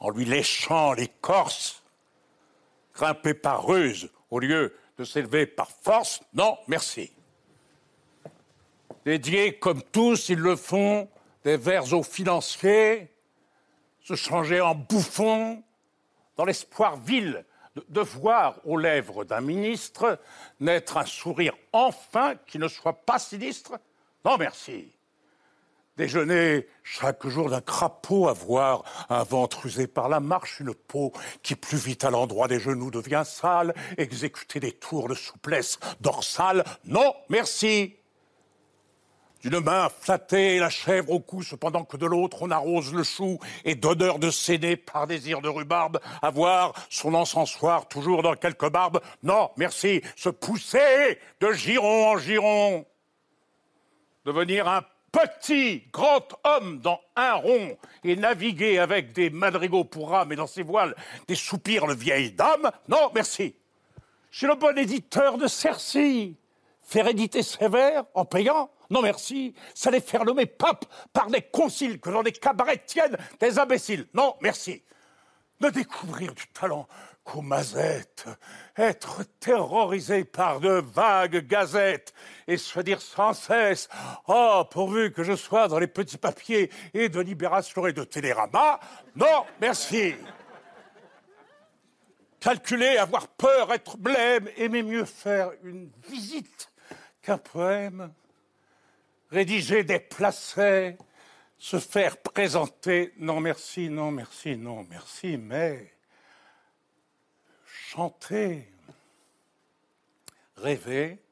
[0.00, 1.82] en lui léchant l'écorce,
[2.94, 7.12] grimper par ruse au lieu de s'élever par force, non, merci.
[9.04, 11.08] Dédier, comme tous ils le font,
[11.44, 13.10] des vers aux financiers,
[14.00, 15.62] se changer en bouffon,
[16.36, 17.44] dans l'espoir vil
[17.88, 20.18] de voir aux lèvres d'un ministre
[20.60, 23.78] naître un sourire enfin qui ne soit pas sinistre
[24.24, 24.93] Non, merci.
[25.96, 31.12] Déjeuner chaque jour d'un crapaud, avoir un ventre usé par la marche, une peau
[31.44, 36.64] qui plus vite à l'endroit des genoux devient sale, exécuter des tours de souplesse dorsale,
[36.84, 37.94] non, merci.
[39.42, 43.38] D'une main flatter la chèvre au cou, cependant que de l'autre on arrose le chou,
[43.64, 49.00] et d'odeur de séné par désir de rhubarbe, avoir son encensoir toujours dans quelque barbe,
[49.22, 52.84] non, merci, se pousser de giron en giron.
[54.24, 54.82] Devenir un
[55.14, 60.48] petit grand homme dans un rond et naviguer avec des madrigaux pour âme et dans
[60.48, 60.94] ses voiles
[61.28, 63.54] des soupirs de vieille dame, non, merci.
[64.30, 66.36] Chez le bon éditeur de Cercy,
[66.82, 72.00] faire éditer vers en payant Non merci, ça les faire nommer pape par des conciles
[72.00, 74.06] que dans des cabarets tiennent des imbéciles.
[74.14, 74.82] Non merci.
[75.60, 76.88] Ne découvrir du talent
[78.76, 82.12] être terrorisé par de vagues gazettes
[82.46, 83.88] et se dire sans cesse
[84.28, 88.78] Oh, pourvu que je sois dans les petits papiers et de Libération et de Télérama.
[89.16, 90.14] Non, merci.
[92.40, 96.70] Calculer, avoir peur, être blême, aimer mieux faire une visite
[97.22, 98.12] qu'un poème.
[99.30, 100.98] Rédiger des placets,
[101.58, 105.93] se faire présenter, non merci, non merci, non merci, mais
[107.94, 108.68] chanter,
[110.56, 111.22] rêver,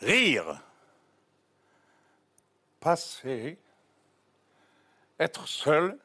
[0.00, 0.62] rire,
[2.80, 3.58] passer,
[5.18, 5.98] être seul,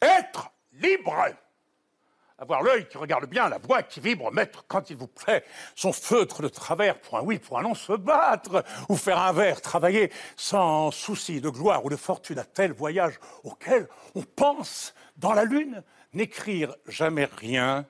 [0.00, 1.12] être libre.
[2.38, 5.44] Avoir l'œil qui regarde bien, la voix qui vibre, mettre, quand il vous plaît,
[5.74, 9.32] son feutre de travers pour un oui, pour un non, se battre, ou faire un
[9.32, 14.94] verre, travailler sans souci de gloire ou de fortune à tel voyage auquel on pense
[15.16, 15.82] dans la lune,
[16.12, 17.86] n'écrire jamais rien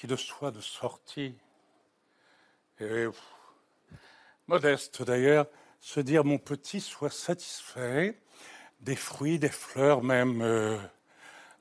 [0.00, 1.34] qui ne soit de sortie.
[2.80, 3.04] Et,
[4.46, 5.46] modeste d'ailleurs,
[5.78, 8.18] se dire mon petit soit satisfait
[8.80, 10.78] des fruits, des fleurs, même euh,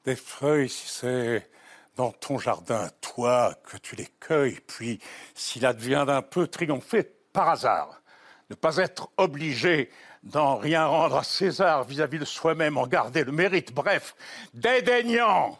[0.05, 1.49] des feuilles, si c'est
[1.97, 5.01] dans ton jardin, toi, que tu les cueilles, puis
[5.35, 7.03] s'il advient d'un peu triompher
[7.33, 8.01] par hasard,
[8.49, 9.91] ne pas être obligé
[10.23, 14.15] d'en rien rendre à César vis-à-vis de soi-même, en garder le mérite, bref,
[14.53, 15.59] dédaignant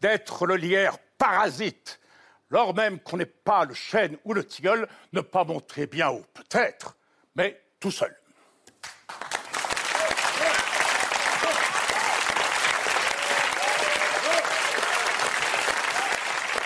[0.00, 1.98] d'être le lierre parasite,
[2.54, 6.24] lors même qu'on n'est pas le chêne ou le tilleul, ne pas montrer bien haut,
[6.32, 6.96] peut-être,
[7.34, 8.14] mais tout seul.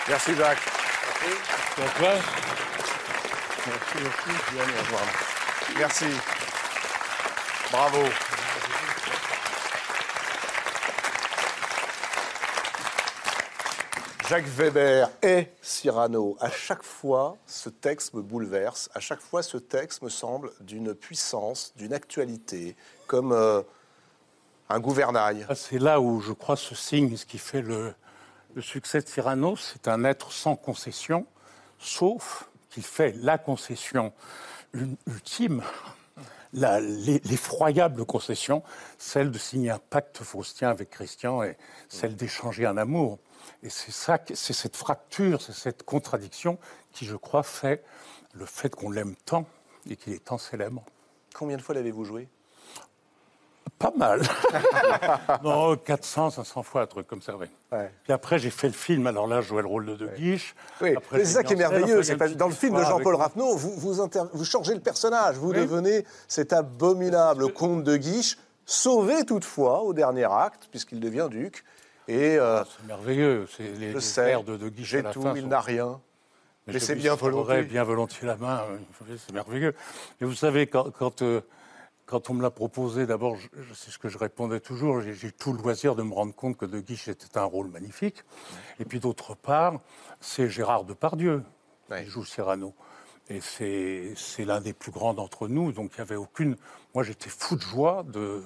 [0.07, 0.59] Merci Jacques.
[3.67, 3.87] Merci.
[5.79, 6.07] Merci.
[7.73, 8.05] Bravo.
[14.29, 16.37] Jacques Weber et Cyrano.
[16.39, 18.91] À chaque fois, ce texte me bouleverse.
[18.93, 22.77] À chaque fois, ce texte me semble d'une puissance, d'une actualité,
[23.07, 23.63] comme euh,
[24.69, 25.47] un gouvernail.
[25.49, 27.95] Ah, C'est là où je crois ce signe, ce qui fait le,
[28.61, 31.27] succès de Cyrano, c'est un être sans concession,
[31.79, 34.13] sauf qu'il fait la concession
[35.07, 35.63] ultime,
[36.53, 38.63] l'effroyable concession,
[38.99, 41.57] celle de signer un pacte faustien avec Christian et
[41.89, 43.19] celle d'échanger un amour.
[43.63, 46.59] Et c'est ça, c'est cette fracture, c'est cette contradiction
[46.93, 47.85] qui, je crois, fait
[48.35, 49.47] le fait qu'on l'aime tant
[49.89, 50.83] et qu'il est tant célèbre.
[51.35, 52.29] Combien de fois l'avez-vous joué?
[53.79, 54.23] Pas mal.
[55.45, 57.47] non, 400, 500 fois, un truc comme ça, oui.
[58.03, 59.07] Puis après, j'ai fait le film.
[59.07, 60.55] Alors là, je jouais le rôle de De Guiche.
[60.81, 62.01] Oui, c'est ça qui est merveilleux.
[62.17, 65.37] Pas- dans le film de Jean-Paul avec- Rapneau, vous, vous, inter- vous changez le personnage.
[65.37, 65.57] Vous Oui.
[65.59, 71.65] devenez cet abominable comte de Guiche, sauvé toutefois au dernier acte, puisqu'il devient duc.
[72.09, 73.47] Et euh, C'est merveilleux.
[73.55, 76.01] C'est les, je sais, de De Guiche j'ai tout, fin il sont- n'a rien.
[76.67, 77.63] Mais Mais c'est bien volontiers.
[77.63, 78.63] bien volontiers la main.
[79.07, 79.75] oui, C'est merveilleux.
[80.21, 81.41] Mais vous savez, quand, quand, euh,
[82.07, 83.37] quand on me l'a proposé, d'abord,
[83.75, 86.57] c'est ce que je répondais toujours, j'ai eu tout le loisir de me rendre compte
[86.57, 88.23] que De Guiche était un rôle magnifique.
[88.81, 89.81] Et puis d'autre part,
[90.21, 91.43] c'est Gérard Depardieu
[91.95, 92.75] qui joue Cyrano.
[93.31, 94.15] Et c'est
[94.45, 95.73] l'un des plus grands d'entre nous.
[95.73, 96.57] Donc il n'y avait aucune.
[96.95, 98.43] Moi, j'étais fou de joie de-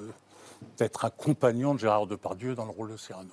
[0.78, 3.30] d'être un compagnon de Gérard Depardieu dans le rôle de Cyrano.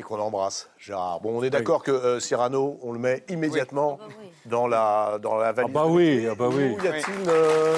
[0.00, 1.20] Et qu'on embrasse, Gérard.
[1.20, 3.98] Bon, on est d'accord que euh, Cyrano, on le met immédiatement
[4.46, 5.74] dans la, dans la valise.
[5.74, 6.74] bah oui, ah bah oui.
[6.74, 7.28] Où y a-t-il.
[7.28, 7.76] euh,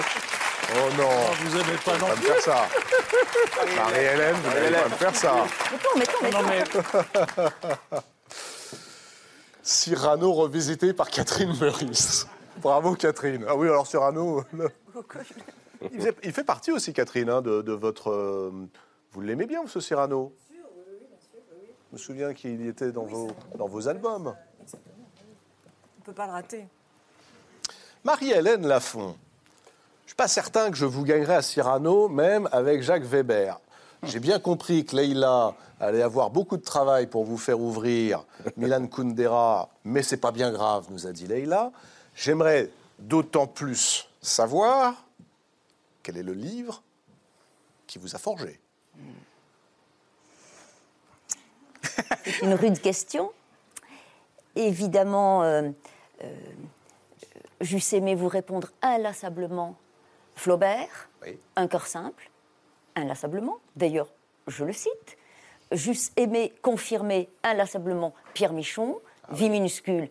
[0.74, 1.08] Oh non.
[1.40, 2.68] vous aimez pas non pas me faire ça.
[3.76, 5.34] Marie-Hélène, vous n'allez pas me faire ça.
[5.98, 7.98] Mettons, mettons, mettons.
[9.64, 12.28] Cyrano revisité par Catherine Meurice.
[12.58, 13.44] Bravo Catherine.
[13.48, 14.68] Ah oui, alors Cyrano, le-
[15.92, 18.10] il, faisait- il fait partie aussi Catherine hein, de, de votre...
[18.12, 18.52] euh,
[19.10, 20.32] Vous l'aimez bien ce Cyrano?
[21.92, 24.34] Je me souviens qu'il était dans vos, dans vos albums.
[24.72, 26.64] On ne peut pas le rater.
[28.02, 32.82] Marie-Hélène Lafont, je ne suis pas certain que je vous gagnerai à Cyrano, même avec
[32.82, 33.60] Jacques Weber.
[34.04, 38.24] J'ai bien compris que Leïla allait avoir beaucoup de travail pour vous faire ouvrir
[38.56, 41.72] Milan Kundera, mais c'est pas bien grave, nous a dit Leïla.
[42.14, 42.70] J'aimerais
[43.00, 44.94] d'autant plus savoir
[46.02, 46.82] quel est le livre
[47.86, 48.61] qui vous a forgé.
[52.24, 53.30] C'est une rude question.
[54.56, 55.70] Évidemment, euh,
[56.22, 56.34] euh,
[57.60, 59.76] j'eusse aimé vous répondre inlassablement
[60.34, 61.10] Flaubert,
[61.56, 62.30] un cœur simple,
[62.96, 63.58] inlassablement.
[63.76, 64.08] D'ailleurs,
[64.46, 65.16] je le cite.
[65.70, 68.98] J'eusse aimé confirmer inlassablement Pierre Michon,
[69.30, 70.08] vie minuscule,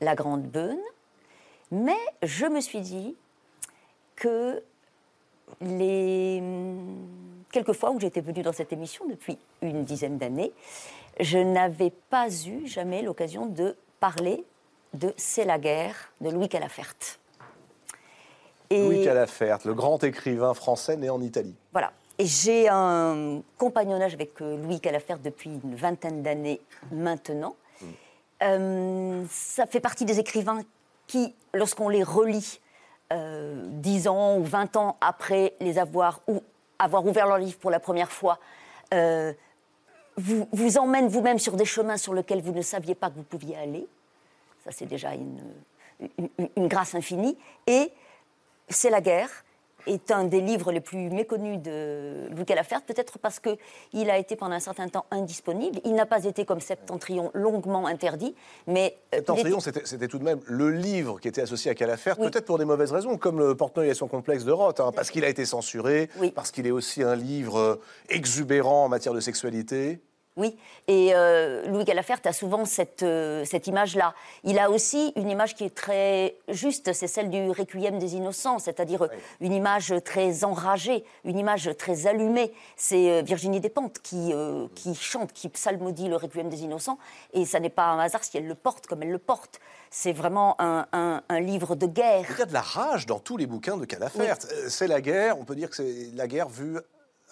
[0.00, 0.80] La Grande Beune.
[1.70, 3.16] Mais je me suis dit
[4.16, 4.62] que
[5.60, 6.42] les
[7.52, 10.52] quelques fois où j'étais venue dans cette émission depuis une dizaine d'années,
[11.20, 14.44] je n'avais pas eu jamais l'occasion de parler
[14.92, 16.94] de C'est la guerre de Louis Calafert.
[18.70, 21.54] Et Louis Calafert, le grand écrivain français né en Italie.
[21.72, 21.92] voilà.
[22.16, 26.60] Et j'ai un compagnonnage avec euh, Louis Calafert depuis une vingtaine d'années
[26.92, 27.56] maintenant.
[28.42, 30.60] Euh, ça fait partie des écrivains
[31.06, 32.60] qui, lorsqu'on les relit
[33.12, 36.42] euh, 10 ans ou 20 ans après les avoir ou
[36.78, 38.38] avoir ouvert leur livre pour la première fois,
[38.92, 39.32] euh,
[40.16, 43.22] vous, vous emmène vous-même sur des chemins sur lesquels vous ne saviez pas que vous
[43.22, 43.86] pouviez aller.
[44.64, 45.40] Ça, c'est déjà une,
[46.68, 47.36] grâce infinie.
[47.66, 47.90] Et
[48.68, 49.44] C'est la guerre
[49.86, 54.36] est un des livres les plus méconnus de Louis Calafert, peut-être parce qu'il a été
[54.36, 55.80] pendant un certain temps indisponible.
[55.84, 58.34] Il n'a pas été comme Septentrion longuement interdit,
[58.66, 58.96] mais...
[59.14, 62.16] euh, Septentrion, était- c'était c'était tout de même le livre qui était associé à Calafert,
[62.16, 65.10] peut-être pour des mauvaises raisons, comme le Portenoy et son complexe de Roth, hein, parce
[65.10, 69.20] qu'il a été censuré, parce qu'il est aussi un livre euh, exubérant en matière de
[69.20, 70.00] sexualité.
[70.36, 70.56] Oui,
[70.88, 74.14] et euh, Louis Calafert a souvent cette, euh, cette image-là.
[74.42, 78.58] Il a aussi une image qui est très juste, c'est celle du Requiem des innocents,
[78.58, 79.06] c'est-à-dire
[79.40, 82.52] une image très enragée, une image très allumée.
[82.76, 86.98] C'est euh, Virginie Despentes qui, euh, qui chante, qui psalmodie le Requiem des innocents,
[87.32, 89.60] et ça n'est pas un hasard si elle le porte comme elle le porte.
[89.90, 92.26] C'est vraiment un, un- un livre de guerre.
[92.30, 94.36] Il y a de la rage dans tous les bouquins de Calafert.
[94.50, 96.78] Euh, C'est la guerre, on peut dire que c'est la guerre vue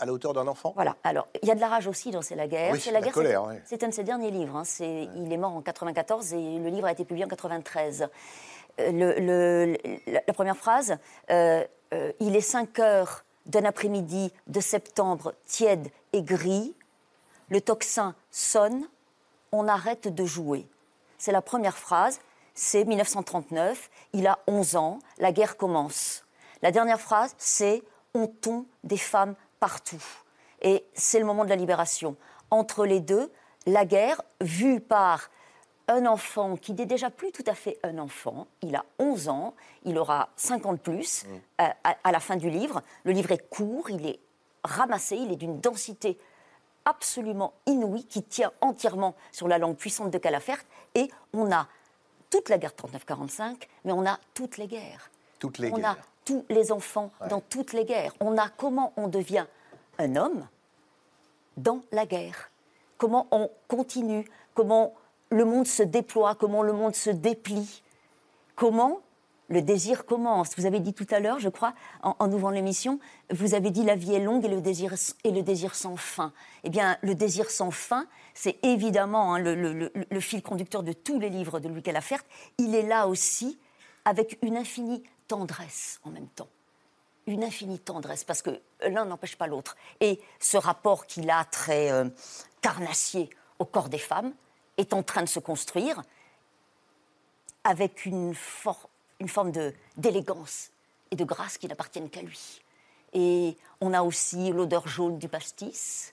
[0.02, 0.72] à la hauteur d'un enfant.
[0.74, 0.96] Voilà.
[1.04, 2.72] Alors, il y a de la rage aussi dans C'est la guerre.
[2.72, 3.14] Oui, c'est la, la guerre.
[3.14, 4.56] colère, c'est- un de ses derniers livres.
[4.56, 4.64] hein.
[4.80, 8.08] Il est mort en 94 et le livre a été publié en 93.
[8.80, 9.76] Euh, le- le-
[10.12, 10.96] la, la première phrase
[11.30, 11.64] euh,
[11.94, 16.74] euh, Il est 5 heures d'un après-midi de septembre tiède et gris.
[17.48, 18.88] Le tocsin sonne.
[19.52, 20.66] On arrête de jouer.
[21.18, 22.18] C'est la première phrase.
[22.54, 23.90] C'est 1939.
[24.14, 24.98] Il a 11 ans.
[25.18, 26.24] La guerre commence.
[26.62, 27.82] La dernière phrase, c'est
[28.14, 30.02] On tombe des femmes partout.
[30.60, 32.16] Et c'est le moment de la libération.
[32.50, 33.30] Entre les deux,
[33.64, 35.30] la guerre, vue par
[35.86, 39.54] un enfant qui n'est déjà plus tout à fait un enfant, il a 11 ans,
[39.84, 41.26] il aura 50 plus
[41.60, 42.82] euh, à, à la fin du livre.
[43.04, 44.18] Le livre est court, il est
[44.64, 46.18] ramassé, il est d'une densité
[46.84, 50.58] absolument inouïe qui tient entièrement sur la langue puissante de Calafert.
[50.96, 51.68] Et on a
[52.30, 55.08] toute la guerre 39-45, mais on a toutes les guerres.
[55.38, 55.90] Toutes les on guerres.
[55.90, 58.12] a tous les enfants dans toutes les guerres.
[58.20, 59.46] On a comment on devient
[59.98, 60.46] un homme
[61.56, 62.50] dans la guerre.
[62.98, 64.94] Comment on continue, comment
[65.30, 67.82] le monde se déploie, comment le monde se déplie,
[68.54, 69.00] comment
[69.48, 70.56] le désir commence.
[70.56, 73.00] Vous avez dit tout à l'heure, je crois, en, en ouvrant l'émission,
[73.30, 74.94] vous avez dit la vie est longue et le désir,
[75.24, 76.32] et le désir sans fin.
[76.64, 80.82] Eh bien, le désir sans fin, c'est évidemment hein, le, le- le- le fil conducteur
[80.82, 82.22] de tous les livres de Louis Calafert.
[82.56, 83.58] Il est là aussi
[84.04, 86.50] avec une infinie tendresse en même temps
[87.26, 89.76] une infinie tendresse, parce que l'un n'empêche pas l'autre.
[90.00, 92.08] Et ce rapport qu'il a très euh,
[92.60, 94.34] carnassier au corps des femmes
[94.76, 96.02] est en train de se construire
[97.64, 98.90] avec une, for-
[99.20, 99.52] une forme
[99.96, 100.70] d'élégance
[101.12, 102.60] et de grâce qui n'appartiennent qu'à lui.
[103.12, 106.12] Et on a aussi l'odeur jaune du pastis,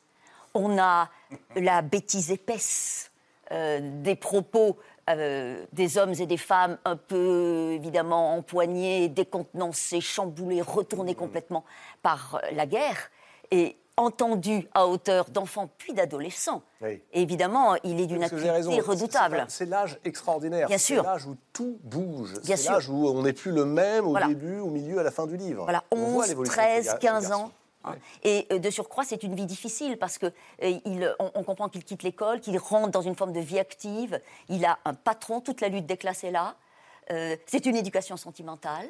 [0.53, 1.09] on a
[1.55, 3.11] la bêtise épaisse
[3.51, 4.77] euh, des propos
[5.09, 11.63] euh, des hommes et des femmes un peu évidemment empoignés, décontenancés, chamboulés, retournés complètement
[12.01, 13.09] par euh, la guerre
[13.51, 16.61] et entendus à hauteur d'enfants puis d'adolescents.
[16.81, 17.01] Oui.
[17.11, 19.43] Et évidemment, il est d'une raison, redoutable.
[19.49, 20.67] c'est- C'est l'âge extraordinaire.
[20.67, 21.03] Bien C'est sûr.
[21.03, 22.39] l'âge où tout bouge.
[22.45, 24.27] Bien C'est l'âge où on n'est plus le même au Voilà.
[24.27, 25.63] début, au milieu, à la fin du livre.
[25.63, 27.43] Voilà, On voit 11, l'évolution de ce 13, ga- ce 15 garçon.
[27.45, 27.51] ans.
[27.83, 27.95] Hein.
[28.23, 31.69] Et euh, de surcroît, c'est une vie difficile parce que euh, il, on, on comprend
[31.69, 34.19] qu'il quitte l'école, qu'il rentre dans une forme de vie active.
[34.49, 36.55] Il a un patron, toute la lutte des classes est là.
[37.11, 38.87] Euh, c'est une éducation sentimentale.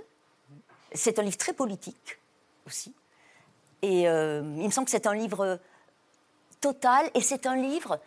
[0.93, 2.19] C'est un livre très politique
[2.65, 2.93] aussi.
[3.81, 5.59] Et euh, il me semble que c'est un livre
[6.59, 7.99] total et c'est un livre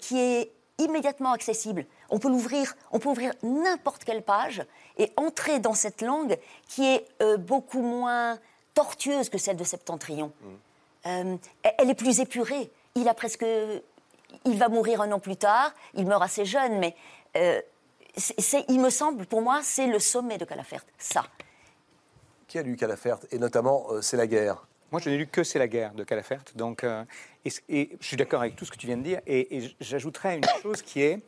[0.00, 1.86] qui est immédiatement accessible.
[2.08, 4.64] On peut l'ouvrir, on peut ouvrir n'importe quelle page
[4.96, 6.36] et entrer dans cette langue
[6.66, 7.06] qui est
[7.38, 8.38] beaucoup moins
[8.74, 10.32] tortueuse que celle de Septentrion.
[11.06, 12.70] Euh, elle- est plus épurée.
[12.94, 13.44] Il a presque,
[14.44, 15.72] il va mourir un an plus tard.
[15.94, 16.94] Il meurt assez jeune, mais
[17.36, 17.60] euh,
[18.16, 20.84] c'est- c'est- il me semble, pour moi, c'est le sommet de Calafert.
[20.98, 21.24] Ça.
[22.48, 24.66] Qui a lu Calafert Et notamment, euh, C'est la guerre?
[24.92, 26.42] Moi, je n'ai lu que C'est la guerre de Calafert.
[26.56, 27.04] Donc, euh,
[27.44, 29.20] et, et je suis d'accord avec tout ce que tu viens de dire.
[29.26, 31.20] Et, et j'ajouterais une chose qui est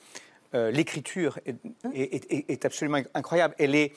[0.55, 1.57] euh, l'écriture est,
[1.95, 3.55] est- est- est absolument incroyable.
[3.59, 3.93] Elle est,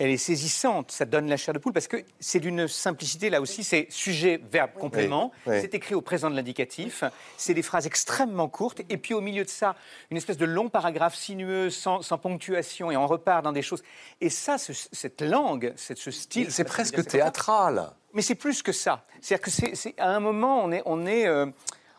[0.00, 0.90] elle est saisissante.
[0.90, 3.62] Ça donne la chair de poule parce que c'est d'une simplicité là aussi.
[3.62, 5.30] C'est sujet, verbe, complément.
[5.46, 5.58] Oui, oui.
[5.60, 7.04] C'est écrit au présent de l'indicatif.
[7.36, 8.80] C'est des phrases extrêmement courtes.
[8.88, 9.76] Et puis au milieu de ça,
[10.10, 13.82] une espèce de long paragraphe sinueux, sans, sans ponctuation, et on repart dans des choses.
[14.20, 16.50] Et ça, ce- cette langue, cette- ce style.
[16.50, 17.90] C'est presque théâtral.
[18.14, 19.04] Mais c'est plus que ça.
[19.20, 21.46] C'est-à-dire que c'est, c'est- à un moment, on est, on est, euh,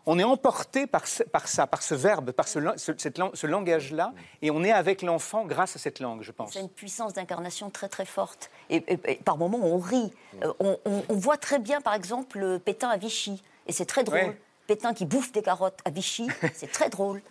[0.06, 4.52] on est emporté par, ce- par ça, par ce verbe, par ce, ce- langage-là, et
[4.52, 6.54] on est avec l'enfant grâce à cette langue, je pense.
[6.54, 8.50] C'est une puissance d'incarnation très très forte.
[8.70, 10.12] Et, et- et par moments, on rit.
[10.44, 13.44] Euh, on, on- on voit très bien, par exemple, le Pétain à Vichy.
[13.68, 14.18] Et c'est très drôle.
[14.20, 14.42] Ouais.
[14.68, 17.22] Pétain qui bouffe des carottes à Vichy, c'est très drôle.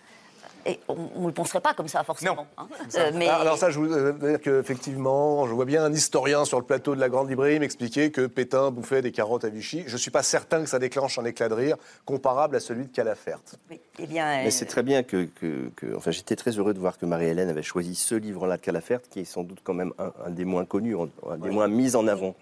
[0.66, 2.46] Et on ne le penserait pas comme ça, forcément.
[2.58, 2.66] hein.
[2.96, 6.44] Euh, mais Ah, Alors ça, je euh, veux dire qu'effectivement, je vois bien un historien
[6.44, 9.84] sur le plateau de la Grande Librairie m'expliquer que Pétain bouffait des carottes à Vichy.
[9.86, 12.86] Je ne suis pas certain que ça déclenche un éclat de rire comparable à celui
[12.86, 13.40] de Calafert.
[13.98, 16.98] eh bien, Mais c'est très bien que, que- que- enfin, j'étais très heureux de voir
[16.98, 20.12] que Marie-Hélène avait choisi ce livre-là de Calafert, qui est sans doute quand même un,
[20.26, 20.96] un des moins connus,
[21.28, 22.34] un des moins mis en avant.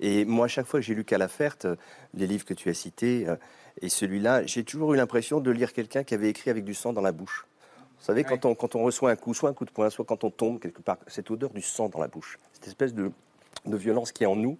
[0.00, 1.76] Et moi, à chaque fois que j'ai lu Calafert, euh,
[2.14, 3.36] les livres que tu as cités, euh,
[3.82, 6.92] et celui-là, j'ai toujours eu l'impression de lire quelqu'un qui avait écrit avec du sang
[6.92, 7.46] dans la bouche.
[8.00, 10.04] Vous savez, quand, on, quand on reçoit un coup, soit un coup de poing, soit
[10.04, 13.12] quand on tombe quelque part, cette odeur du sang dans la bouche, cette espèce de,
[13.66, 14.56] de violence qui est en nous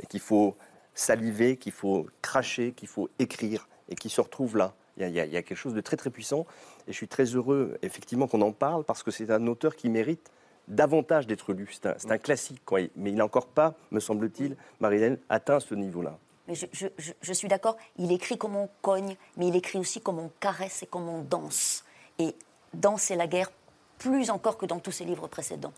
[0.00, 0.54] et qu'il faut
[0.94, 4.74] saliver, qu'il faut cracher, qu'il faut écrire et qui se retrouve là.
[4.98, 6.44] Il y, a, il y quelque chose de très très puissant
[6.86, 9.88] et je suis très heureux effectivement qu'on en parle parce que c'est un auteur qui
[9.88, 10.30] mérite
[10.68, 11.68] davantage d'être lu.
[11.72, 12.80] C'est un, c'est un classique, quoi.
[12.94, 16.18] mais il n'a encore pas, me semble-t-il, Marie-Hélène, atteint ce niveau-là.
[16.46, 19.78] mais je, je- je- je suis d'accord, il écrit comme on cogne, mais il écrit
[19.78, 21.84] aussi comme on caresse et comme on danse.
[22.18, 22.34] Et
[22.74, 23.50] Danse et la guerre,
[23.98, 25.72] plus encore que dans tous ses livres précédents.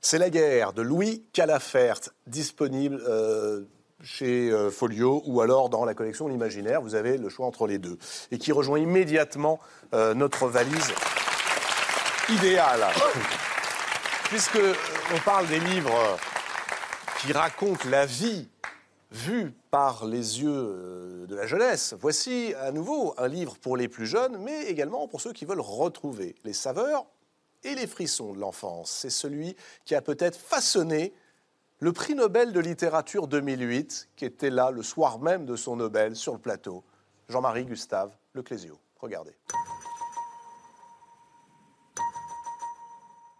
[0.00, 3.62] C'est la guerre de Louis Calafert, disponible euh,
[4.02, 6.80] chez euh, Folio ou alors dans la collection L'Imaginaire.
[6.80, 7.98] Vous avez le choix entre les deux.
[8.30, 9.58] Et qui rejoint immédiatement
[9.94, 10.92] euh, notre valise
[12.28, 12.86] idéale.
[14.24, 14.60] Puisque
[15.14, 16.18] on parle des livres
[17.20, 18.48] qui racontent la vie
[19.10, 21.94] vue par les yeux euh, de la jeunesse.
[22.00, 25.60] Voici à nouveau un livre pour les plus jeunes, mais également pour ceux qui veulent
[25.60, 27.04] retrouver les saveurs
[27.62, 28.90] et les frissons de l'enfance.
[28.90, 29.54] C'est celui
[29.84, 31.12] qui a peut-être façonné
[31.80, 36.16] le prix Nobel de littérature 2008, qui était là le soir même de son Nobel
[36.16, 36.82] sur le plateau.
[37.28, 38.78] Jean-Marie Gustave Leclésio.
[38.98, 39.36] Regardez.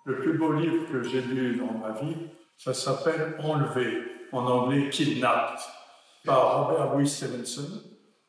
[0.04, 4.02] Le plus beau livre que j'ai lu dans ma vie, ça s'appelle Enlevé,
[4.32, 5.60] en anglais Kidnapped,
[6.26, 7.82] par Robert Louis Stevenson.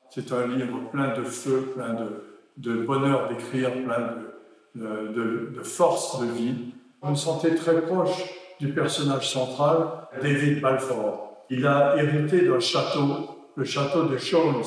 [0.10, 2.24] C'est un livre plein de feu, plein de,
[2.58, 4.16] de bonheur d'écrire, plein
[4.76, 6.56] de, de, force de vie.
[7.02, 8.24] On me sentait très proche
[8.60, 11.46] du personnage central, David Balfour.
[11.50, 14.64] Il a hérité d'un château, le château de Jones,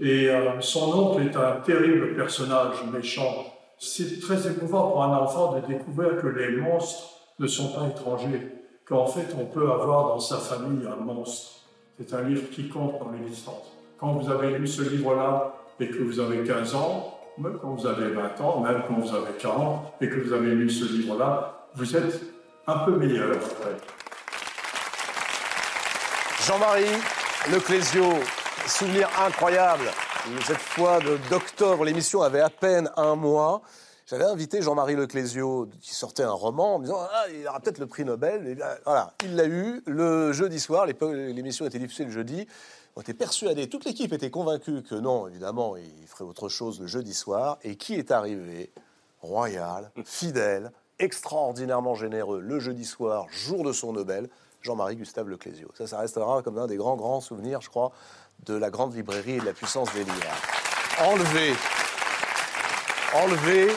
[0.00, 3.46] et euh, son oncle est un terrible personnage méchant.
[3.78, 8.52] C'est très émouvant pour un enfant de découvrir que les monstres ne sont pas étrangers,
[8.86, 11.57] qu'en fait on peut avoir dans sa famille un monstre.
[11.98, 13.72] C'est un livre qui compte dans l'existence.
[13.98, 17.86] Quand vous avez lu ce livre-là et que vous avez 15 ans, même quand vous
[17.88, 21.66] avez 20 ans, même quand vous avez 40 et que vous avez lu ce livre-là,
[21.74, 22.20] vous êtes
[22.68, 23.32] un peu meilleur.
[23.34, 23.76] après.
[26.46, 27.02] Jean-Marie
[27.52, 28.14] Leclésio,
[28.66, 29.90] souvenir incroyable.
[30.44, 31.00] Cette fois
[31.30, 33.60] d'octobre, l'émission avait à peine un mois.
[34.08, 37.76] J'avais invité Jean-Marie Leclésio, qui sortait un roman, en me disant ah, il aura peut-être
[37.76, 38.46] le prix Nobel.
[38.48, 38.56] Et
[38.86, 40.86] voilà, il l'a eu le jeudi soir.
[40.86, 42.46] L'émission était diffusée le jeudi.
[42.96, 46.86] On était persuadés, toute l'équipe était convaincue que non, évidemment, il ferait autre chose le
[46.86, 47.58] jeudi soir.
[47.62, 48.72] Et qui est arrivé?
[49.20, 54.30] Royal, fidèle, extraordinairement généreux le jeudi soir, jour de son Nobel,
[54.62, 55.68] Jean-Marie Gustave Leclésio.
[55.76, 57.92] Ça, ça restera comme un des grands, grands souvenirs, je crois,
[58.46, 60.16] de la grande librairie et de la puissance des livres.
[61.02, 61.52] Enlevé.
[63.14, 63.68] Enlevé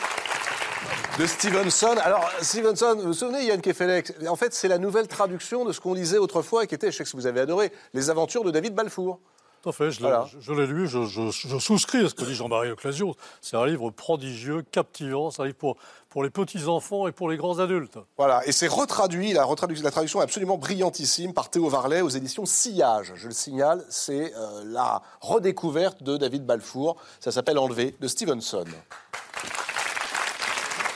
[1.21, 1.95] de Stevenson.
[2.03, 5.79] Alors, Stevenson, vous vous souvenez, Yann Kefelec, en fait, c'est la nouvelle traduction de ce
[5.79, 8.73] qu'on lisait autrefois, qui était, je sais que vous avez adoré, Les aventures de David
[8.73, 9.19] Balfour.
[9.61, 10.25] Tout à fait, je l'ai Voilà.
[10.65, 13.15] lu, je, je- je souscris à ce que dit Jean-Marie Leclésio.
[13.39, 15.77] C'est un livre prodigieux, captivant, c'est un livre pour,
[16.09, 17.99] pour les petits-enfants et pour les grands adultes.
[18.17, 19.45] Voilà, et c'est retraduit, la
[19.91, 23.13] traduction est absolument brillantissime par Théo Varlet aux éditions Sillage.
[23.15, 26.95] Je le signale, c'est euh, la redécouverte de David Balfour.
[27.19, 28.65] Ça s'appelle Enlevé de Stevenson.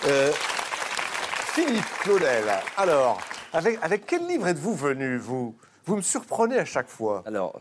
[0.08, 0.32] Euh,
[1.54, 2.44] Philippe Claudel,
[2.78, 3.20] alors,
[3.54, 5.56] avec, avec quel livre êtes-vous venu, vous?
[5.86, 7.24] Vous me surprenez à chaque fois.
[7.26, 7.60] Alors,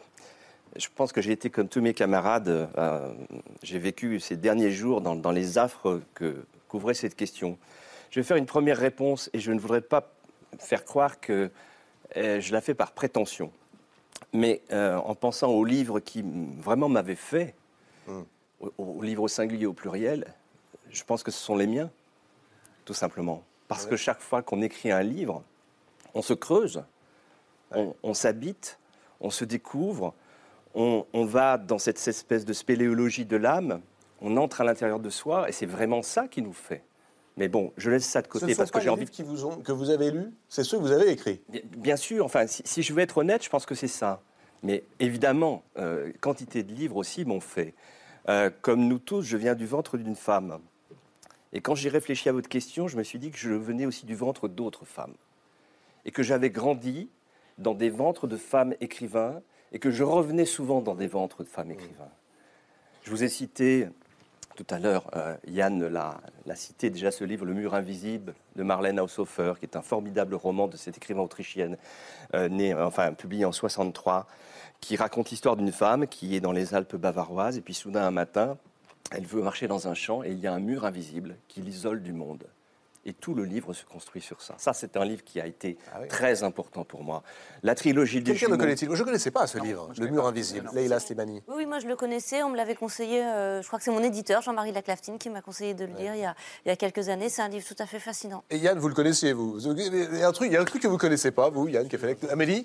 [0.76, 2.68] je pense que j'ai été comme tous mes camarades.
[2.76, 3.14] euh,
[3.62, 7.56] j'ai vécu ces derniers jours dans, dans les affres que couvrait cette question.
[8.10, 10.12] Je vais faire une première réponse et je ne voudrais pas
[10.58, 11.50] faire croire que
[12.18, 13.50] euh, je la fais par prétention.
[14.34, 16.22] Mais euh, en pensant aux livres qui
[16.58, 17.54] vraiment m'avaient fait,
[18.60, 20.26] aux, aux livres au singulier, au pluriel,
[20.90, 21.90] je pense que ce sont les miens,
[22.84, 23.42] tout simplement.
[23.68, 25.42] Parce que chaque fois qu'on écrit un livre,
[26.14, 26.84] on se creuse,
[27.72, 28.78] on, on s'habite,
[29.20, 30.14] on se découvre,
[30.74, 33.80] on, on va dans cette espèce de spéléologie de l'âme,
[34.20, 36.82] on entre à l'intérieur de soi, et c'est vraiment ça qui nous fait.
[37.36, 39.22] Mais bon, je laisse ça de Ce côté sont parce que j'ai les envie qui
[39.24, 41.40] vous ont, que vous avez lus, c'est ceux que vous avez écrits.
[41.48, 44.20] Bien- Bien sûr, enfin, si, si je veux être honnête, je pense que c'est ça.
[44.62, 47.74] Mais évidemment, euh, quantité de livres aussi m'ont fait.
[48.28, 50.58] Euh, comme nous tous, je viens du ventre d'une femme.
[51.54, 54.04] Et quand j'ai réfléchi à votre question, je me suis dit que je venais aussi
[54.06, 55.14] du ventre d'autres femmes.
[56.04, 57.08] Et que j'avais grandi
[57.58, 59.40] dans des ventres de femmes écrivains,
[59.72, 62.10] et que je revenais souvent dans des ventres de femmes écrivains.
[63.04, 63.88] Je vous ai cité
[64.56, 66.20] Tout à l'heure, euh, Yann l'a
[66.54, 70.68] cité déjà ce livre, Le mur invisible de Marlène Haushofer, qui est un formidable roman
[70.68, 71.76] de cette écrivain autrichienne,
[72.34, 72.74] euh, née,
[73.18, 74.28] publié en 63,
[74.80, 78.12] qui raconte l'histoire d'une femme qui est dans les Alpes bavaroises et puis soudain un
[78.12, 78.56] matin,
[79.10, 82.02] elle veut marcher dans un champ et il y a un mur invisible qui l'isole
[82.02, 82.46] du monde.
[83.06, 84.54] Et tout le livre se construit sur ça.
[84.56, 85.76] Ça, c'est un livre qui a été
[86.08, 87.22] très important pour moi.
[87.62, 88.88] La trilogie des Quelqu'un le connaît-il?
[88.90, 91.42] Je ne connaissais pas ce livre, Le mur invisible, Leila Slimani.
[91.48, 93.90] Oui, oui, moi je le connaissais, on me l'avait conseillé, euh, je crois que c'est
[93.90, 96.70] mon éditeur, Jean-Marie Laclaftine, qui m'a conseillé de le lire il y, a, il y
[96.70, 97.28] a quelques années.
[97.28, 98.42] C'est un livre tout à fait fascinant.
[98.50, 100.64] Et Yann, vous le connaissiez, vous Il y a un truc, il y a un
[100.64, 102.16] truc que vous ne connaissez pas, vous, Yann, qui a fait...
[102.30, 102.64] Amélie?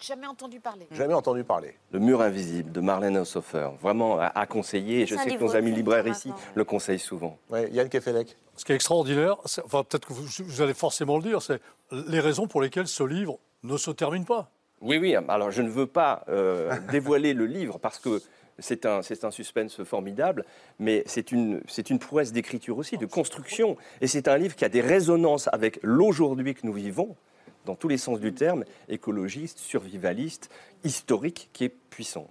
[0.00, 0.86] Jamais entendu parler.
[0.90, 1.76] Jamais entendu parler.
[1.92, 5.02] Le mur invisible de Marlène Haushofer, vraiment à, à conseiller.
[5.02, 7.38] Et je sais que nos amis libraires ici le conseillent souvent.
[7.50, 8.36] Ouais, Yann Kefelec.
[8.56, 11.60] Ce qui est extraordinaire, enfin peut-être que vous, allez forcément le dire, c'est
[11.90, 14.50] les raisons pour lesquelles ce livre ne se termine pas.
[14.80, 15.16] Oui, oui.
[15.28, 18.20] Alors, je ne veux pas euh, dévoiler le livre parce que
[18.58, 20.44] c'est un, suspense formidable,
[20.78, 23.76] mais c'est une, une prouesse d'écriture aussi, de construction.
[24.00, 27.16] Et c'est un livre qui a des résonances avec l'aujourd'hui que nous vivons,
[27.64, 30.50] dans tous les sens du terme, écologiste, survivaliste,
[30.84, 32.28] historique, qui est puissant.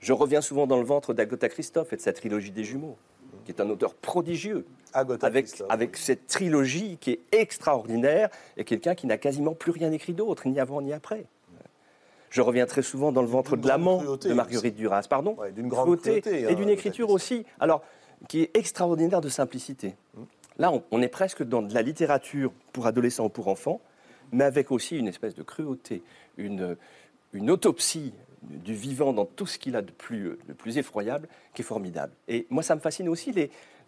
[0.00, 2.98] Je reviens souvent dans le ventre d'Agatha Christophe et de sa trilogie des jumeaux,
[3.44, 4.64] qui est un auteur prodigieux.
[4.92, 10.12] avec, avec cette trilogie qui est extraordinaire et quelqu'un qui n'a quasiment plus rien écrit
[10.12, 11.26] d'autre, ni avant ni après.
[12.30, 16.00] Je reviens très souvent dans le ventre de l'amant de Marguerite Duras, pardon, d'une grande
[16.00, 17.82] cruauté, et hein, d'une écriture aussi, alors
[18.28, 19.94] qui est extraordinaire de simplicité.
[20.58, 23.80] Là, on, on est presque dans de la littérature pour adolescents ou pour enfants,
[24.32, 26.02] mais avec aussi une espèce de cruauté,
[26.36, 26.76] une,
[27.32, 28.12] une autopsie
[28.50, 30.38] du vivant dans tout ce qu'il a de plus,
[30.76, 32.12] effroyable, qui est formidable.
[32.28, 33.32] Et moi, ça me fascine aussi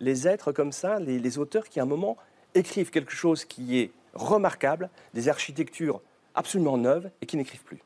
[0.01, 2.17] les, êtres comme ça, les, auteurs qui, à un moment,
[2.55, 6.01] écrivent quelque chose qui est remarquable, des architectures
[6.35, 7.81] absolument neuves, et qui n'écrivent plus.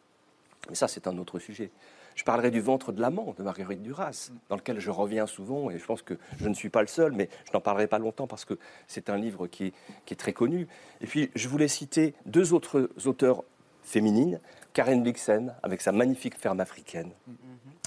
[0.68, 1.70] Mais ça, c'est un autre sujet.
[2.16, 5.78] Je parlerai du ventre de l'amant de Marguerite Duras, dans lequel je reviens souvent, et
[5.78, 8.26] je pense que je ne suis pas le seul, mais je n'en parlerai pas longtemps
[8.26, 9.72] parce que c'est un livre qui
[10.10, 10.66] est très connu.
[11.00, 13.44] Et puis, je voulais citer deux autres auteurs
[13.82, 14.40] féminines,
[14.72, 17.10] Karen Blixen, avec sa magnifique ferme africaine.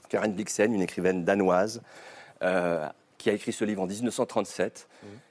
[0.10, 1.82] Karen Blixen, une écrivaine danoise,
[2.44, 2.88] euh,
[3.18, 4.88] qui a écrit ce livre en 1937,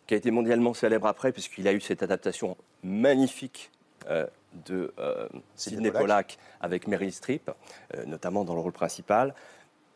[0.07, 3.71] qui a été mondialement célèbre après, puisqu'il a eu cette adaptation magnifique
[4.09, 4.27] euh,
[4.67, 6.39] de euh, Sidney Pollack.
[6.61, 7.51] Avec Meryl Streep,
[7.95, 9.35] euh, notamment dans le rôle principal.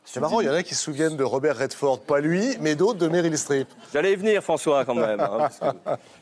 [0.05, 2.77] C'est marrant, il y en a qui se souviennent de Robert Redford, pas lui, mais
[2.77, 3.69] d'autres de Meryl Streep.
[3.93, 5.19] J'allais y venir, François, quand même.
[5.21, 5.67] hein, parce que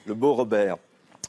[0.07, 0.79] le beau Robert.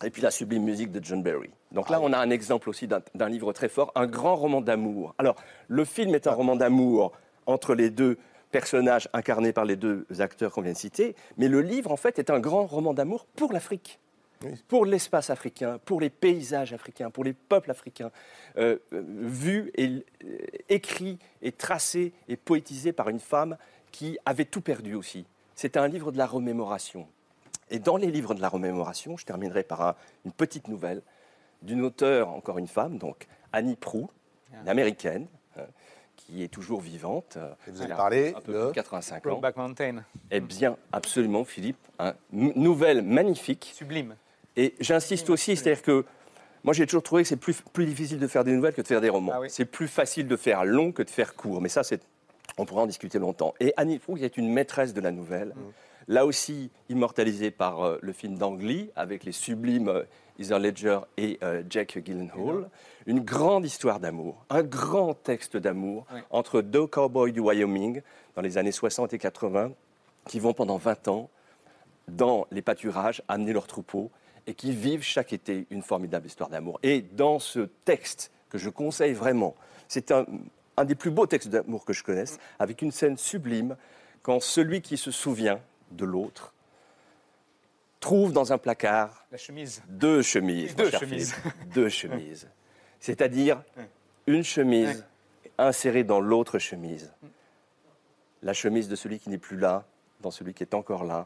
[0.04, 1.50] Et puis la sublime musique de John Barry.
[1.72, 5.16] Donc là, on a un exemple aussi d'un livre très fort, un grand roman d'amour.
[5.18, 5.36] Alors,
[5.68, 7.12] le film est un roman d'amour
[7.46, 8.18] entre les deux
[8.52, 12.20] personnages incarnés par les deux acteurs qu'on vient de citer, mais le livre, en fait,
[12.20, 14.00] est un grand roman d'amour pour l'Afrique.
[14.68, 18.12] Pour l'espace africain, pour les paysages africains, pour les peuples africains,
[18.58, 20.38] euh, euh, vu et euh,
[20.70, 23.58] écrit et tracé et poétisé par une femme
[23.92, 25.26] qui avait tout perdu aussi.
[25.56, 27.08] C'est un livre de la remémoration.
[27.72, 31.02] Et dans les livres de la remémoration, je terminerai par un- une petite nouvelle
[31.62, 34.10] d'une auteure, encore une femme, donc Annie Proulx,
[34.62, 35.28] une américaine,
[35.58, 35.62] hein,
[36.16, 37.38] qui est toujours vivante.
[37.38, 39.30] euh, vous avez parlé un peu de plus de 85 ans.
[39.30, 40.04] Brokeback Mountain.
[40.32, 41.78] Eh bien, absolument, Philippe.
[42.00, 42.14] hein.
[42.32, 43.72] Nouvelle magnifique.
[43.76, 44.16] Sublime.
[44.58, 46.06] Et j'insiste aussi, c'est-à-dire que
[46.64, 48.88] moi j'ai toujours trouvé que c'est plus, plus difficile de faire des nouvelles que de
[48.88, 49.34] faire des romans.
[49.50, 51.62] C'est plus facile de faire long que de faire court.
[51.62, 52.02] Mais ça, c'est,
[52.58, 53.54] on pourra en discuter longtemps.
[53.60, 55.54] Et Annie Proulx est une maîtresse de la nouvelle.
[56.08, 60.04] Là aussi, immortalisée par euh, le film d'Ang Lee, avec les sublimes euh,
[60.40, 62.70] Heather Ledger et euh, Jack Gyllenhaal.
[63.08, 66.20] Une grande histoire d'amour, un grand texte d'amour Oui.
[66.30, 68.02] entre deux cowboys du Wyoming
[68.36, 69.72] dans les années 60 et 80
[70.28, 71.30] qui vont pendant 20 ans
[72.08, 74.12] dans les pâturages amener leurs troupeaux
[74.46, 76.80] et qui vivent chaque été une formidable histoire d'amour.
[76.84, 79.56] Et dans ce texte que je conseille vraiment,
[79.88, 80.26] c'est un,
[80.78, 83.76] un des plus beaux textes d'amour que je connaisse, avec une scène sublime
[84.22, 85.60] quand celui qui se souvient
[85.92, 86.54] de l'autre
[88.00, 89.82] trouve dans un placard La chemise.
[89.88, 90.76] deux chemises.
[90.76, 91.34] Deux chemises.
[91.34, 91.74] Philippe.
[91.74, 92.48] Deux chemises.
[93.00, 93.64] C'est-à-dire
[94.28, 95.06] une chemise
[95.58, 97.12] insérée dans l'autre chemise.
[98.44, 99.86] La chemise de celui qui n'est plus là,
[100.22, 101.26] dans celui qui est encore là.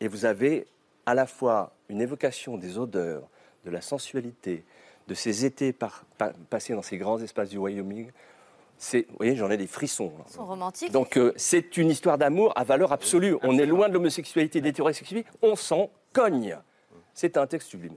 [0.00, 0.66] Et vous avez
[1.06, 3.28] à la fois une évocation des odeurs,
[3.64, 4.64] de la sensualité,
[5.06, 6.04] de ces étés par-
[6.48, 8.10] passés dans ces grands espaces du Wyoming.
[8.82, 10.10] C'est, vous voyez, j'en ai des frissons.
[10.16, 10.24] là.
[10.26, 10.90] Ils sont romantiques.
[10.90, 13.36] Donc euh, c'est une histoire d'amour à valeur absolue.
[13.42, 15.24] On est loin de l'homosexualité, des théories sexuelles.
[15.42, 16.56] On s'en cogne.
[17.12, 17.96] C'est un texte sublime.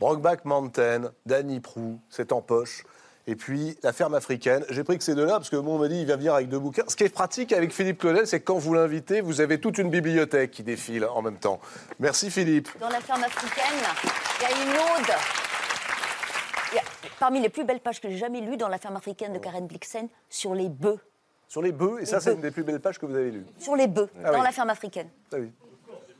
[0.00, 2.82] Brokeback Mountain, Danny Prou, c'est en poche.
[3.28, 4.64] Et puis, La ferme africaine.
[4.70, 6.48] J'ai pris que ces deux-là, parce que bon, on m'a dit, il va venir avec
[6.48, 6.82] deux bouquins.
[6.88, 9.78] Ce qui est pratique avec Philippe Claudel, c'est que quand vous l'invitez, vous avez toute
[9.78, 11.60] une bibliothèque qui défile en même temps.
[12.00, 12.68] Merci Philippe.
[12.80, 13.78] Dans la ferme africaine,
[14.40, 15.12] il y a une ode.
[17.22, 19.64] Parmi les plus belles pages que j'ai jamais lues dans la ferme africaine de Karen
[19.64, 20.98] Blixen, sur les bœufs.
[21.46, 23.46] Sur les bœufs, et ça, c'est une des plus belles pages que vous avez lues.
[23.60, 24.44] Sur les bœufs, Ah dans oui.
[24.44, 25.08] la ferme africaine.
[25.32, 25.52] Ah oui.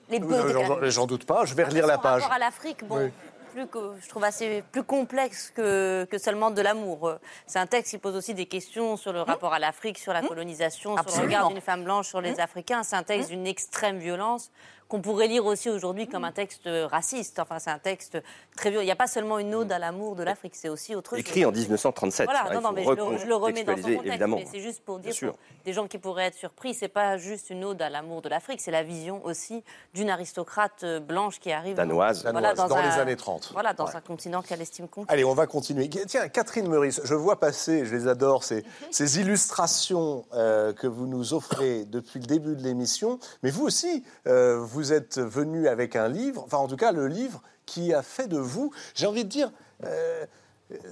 [0.08, 0.90] Les bœufs.
[0.90, 2.22] j'en- doute pas, je vais relire la page.
[2.22, 3.10] rapport à l'Afrique, bon, Oui.
[3.52, 7.14] plus que, je trouve assez plus complexe que, que seulement de l'amour.
[7.48, 10.22] C'est un texte qui pose aussi des questions sur le rapport à l'Afrique, sur la
[10.22, 12.84] colonisation, sur le regard d'une femme blanche sur les Africains.
[12.84, 14.52] C'est un texte d'une extrême violence
[14.92, 17.38] qu'on pourrait lire aussi aujourd'hui comme un texte raciste.
[17.38, 18.18] Enfin, c'est un texte
[18.54, 18.82] très violent.
[18.82, 21.18] Il n'y a pas seulement une ode à l'amour de l'Afrique, c'est aussi autre chose.
[21.20, 22.26] Écrit en 1937.
[22.26, 24.04] Voilà, hein, non, non, mais je le, je le remets dans son contexte.
[24.06, 24.36] évidemment.
[24.36, 27.48] Mais c'est juste pour dire pour des gens qui pourraient être surpris, c'est pas juste
[27.48, 29.64] une ode à l'amour de l'Afrique, c'est la vision aussi
[29.94, 32.24] d'une aristocrate euh, blanche qui arrive Danoise.
[32.24, 33.50] Danoise, dans les années 30.
[33.54, 33.96] Voilà, dans Ouais.
[33.96, 35.10] un continent qu'elle estime conquis.
[35.10, 35.88] Allez, on va continuer.
[35.88, 41.06] Tiens, Catherine Meurice, je vois passer, je les adore, ces, ces illustrations euh, que vous
[41.06, 43.18] nous offrez depuis le début de l'émission.
[43.42, 47.06] Mais vous aussi, euh, vous êtes venu avec un livre, enfin en tout cas le
[47.06, 49.52] livre qui a fait de vous, j'ai envie de dire,
[49.84, 50.26] euh,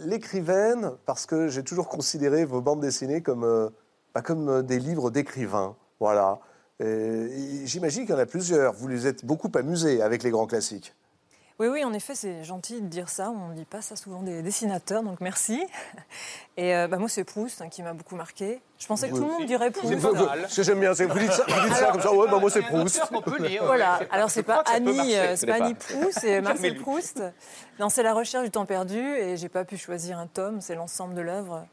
[0.05, 3.71] l'écrivaine, parce que j'ai toujours considéré vos bandes dessinées comme, euh,
[4.15, 5.77] bah, comme euh, des livres d'écrivains.
[5.99, 6.41] Voilà.
[6.83, 8.73] J'imagine qu'il y en a plusieurs.
[8.73, 10.95] Vous les êtes beaucoup amusés avec les grands classiques.
[11.61, 13.31] Oui, oui, en effet, c'est gentil de dire ça.
[13.31, 15.62] On ne dit pas ça souvent des dessinateurs, donc merci.
[16.57, 18.62] Et euh, bah, moi, c'est Proust hein, qui m'a beaucoup marqué.
[18.78, 19.93] Je pensais que tout le monde dirait Proust.
[20.49, 22.15] Ce que j'aime bien, c'est que vous dites ça, vous dites ça comme ça.
[22.15, 23.03] Ouais, bah, moi c'est Proust.
[23.62, 25.65] Voilà, alors c'est pas Annie, euh, c'est pas pas.
[25.66, 26.77] Annie Proust, c'est Marcel.
[26.77, 27.23] Proust.
[27.78, 30.74] Non, c'est La recherche du temps perdu et j'ai pas pu choisir un tome, c'est
[30.74, 31.66] l'ensemble de l'œuvre.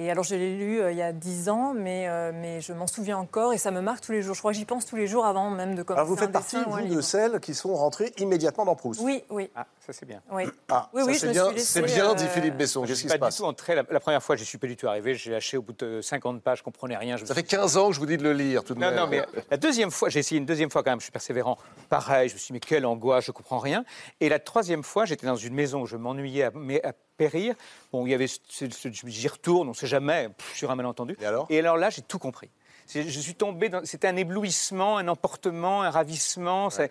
[0.00, 2.72] Et alors je l'ai lu euh, il y a dix ans, mais, euh, mais je
[2.72, 4.36] m'en souviens encore et ça me marque tous les jours.
[4.36, 6.28] Je crois que j'y pense tous les jours avant même de commencer Alors vous faites
[6.28, 9.00] un partie, dessin vous, de celles qui sont rentrées immédiatement dans Proust.
[9.02, 9.50] Oui, oui.
[9.56, 10.20] Ah, ça c'est bien.
[10.30, 10.44] Oui.
[10.68, 12.82] Ah, Oui, c'est bien, c'est bien, dit euh, Philippe Besson.
[12.84, 13.74] Je Qu'est-ce suis qui pas se du passe tout entré.
[13.74, 15.14] La, la première fois, je suis pas du tout arrivé.
[15.14, 17.16] J'ai lâché au bout de 50 pages, je comprenais rien.
[17.16, 18.88] Je Ça fait 15 ans que je vous dis de le lire, tout de Non,
[18.88, 18.96] même.
[18.96, 21.56] non, mais la deuxième fois, j'ai essayé une deuxième fois quand même, je suis persévérant.
[21.88, 23.84] Pareil, je me suis dit, mais quelle angoisse, je comprends rien.
[24.20, 27.54] Et la troisième fois, j'étais dans une maison où je m'ennuyais à, mais à périr.
[27.92, 30.70] Bon, il y avait, ce- ce- ce- j'y retourne, on ne sait jamais, pff, sur
[30.70, 31.16] un malentendu.
[31.20, 31.46] Et alors?
[31.50, 32.50] Et alors là, j'ai tout compris.
[32.92, 33.84] Je suis tombé dans.
[33.84, 36.70] C'était un éblouissement, un emportement, un ravissement.
[36.70, 36.90] c'est-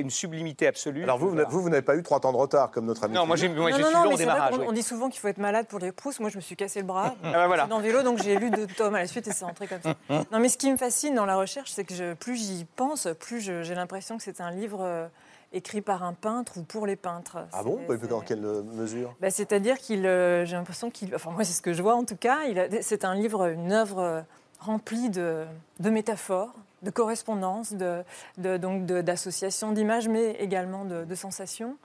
[0.00, 1.02] une sublimité absolue.
[1.02, 3.04] Alors vous, vous n'avez- vous, vous n'avez pas eu trois temps de retard comme notre
[3.04, 3.14] ami.
[3.14, 4.54] Non, moi, j'ai- non, long mais au vrai démarrage.
[4.58, 4.64] oui.
[4.68, 6.20] on dit souvent qu'il faut être malade pour lire Proust.
[6.20, 7.14] Moi, je me suis cassé le bras.
[7.24, 7.66] Ah, bah, voilà.
[7.66, 9.82] Dans le vélo, donc j'ai lu deux tomes à la suite et c'est rentré comme
[9.82, 9.94] ça.
[10.30, 13.08] Non, mais ce qui me fascine dans la recherche, c'est que je- plus j'y pense,
[13.18, 15.06] plus j'ai l'impression que c'est un livre euh,
[15.52, 17.38] écrit par un peintre ou pour les peintres.
[17.52, 17.78] Ah bon
[18.08, 21.62] Dans quelle euh, mesure bah, C'est-à-dire qu'il, euh, j'ai l'impression qu'il, enfin moi c'est ce
[21.62, 22.38] que je vois en tout cas,
[22.82, 24.20] c'est un livre, une œuvre euh,
[24.60, 25.44] remplie de,
[25.80, 26.52] de métaphores,
[26.82, 28.02] de correspondances, de,
[28.38, 31.76] de- donc d'associations d'images, mais également de, de sensations.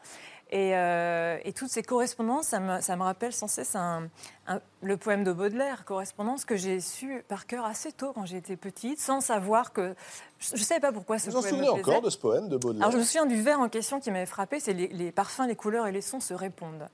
[0.53, 4.09] Et, euh, et toutes ces correspondances, ça me, ça me rappelle sans cesse un-
[4.47, 8.57] un- le poème de Baudelaire, correspondance que j'ai su par cœur assez tôt quand j'étais
[8.57, 9.95] petite, sans savoir que
[10.39, 12.49] je ne savais pas pourquoi ce Vous vous en poème souvenez encore de ce poème
[12.49, 14.87] de Baudelaire Alors je me souviens du vers en question qui m'avait frappé, c'est les,
[14.89, 16.89] les parfums, les couleurs et les sons se répondent.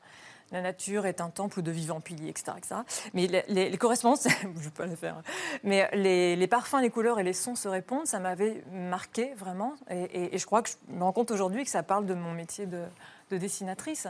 [0.51, 2.53] La nature est un temple de vivants piliers, etc.
[2.57, 2.75] etc.
[3.13, 5.21] Mais les, les- les correspondances, je ne vais pas les faire,
[5.63, 9.73] mais les, les parfums, les couleurs et les sons se répondent, ça m'avait marqué vraiment.
[9.89, 12.13] Et, et- et je crois que je me rends compte aujourd'hui que ça parle de
[12.13, 12.83] mon métier de,
[13.29, 14.07] de dessinatrice.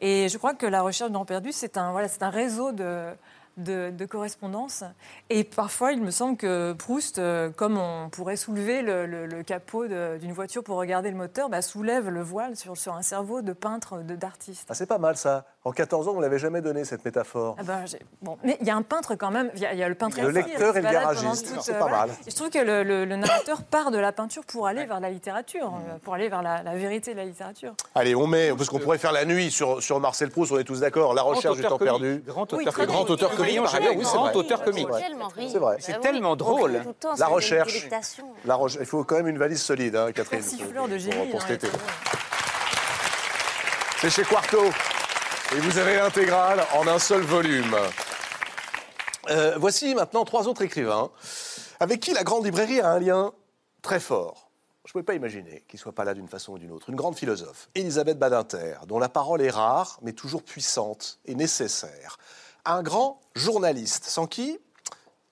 [0.00, 3.12] Et je crois que la recherche d'en perdu, c'est un, voilà, un réseau de,
[3.56, 4.84] de, de correspondances.
[5.28, 10.32] Et parfois, il me semble que Proust, euh, comme on pourrait soulever le, capot d'une
[10.32, 13.98] voiture pour regarder le moteur, bah, soulève le voile sur, sur un cerveau de peintre,
[14.02, 14.66] d'artiste.
[14.68, 15.46] Ah, c'est pas mal ça.
[15.62, 17.54] En 14 ans, on ne l'avait jamais donné cette métaphore.
[17.58, 17.84] Ah ben,
[18.22, 18.38] bon.
[18.42, 19.94] Mais il y a un peintre quand même, il y a, il y a le
[19.94, 22.08] peintre Le inspire, lecteur qui et le garagiste, c'est euh, pas mal.
[22.26, 25.00] Et je trouve que le, le- le narrateur part de la peinture pour aller vers
[25.00, 27.74] la littérature, euh, pour aller vers la, la vérité de la littérature.
[27.94, 30.64] Allez, on met, parce qu'on pourrait faire la nuit sur, sur Marcel Proust, on est
[30.64, 31.12] tous d'accord.
[31.12, 31.84] La recherche du temps comique.
[31.92, 32.22] perdu.
[32.26, 34.36] Grand auteur grand auteur comique, Rayon par ailleurs, oui, c'est grand vrai.
[34.36, 34.88] auteur comique.
[35.36, 35.76] C'est vrai.
[35.78, 35.86] C'est.
[35.86, 36.72] C'est Bah oui, tellement drôle.
[36.72, 37.86] le La c'est recherche.
[38.46, 40.40] La Il faut quand même une valise solide, hein, Catherine.
[40.40, 41.30] Pour- génie.
[41.30, 41.68] Pour cet été.
[44.00, 44.56] C'est chez Quarto.
[45.52, 47.74] Et vous avez l'intégrale en un seul volume.
[49.30, 51.10] Euh, voici maintenant trois autres écrivains
[51.80, 53.32] avec qui la grande librairie a un lien
[53.82, 54.48] très fort.
[54.84, 56.88] Je ne pouvais pas imaginer qu'il ne soit pas là d'une façon ou d'une autre.
[56.88, 62.18] Une grande philosophe, Elisabeth Badinter, dont la parole est rare, mais toujours puissante et nécessaire.
[62.64, 64.60] Un grand journaliste, sans qui,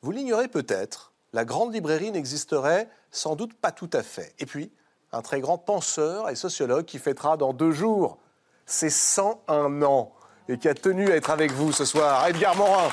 [0.02, 4.34] vous l'ignorez peut-être, la grande librairie n'existerait sans doute pas tout à fait.
[4.40, 4.72] Et puis,
[5.12, 8.18] un très grand penseur et sociologue qui fêtera dans deux jours
[8.68, 10.12] ses 101 ans
[10.48, 12.90] et qui a tenu à être avec vous ce soir, Edgar Morin.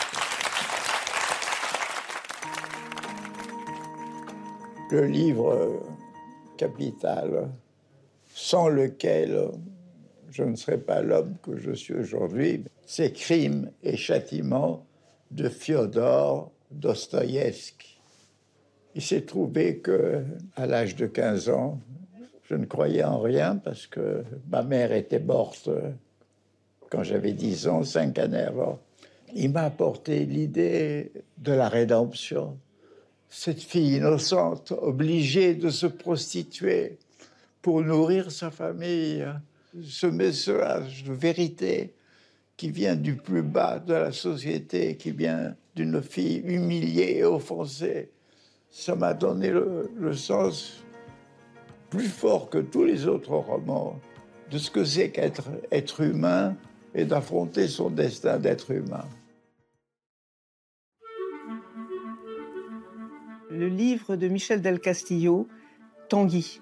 [4.92, 5.82] le livre
[6.58, 7.50] capital
[8.34, 9.50] sans lequel
[10.30, 14.86] je ne serais pas l'homme que je suis aujourd'hui, c'est Crimes et châtiments
[15.32, 18.00] de Fyodor Dostoïevski.
[18.94, 20.24] Il s'est trouvé que,
[20.56, 21.80] à l'âge de 15 ans,
[22.50, 25.70] je ne croyais en rien parce que ma mère était morte
[26.90, 28.80] quand j'avais 10 ans, cinq années avant
[29.36, 32.58] il m'a apporté l'idée de la rédemption.
[33.30, 36.98] Cette fille innocente, obligée de se prostituer
[37.62, 39.26] pour nourrir sa famille,
[39.84, 41.94] ce message de vérité
[42.56, 48.12] qui vient du plus bas de la société, qui vient d'une fille humiliée et offensée,
[48.72, 50.85] ça m'a donné le sens
[51.96, 54.00] plus fort que tous les autres romans
[54.52, 56.56] de ce que c'est qu'être être humain
[56.94, 59.06] et d'affronter son destin d'être humain.
[63.56, 65.48] le livre de Michel Del Castillo,
[66.10, 66.60] Tanguy.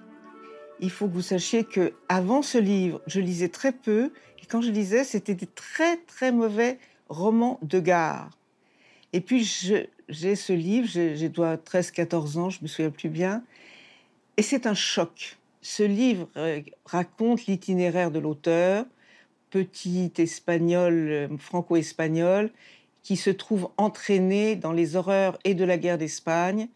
[0.79, 4.11] Il faut que vous sachiez que avant ce livre, je lisais très peu
[4.41, 6.77] et quand je lisais, c'était des très très mauvais
[7.09, 8.29] romans de gare.
[9.11, 9.43] Et puis
[10.09, 13.43] j'ai ce livre, j'ai dois 13-14 ans, je me souviens plus bien,
[14.37, 15.37] et c'est un choc.
[15.61, 18.85] Ce livre euh, raconte l'itinéraire de l'auteur,
[19.49, 22.51] petit espagnol, euh, franco-espagnol,
[23.03, 26.67] qui se trouve entraîné dans les horreurs et de la guerre d'Espagne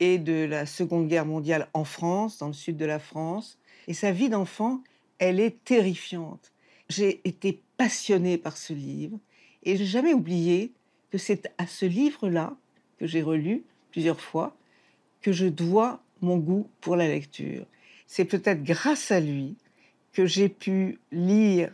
[0.00, 3.58] et de la Seconde Guerre mondiale en France, dans le sud de la France.
[3.86, 4.82] Et sa vie d'enfant,
[5.18, 6.52] elle est terrifiante.
[6.88, 9.18] J'ai été passionnée par ce livre
[9.62, 10.72] et j'ai jamais oublié
[11.10, 12.56] que c'est à ce livre-là,
[12.98, 14.56] que j'ai relu plusieurs fois,
[15.22, 17.66] que je dois mon goût pour la lecture.
[18.06, 19.56] C'est peut-être grâce à lui
[20.12, 21.72] que j'ai pu lire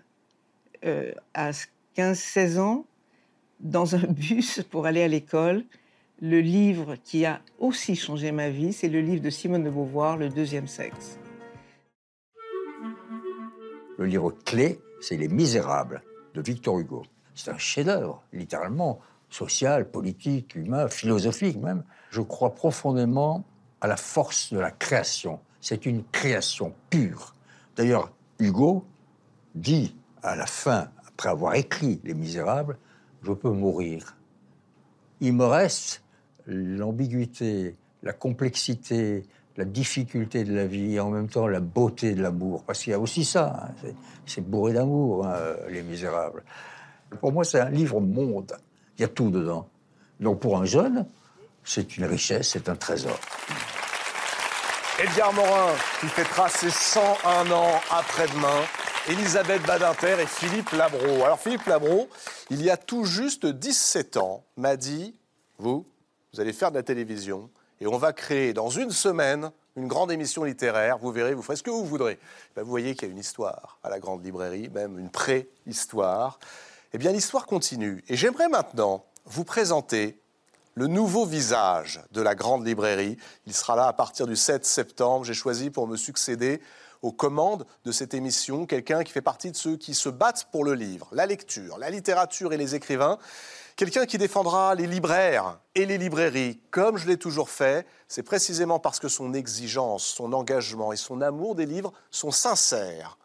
[0.85, 1.51] euh, à
[1.97, 2.85] 15-16 ans
[3.61, 5.65] dans un bus pour aller à l'école
[6.21, 10.17] le livre qui a aussi changé ma vie, c'est le livre de Simone de Beauvoir,
[10.17, 11.19] Le deuxième sexe.
[13.99, 16.03] Le livre clé, c'est Les Misérables
[16.35, 17.03] de Victor Hugo.
[17.35, 21.85] C'est un chef-d'œuvre, littéralement, social, politique, humain, philosophique même.
[22.11, 23.45] Je crois profondément
[23.81, 25.41] à la force de la création.
[25.61, 27.35] C'est une création pure.
[27.77, 28.85] D'ailleurs, Hugo
[29.55, 32.79] dit à la fin, après avoir écrit Les Misérables,
[33.23, 34.17] je peux mourir.
[35.21, 36.03] Il me reste
[36.47, 39.25] l'ambiguïté, la complexité,
[39.57, 42.65] la difficulté de la vie et en même temps la beauté de l'amour.
[42.65, 43.89] Parce qu'il y a aussi ça, hein,
[44.27, 45.39] c'est bourré d'amour, hein,
[45.69, 46.45] Les Misérables.
[47.21, 48.57] Pour moi, c'est un livre monde.
[48.99, 49.69] Il y a tout dedans.
[50.21, 51.07] Donc pour un jeune,
[51.67, 53.19] c'est une richesse, c'est un trésor.
[54.99, 58.63] Edgar Morin, qui fêtera ses 101 ans après-demain.
[59.09, 61.25] Elisabeth Badinter et Philippe Labro.
[61.25, 62.09] Alors Philippe Labro,
[62.51, 65.15] il y a tout juste 17 ans, m'a dit,
[65.59, 65.87] vous,
[66.33, 70.11] vous allez faire de la télévision et on va créer dans une semaine une grande
[70.11, 70.99] émission littéraire.
[70.99, 72.19] Vous verrez, vous ferez ce que vous voudrez.
[72.55, 76.39] Ben, vous voyez qu'il y a une histoire à la grande librairie, même une pré-histoire.
[76.95, 78.03] Eh bien, l'histoire continue.
[78.09, 80.19] Et j'aimerais maintenant vous présenter
[80.77, 83.17] le nouveau visage de la grande librairie.
[83.47, 85.25] Il sera là à partir du 7 septembre.
[85.25, 86.61] J'ai choisi pour me succéder
[87.01, 90.65] aux commandes de cette émission quelqu'un qui fait partie de ceux qui se battent pour
[90.65, 93.19] le livre, la lecture, la littérature et les écrivains.
[93.75, 98.79] Quelqu'un qui défendra les libraires et les librairies, comme je l'ai toujours fait, c'est précisément
[98.79, 103.19] parce que son exigence, son engagement et son amour des livres sont sincères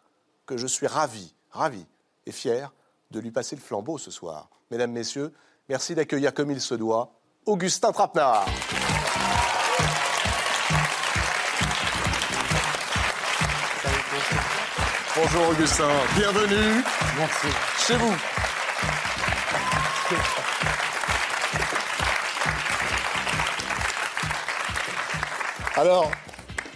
[0.46, 1.86] que je suis ravi, ravi
[2.26, 2.72] et fier
[3.10, 4.48] de lui passer le flambeau ce soir.
[4.70, 5.32] Mesdames, Messieurs,
[5.68, 7.12] merci d'accueillir comme il se doit
[7.44, 8.46] Augustin Trapenard.
[15.16, 16.84] Bonjour Augustin, bienvenue.
[17.18, 17.48] Merci.
[17.84, 18.14] Chez vous.
[25.74, 26.12] Alors,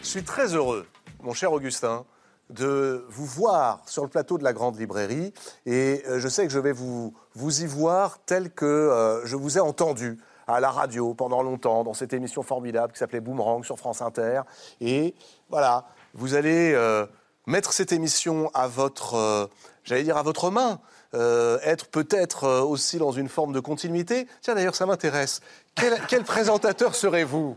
[0.02, 0.84] je suis très heureux,
[1.22, 2.04] mon cher Augustin,
[2.50, 5.32] de vous voir sur le plateau de la Grande Librairie.
[5.64, 9.36] Et euh, je sais que je vais vous, vous y voir tel que euh, je
[9.36, 13.64] vous ai entendu à la radio pendant longtemps, dans cette émission formidable qui s'appelait Boomerang
[13.64, 14.42] sur France Inter.
[14.80, 15.14] Et
[15.48, 17.06] voilà, vous allez euh,
[17.46, 19.48] mettre cette émission à votre,
[19.84, 20.80] j'allais dire, à votre main.
[21.12, 24.26] être peut-être aussi dans une forme de continuité.
[24.40, 25.40] Tiens, d'ailleurs, ça m'intéresse.
[25.74, 27.56] Quel présentateur serez-vous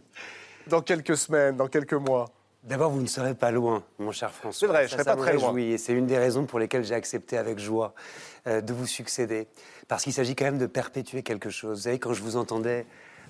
[0.67, 2.29] dans quelques semaines, dans quelques mois?
[2.69, 4.67] D'abord, vous ne serez pas loin, mon cher François.
[4.67, 5.51] C'est vrai, je ne serai pas très loin.
[5.51, 7.95] Oui, c'est une des raisons pour lesquelles j'ai accepté avec joie
[8.45, 9.47] euh, de vous succéder.
[9.87, 11.77] Parce qu'il s'agit quand même de perpétuer quelque chose.
[11.77, 12.85] Vous savez, quand je vous entendais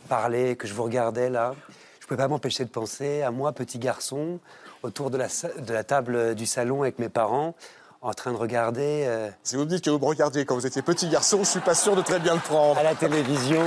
[0.09, 1.55] parler, que je vous regardais là,
[2.01, 4.41] je ne pouvais pas m'empêcher de penser à moi, petit garçon,
[4.83, 7.55] autour de la, de la table du salon avec mes parents,
[8.01, 9.05] en train de regarder.
[9.07, 11.41] Euh, si vous me dites que vous me regardiez quand vous étiez petit garçon, je
[11.43, 12.77] ne suis pas sûr de très bien le prendre.
[12.77, 13.63] À la télévision.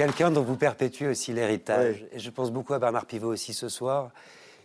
[0.00, 2.06] Quelqu'un dont vous perpétuez aussi l'héritage.
[2.10, 4.12] Et je pense beaucoup à Bernard Pivot aussi ce soir.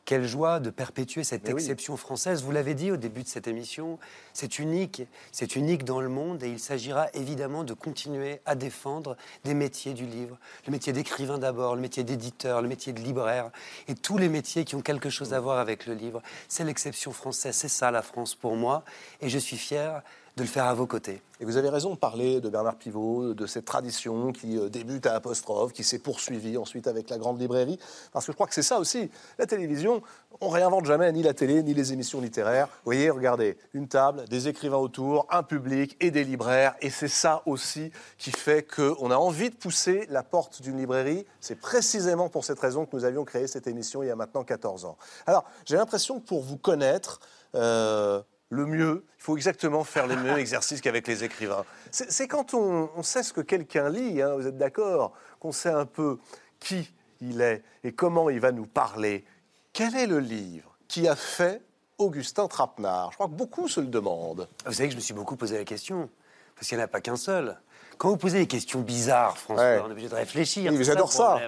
[0.06, 2.42] Quelle joie de perpétuer cette exception française.
[2.42, 4.00] Vous l'avez dit au début de cette émission,
[4.32, 5.02] c'est unique,
[5.34, 9.94] c'est unique dans le monde et il s'agira évidemment de continuer à défendre des métiers
[9.94, 10.38] du livre.
[10.68, 13.52] Le métier d'écrivain d'abord, le métier d'éditeur, le métier de libraire
[13.90, 16.22] et tous les métiers qui ont quelque chose à voir avec le livre.
[16.48, 18.86] C'est l'exception française, c'est ça la France pour moi
[19.20, 20.02] et je suis fier
[20.38, 21.22] de le faire à vos côtés.
[21.40, 25.06] Et vous avez raison de parler de Bernard Pivot, de cette tradition qui euh, débute
[25.06, 27.80] à apostrophe, qui s'est poursuivie ensuite avec la grande librairie,
[28.12, 29.10] parce que je crois que c'est ça aussi.
[29.38, 30.02] La télévision,
[30.42, 32.68] on réinvente jamais ni la télé, ni les émissions littéraires.
[32.68, 37.08] Vous voyez, regardez, une table, des écrivains autour, un public et des libraires, et c'est
[37.08, 41.26] ça aussi qui fait qu'on a envie de pousser la porte d'une librairie.
[41.40, 44.44] C'est précisément pour cette raison que nous avions créé cette émission il y a maintenant
[44.44, 44.98] 14 ans.
[45.26, 47.22] Alors, j'ai l'impression que pour vous connaître,
[47.56, 51.66] euh, le mieux, il faut exactement faire le même exercice qu'avec les écrivains.
[51.92, 55.70] C'est quand on, on sait ce que quelqu'un lit, hein, vous êtes d'accord, qu'on sait
[55.72, 56.20] un peu
[56.60, 59.26] qui il est et comment il va nous parler.
[59.74, 61.62] Quel est le livre qui a fait
[61.98, 63.12] Augustin Trapenard?
[63.12, 64.48] Je crois que beaucoup se le demandent.
[64.66, 66.10] Vous savez que je me suis beaucoup posé la question,
[66.56, 67.58] parce qu'il n'y en a pas qu'un seul.
[67.98, 69.82] Quand vous posez des questions bizarres, François, Ouais.
[69.84, 70.72] on est obligé de réfléchir.
[70.74, 71.40] Oui, j'adore ça.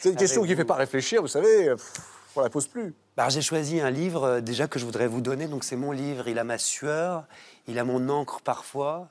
[0.00, 1.92] C'est une question qui ne fait pas réfléchir, vous savez, pff,
[2.36, 2.94] on la pose plus.
[3.16, 5.46] Bah, j'ai choisi un livre euh, déjà que je voudrais vous donner.
[5.46, 6.28] Donc c'est mon livre.
[6.28, 7.24] Il a ma sueur,
[7.68, 9.08] il a mon encre parfois,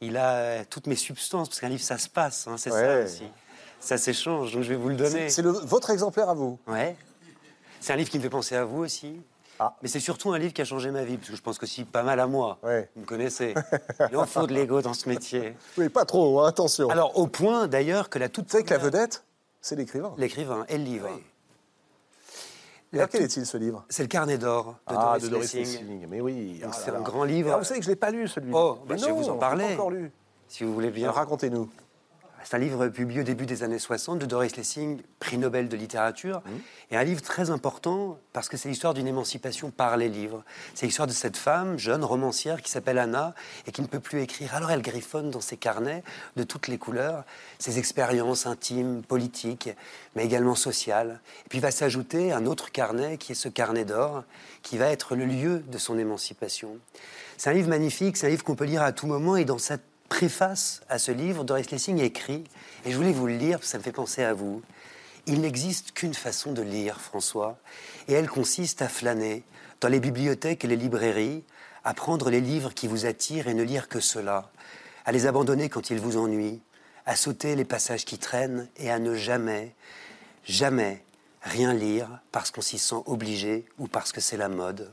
[0.00, 2.82] il a euh, toutes mes substances parce qu'un livre ça se passe, hein, c'est Ouais.
[2.82, 3.24] ça aussi.
[3.80, 4.52] Ça s'échange.
[4.52, 5.28] Donc je vais vous le donner.
[5.30, 6.58] C'est votre exemplaire à vous.
[6.66, 6.96] Ouais.
[7.80, 9.20] C'est un livre qui me fait penser à vous aussi.
[9.58, 9.74] Ah.
[9.80, 11.64] Mais c'est surtout un livre qui a changé ma vie, parce que je pense que
[11.64, 12.58] si pas mal à moi.
[12.62, 13.54] Vous me connaissez.
[14.10, 15.54] Il en faut de l'ego dans ce métier.
[15.78, 16.90] Oui, pas trop, hein, attention.
[16.90, 18.46] Alors, au point d'ailleurs que la toute.
[18.46, 19.24] Vous savez que la vedette,
[19.62, 20.12] c'est l'écrivain.
[20.18, 21.08] L'écrivain et le livre.
[22.92, 23.84] Et alors, quel est-il ce livre?
[23.88, 25.80] C'est le carnet d'or de ah, Doris de Doris Lessing.
[25.80, 26.06] Lessing.
[26.08, 26.60] Mais oui.
[26.64, 27.52] Ah c'est un grand livre.
[27.52, 28.56] Ah, vous savez que je ne l'ai pas lu, celui-là.
[28.56, 29.64] Oh, bah, Mais je vais non, vous en parler.
[29.74, 30.10] encore lu.
[30.48, 31.10] Si vous voulez bien.
[31.10, 31.68] Racontez-nous.
[32.48, 35.76] C'est un livre publié au début des années 60 de Doris Lessing, prix Nobel de
[35.76, 36.50] littérature, Mmh.
[36.92, 40.44] et un livre très important parce que c'est l'histoire d'une émancipation par les livres.
[40.74, 43.34] C'est l'histoire de cette femme, jeune romancière, qui s'appelle Anna
[43.66, 44.54] et qui ne peut plus écrire.
[44.54, 46.04] Alors elle griffonne dans ses carnets
[46.36, 47.24] de toutes les couleurs
[47.58, 49.70] ses expériences intimes, politiques,
[50.14, 51.18] mais également sociales.
[51.46, 54.22] Et puis va s'ajouter un autre carnet qui est ce carnet d'or,
[54.62, 56.78] qui va être le lieu de son émancipation.
[57.38, 59.58] C'est un livre magnifique, c'est un livre qu'on peut lire à tout moment et dans
[59.58, 62.44] cette préface à ce livre, Doris Lessing écrit,
[62.84, 64.62] et je voulais vous le lire ça me fait penser à vous.
[65.26, 67.58] Il n'existe qu'une façon de lire, François,
[68.08, 69.42] et elle consiste à flâner
[69.80, 71.42] dans les bibliothèques et les librairies,
[71.84, 74.50] à prendre les livres qui vous attirent et ne lire que cela,
[75.04, 76.60] à les abandonner quand ils vous ennuient,
[77.06, 79.74] à sauter les passages qui traînent et à ne jamais,
[80.44, 81.02] jamais
[81.42, 84.92] rien lire parce qu'on s'y sent obligé ou parce que c'est la mode.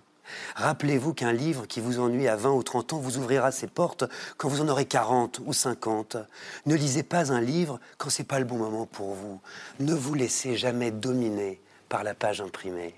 [0.55, 4.05] Rappelez-vous qu'un livre qui vous ennuie à 20 ou 30 ans vous ouvrira ses portes
[4.37, 6.17] quand vous en aurez 40 ou 50.
[6.65, 9.39] Ne lisez pas un livre quand c'est pas le bon moment pour vous.
[9.79, 12.95] Ne vous laissez jamais dominer par la page imprimée.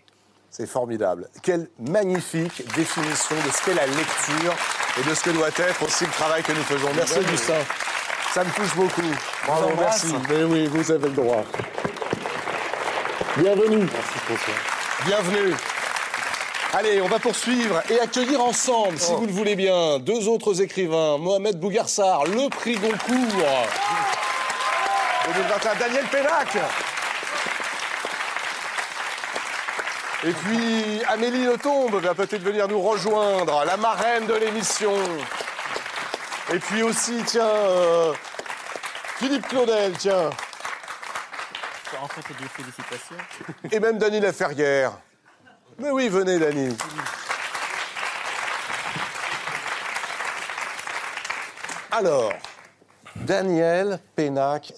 [0.51, 1.29] C'est formidable.
[1.43, 4.55] Quelle magnifique définition de ce qu'est la lecture
[4.97, 6.87] et de ce que doit être aussi le travail que nous faisons.
[6.95, 7.19] Merci.
[7.19, 7.59] Augustin.
[8.33, 9.01] Ça me touche beaucoup.
[9.45, 10.13] Bravo, merci.
[10.29, 11.43] Mais oui, vous avez le droit.
[13.37, 13.79] Bienvenue.
[13.79, 14.53] Merci François.
[15.05, 15.55] Bienvenue.
[16.77, 21.17] Allez, on va poursuivre et accueillir ensemble, si vous le voulez bien, deux autres écrivains.
[21.17, 23.67] Mohamed Bougarsar, le prix Goncourt.
[25.25, 26.57] 2021, Daniel Pénac.
[30.25, 34.95] Et puis Amélie Letombe va peut-être venir nous rejoindre, la marraine de l'émission.
[36.53, 38.11] Et puis aussi, tiens, euh,
[39.17, 40.29] Philippe Claudel, tiens.
[42.01, 43.15] En fait, des félicitations.
[43.71, 44.91] Et même Dany Laferrière.
[45.77, 46.75] Mais oui, venez, Dany.
[51.91, 52.31] Alors,
[53.15, 54.73] Daniel Pénac,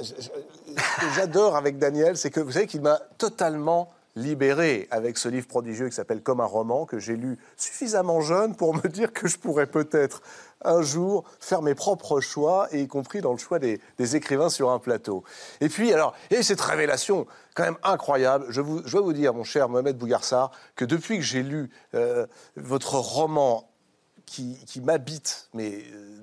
[1.15, 5.89] j'adore avec Daniel, c'est que vous savez qu'il m'a totalement libéré avec ce livre prodigieux
[5.89, 9.37] qui s'appelle Comme un roman, que j'ai lu suffisamment jeune pour me dire que je
[9.37, 10.21] pourrais peut-être
[10.63, 13.79] un jour faire mes propres choix, et y compris dans le choix des,
[14.15, 15.23] écrivains sur un plateau.
[15.61, 19.43] Et puis, alors, et cette révélation quand même incroyable, je, vous, dois vous dire, mon
[19.43, 23.69] cher Mohamed Bougarsar, que depuis que j'ai lu euh, votre roman
[24.25, 26.17] qui, qui m'habite, mais euh,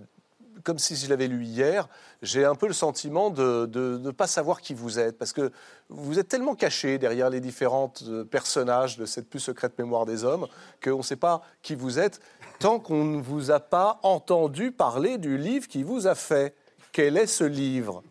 [0.62, 1.89] comme si je l'avais lu hier,
[2.23, 5.52] j'ai un peu le sentiment de ne pas savoir qui vous êtes, parce que
[5.89, 10.24] vous êtes tellement caché derrière les différents euh, personnages de cette plus secrète mémoire des
[10.24, 10.47] hommes
[10.82, 12.20] qu'on ne sait pas qui vous êtes
[12.59, 16.55] tant qu'on ne vous a pas entendu parler du livre qui vous a fait.
[16.93, 18.02] Quel est ce livre,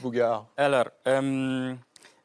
[0.00, 0.46] Bougard?
[0.56, 1.74] Alors, euh,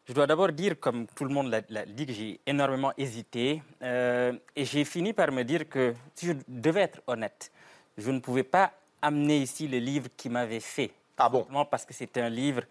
[0.07, 3.61] je dois d'abord dire, comme tout le monde l'a- dit, que j'ai énormément hésité.
[3.81, 7.51] euh, et j'ai fini par me dire que si je devais être honnête,
[7.97, 8.71] je ne pouvais pas
[9.01, 10.91] amener ici le livre qui m'avait fait.
[11.17, 11.45] Ah bon?
[11.69, 12.63] Parce que c'était un livre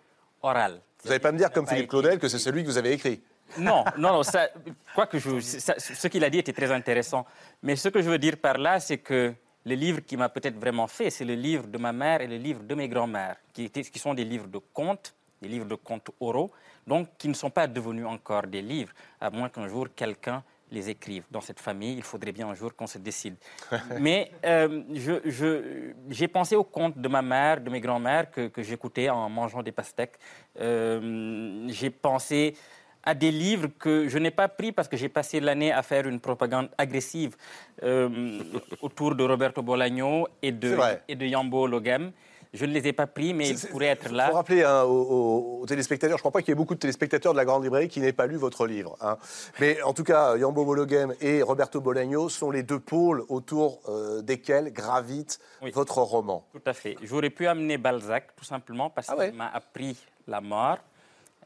[0.43, 0.81] oral.
[1.03, 3.21] Vous n'allez pas me dire, comme Philippe Claudel, que c'est celui que vous avez écrit?
[3.59, 4.23] Non, non, non.
[4.23, 4.49] Ça,
[4.95, 7.27] quoi que je, ça- ce qu'il a dit était très intéressant.
[7.63, 9.33] Mais ce que je veux dire par là, c'est que
[9.65, 12.37] le livre qui m'a peut-être vraiment fait, c'est le livre de ma mère et le
[12.37, 15.75] livre de mes grands-mères, qui, étaient- qui sont des livres de contes, des livres de
[15.75, 16.51] contes oraux,
[16.87, 20.89] donc qui ne sont pas devenus encore des livres, à moins qu'un jour quelqu'un les
[20.89, 21.97] écrivent dans cette famille.
[21.97, 23.35] Il faudrait bien un jour qu'on se décide.
[24.01, 28.47] Mais euh, je- je- j'ai pensé aux contes de ma mère, de mes grands-mères que,
[28.49, 30.15] que j'écoutais en mangeant des pastèques.
[30.61, 32.55] Euh, j'ai pensé
[33.03, 36.07] à des livres que je n'ai pas pris parce que j'ai passé l'année à faire
[36.07, 37.37] une propagande agressive
[37.83, 38.43] euh,
[38.81, 40.77] autour de Roberto Bolaño et de,
[41.09, 42.13] et de Yambo Logem.
[42.53, 44.27] Je ne les ai pas pris, mais ils pourraient être là.
[44.27, 47.33] faut rappeler hein, aux, téléspectateurs, je ne crois pas qu'il y ait beaucoup de téléspectateurs
[47.33, 48.97] de la Grande Librairie qui n'aient pas lu votre livre.
[49.01, 49.19] hein.
[49.61, 54.21] Mais en tout cas, Yambo Mologem et Roberto Bolaño sont les deux pôles autour euh,
[54.23, 55.39] desquels gravite
[55.73, 56.45] votre roman.
[56.53, 56.97] Tout à fait.
[57.05, 59.97] J'aurais pu amener Balzac, tout simplement, parce qu'il m'a appris
[60.27, 60.79] la mort.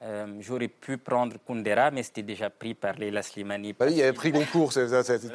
[0.02, 3.72] Euh, J'aurais pu prendre Kundera, mais c'était déjà pris par Leila Slimani.
[3.72, 4.86] Bah oui, il y avait prix Goncourt, c'est-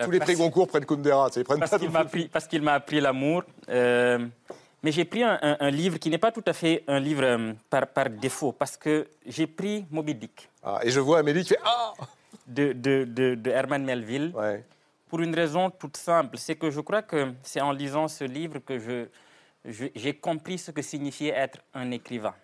[0.04, 1.30] tous les prix Goncourt prennent Kundera.
[1.36, 3.44] Ils prennent parce qu'il m'a appris, l'amour.
[3.70, 4.28] Euh,
[4.84, 7.24] mais j'ai pris un, un- un livre qui n'est pas tout à fait un livre
[7.24, 10.50] euh, par, par défaut, parce que j'ai pris Moby Dick.
[10.62, 11.94] Ah, et je vois Amélie qui fait Ah
[12.46, 14.34] de, de, de, de Herman Melville.
[15.08, 18.60] Pour une raison toute simple, c'est que je crois que c'est en lisant ce livre
[18.60, 19.06] que je,
[19.96, 22.36] j'ai compris ce que signifiait être un écrivain.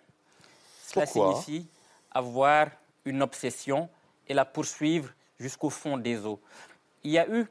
[0.84, 1.34] Cela Pourquoi?
[1.42, 1.68] signifie
[2.16, 2.68] avoir
[3.04, 3.88] une obsession
[4.26, 6.40] et la poursuivre jusqu'au fond des eaux.
[7.04, 7.46] Il y a eu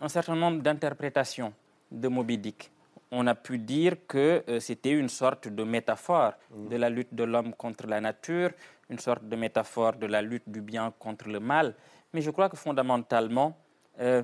[0.00, 1.52] un certain nombre d'interprétations
[1.90, 2.70] de Moby Dick.
[3.10, 7.24] On a pu dire que euh, c'était une sorte de métaphore de la lutte de
[7.24, 8.50] l'homme contre la nature,
[8.88, 11.74] une sorte de métaphore de la lutte du bien contre le mal.
[12.12, 13.56] Mais je crois que fondamentalement,
[14.00, 14.22] euh,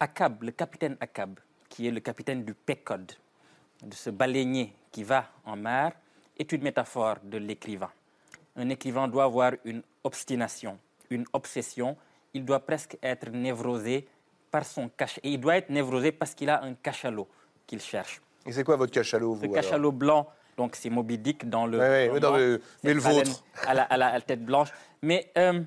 [0.00, 1.38] Akab, le capitaine Akab,
[1.68, 3.12] qui est le capitaine du Pécode,
[3.82, 5.92] de ce baleinier qui va en mer,
[6.38, 7.90] est une métaphore de l'écrivain.
[8.56, 10.78] Un écrivain doit avoir une obstination,
[11.10, 11.96] une obsession.
[12.34, 14.06] Il doit presque être névrosé
[14.50, 15.20] par son cachet.
[15.24, 17.28] Et il doit être névrosé parce qu'il a un cachalot
[17.66, 18.20] qu'il cherche.
[18.46, 21.78] Et c'est quoi votre cachalot, vous alors cachalot blanc, donc c'est Moby Dick dans le.
[21.78, 23.42] Ouais, ouais, mais dans le- mais le vôtre.
[23.66, 24.68] À la, à la- à la tête blanche.
[25.02, 25.60] Mais euh,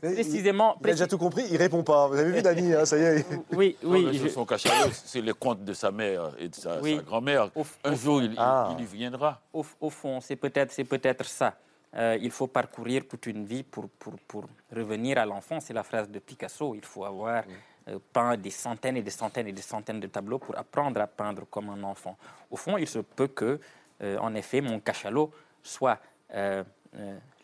[0.00, 0.76] précisément.
[0.82, 2.06] Il a déjà tout compris, il répond pas.
[2.08, 3.26] Vous avez vu Dany, hein, ça y est.
[3.52, 4.04] Oui, Non, oui.
[4.06, 6.96] mais je- Son cachalot, c'est les contes de sa mère et de sa, Oui.
[6.96, 7.50] sa grand-mère.
[7.84, 8.74] Un jour, il, il- Ah.
[8.78, 9.40] il y viendra.
[9.52, 11.54] Au, au fond, c'est peut-être, c'est peut-être ça.
[11.96, 15.64] Euh, il faut parcourir toute une vie pour, pour, pour revenir à l'enfance.
[15.64, 16.74] C'est la phrase de Picasso.
[16.74, 17.42] Il faut avoir
[17.88, 21.06] euh, peint des centaines et des centaines et des centaines de tableaux pour apprendre à
[21.08, 22.16] peindre comme un enfant.
[22.50, 23.58] Au fond, il se peut que,
[24.02, 25.98] euh, en effet, mon cachalot soit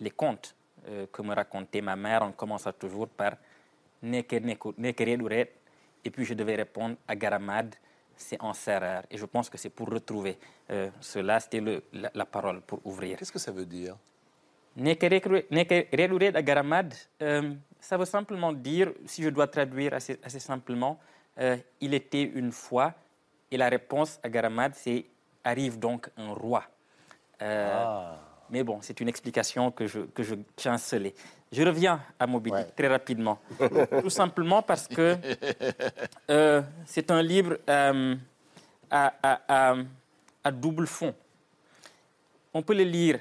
[0.00, 0.54] les contes
[1.12, 3.32] que me racontait ma mère en commençant toujours par
[4.02, 5.52] Neke Neko- Nekere Duret.
[6.04, 7.74] Et puis je devais répondre à Garamad,
[8.16, 9.02] c'est en serreur.
[9.10, 10.38] Et je pense que c'est pour retrouver
[11.00, 13.18] cela, c'était la parole pour ouvrir.
[13.18, 13.96] Qu'est-ce que ça veut dire?
[14.76, 20.98] Nekereduret à Garamad, euh, ça veut simplement dire, si je dois traduire assez, assez simplement,
[21.38, 22.92] euh, il était une fois,
[23.50, 25.04] et la réponse à Garamad, c'est
[25.44, 26.64] arrive donc un roi.
[27.42, 27.72] Euh,
[28.50, 31.14] Mais bon, c'est une explication que je, que je chancelais.
[31.52, 33.38] Je reviens à Moby Dick très rapidement.
[34.02, 35.16] Tout simplement parce que
[36.30, 37.92] euh, c'est un livre à,
[38.90, 39.76] à- à-
[40.44, 41.14] à double fond.
[42.54, 43.18] On peut le lire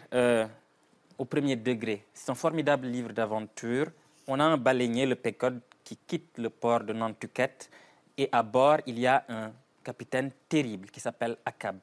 [1.18, 2.06] au premier degré.
[2.14, 3.88] C'est un formidable livre d'aventure.
[4.28, 7.70] On a un baleinier, le Pécode, qui quitte le port de Nantucket.
[8.18, 9.52] Et à bord, il y a un
[9.84, 11.78] capitaine terrible qui s'appelle Akab.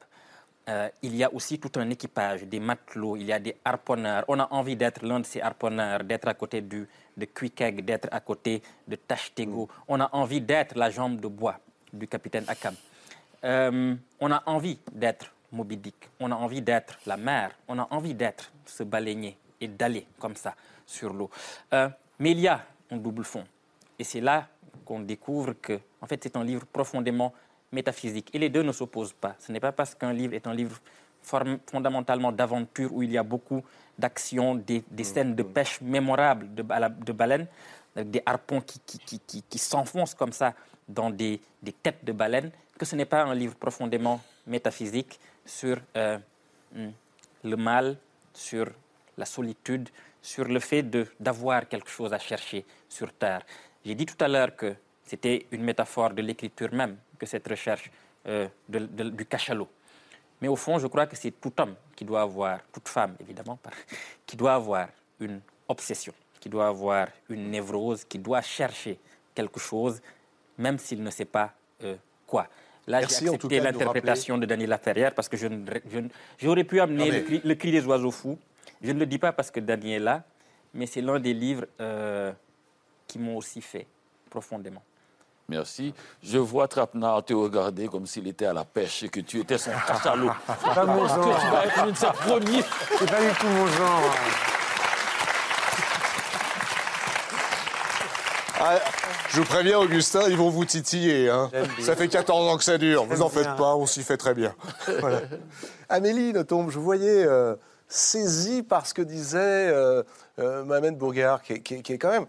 [0.69, 4.23] Euh, il y a aussi tout un équipage, des matelots, il y a des harponneurs.
[4.29, 6.87] On a envie d'être l'un de ces harponneurs, d'être à côté du,
[7.17, 9.67] de Queequeg, d'être à côté de Tashtego.
[9.87, 11.59] On a envie d'être la jambe de bois
[11.91, 12.75] du capitaine Akab.
[13.43, 17.87] Euh, on a envie d'être Moby Dick, on a envie d'être la mer, on a
[17.91, 20.55] envie d'être ce baleinier et d'aller comme ça
[20.85, 21.29] sur l'eau.
[21.73, 21.87] Euh,
[22.19, 23.45] mais il y a un double fond.
[23.97, 24.47] Et c'est là
[24.83, 27.33] qu'on découvre que, en fait, c'est un livre profondément
[27.71, 28.29] métaphysique.
[28.33, 29.35] Et les deux ne s'opposent pas.
[29.39, 30.79] Ce n'est pas parce qu'un livre est un livre
[31.21, 33.63] fondamentalement d'aventure où il y a beaucoup
[33.97, 36.63] d'action, des, des scènes de pêche mémorables de,
[37.13, 37.47] baleines,
[37.95, 40.53] avec des harpons qui, qui, qui, qui- qui s'enfoncent comme ça
[40.89, 45.77] dans des, des têtes de baleines, que ce n'est pas un livre profondément métaphysique sur
[45.95, 46.17] euh,
[46.73, 46.89] hmm,
[47.43, 47.97] le mal,
[48.33, 48.67] sur
[49.17, 49.89] la solitude,
[50.21, 50.83] sur le fait
[51.19, 53.41] d'avoir quelque chose à chercher sur Terre.
[53.85, 57.91] J'ai dit tout à l'heure que c'était une métaphore de l'écriture même, que cette recherche
[58.27, 59.67] euh, du cachalot.
[60.41, 63.59] Mais au fond, je crois que c'est tout homme qui doit avoir, toute femme évidemment,
[64.25, 64.87] qui doit avoir
[65.19, 68.97] une obsession, qui doit avoir une névrose, qui doit chercher
[69.35, 70.01] quelque chose,
[70.57, 71.53] même s'il ne sait pas
[71.83, 71.95] euh,
[72.25, 72.47] quoi.
[72.87, 75.47] Là, j'ai Merci, en tout accepté de l'interprétation de Daniela Ferrière parce que je
[76.41, 78.37] j'aurais pu amener mais- le, cri, le cri des oiseaux fous.
[78.81, 80.23] Je ne le dis pas parce que Daniel est là,
[80.73, 82.33] mais c'est l'un des livres euh,
[83.07, 83.87] qui m'ont aussi fait
[84.29, 84.83] profondément.
[85.47, 85.93] Merci.
[86.21, 89.57] Je vois Trapenard te regarder comme s'il était à la pêche et que tu étais
[89.57, 90.31] son cachalot.
[90.47, 91.35] C'est pas mon genre.
[91.35, 92.63] que tu vas être une de ses premiers
[92.99, 94.15] C'est pas du tout mon genre.
[98.65, 98.79] Ah,
[99.29, 101.29] je vous préviens, Augustin, ils vont vous titiller.
[101.29, 101.51] hein.
[101.81, 103.03] Ça fait 14 ans que ça dure.
[103.05, 103.55] Vous en faites bien.
[103.55, 104.55] pas, on s'y fait très bien.
[104.99, 105.19] Voilà.
[105.89, 107.55] Amélie Nothomb, je vous voyais euh,
[107.89, 110.01] saisie par ce que disait euh,
[110.39, 112.25] euh, Mohamed Bourgard, qui est, qui est- qui est quand même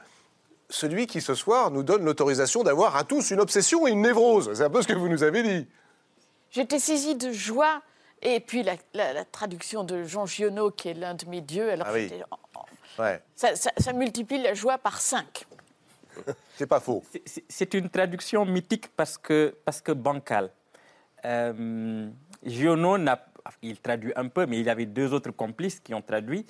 [0.70, 4.50] celui qui, ce soir, nous donne l'autorisation d'avoir à tous une obsession et une névrose.
[4.54, 5.68] C'est un peu ce que vous nous avez dit.
[6.50, 7.80] J'étais saisie de joie.
[8.22, 11.70] Et puis la, la- la traduction de Jean Giono, qui est l'un de mes dieux,
[11.70, 12.08] alors Ah oui.
[12.08, 12.24] j'étais-
[12.98, 15.46] Ouais, ça, ça- ça multiplie la joie par cinq.
[16.56, 17.02] c'est pas faux.
[17.48, 20.50] C'est- une traduction mythique parce que, parce que bancale.
[21.24, 22.08] Euh,
[22.44, 22.98] Giono,
[23.62, 26.44] il traduit un peu, mais il avait deux autres complices qui ont traduit.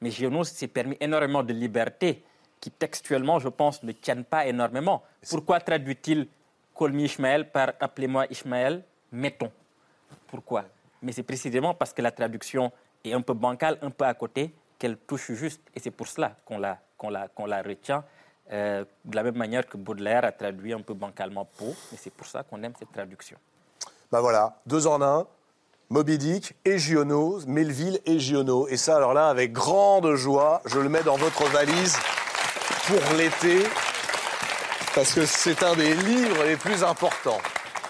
[0.00, 2.22] Mais Giono s'est permis énormément de liberté
[2.60, 5.02] qui, textuellement, je pense, ne tiennent pas énormément.
[5.28, 6.28] Pourquoi traduit-il
[6.76, 9.50] Call Ishmael par Appelez-moi Ishmael Mettons.
[10.26, 10.64] Pourquoi?
[11.02, 12.70] Mais c'est précisément parce que la traduction
[13.04, 15.62] est un peu bancale, un peu à côté, qu'elle touche juste.
[15.74, 18.04] Et c'est pour cela qu'on la, qu'on la, qu'on la retient.
[18.50, 22.12] Euh, de la même manière que Baudelaire a traduit un peu bancalement Pau, mais c'est
[22.12, 23.36] pour ça qu'on aime cette traduction.
[24.10, 25.26] Ben voilà, deux en un.
[25.90, 28.68] Moby Dick et Giono, Melville et Giono.
[28.68, 31.96] Et ça, alors là, avec grande joie, je le mets dans votre valise
[32.86, 33.64] pour l'été,
[34.94, 37.40] parce que c'est un des livres les plus importants.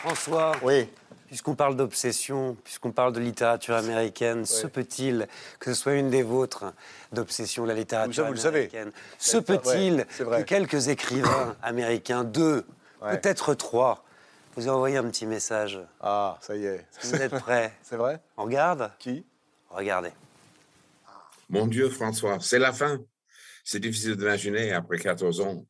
[0.01, 0.89] François, oui.
[1.29, 5.29] Puisqu'on parle d'obsession, puisqu'on parle de littérature américaine, se peut-il
[5.61, 6.65] que ce soit une des vôtres
[7.13, 8.59] d'obsession de la littérature Ça, vous le savez.
[8.59, 12.67] américaine Se peut-il que quelques écrivains américains, deux,
[13.01, 13.17] Ouais.
[13.17, 14.03] peut-être trois,
[14.57, 16.85] vous aient envoyé un petit message Ah, ça y est.
[17.05, 19.25] Vous êtes prêts C'est vrai On regarde Qui?
[19.71, 20.11] Regardez.
[21.49, 22.99] Mon Dieu, François, c'est la fin.
[23.63, 25.65] C'est difficile d'imaginer après 14 ans.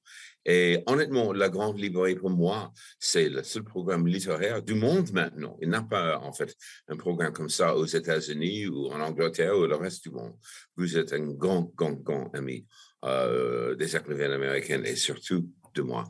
[0.51, 5.59] Et honnêtement, la Grande Librairie, pour moi, c'est le seul programme littéraire du monde maintenant.
[5.61, 6.57] Il n'y a pas, en fait,
[6.89, 10.33] un programme comme ça aux États-Unis ou en Angleterre ou le reste du monde.
[10.75, 12.67] Vous êtes un grand, grand, grand ami
[13.05, 16.05] euh, des écrivains américains et surtout de moi.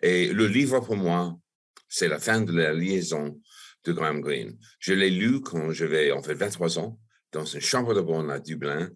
[0.00, 1.36] Et le livre, pour moi,
[1.88, 3.40] c'est la fin de la liaison
[3.82, 4.56] de Graham Greene.
[4.78, 7.00] Je l'ai lu quand j'avais, en fait, 23 ans,
[7.32, 8.90] dans une chambre de bonne à Dublin.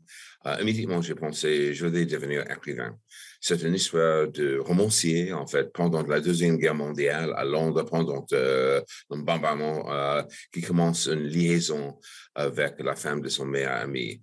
[0.46, 2.96] Euh, immédiatement, j'ai pensé, je vais devenir écrivain.
[3.40, 8.24] C'est une histoire de romancier, en fait, pendant la Deuxième Guerre mondiale, à Londres, pendant
[8.32, 8.80] euh,
[9.10, 10.22] un bombardement, euh,
[10.52, 11.98] qui commence une liaison
[12.34, 14.22] avec la femme de son meilleur ami.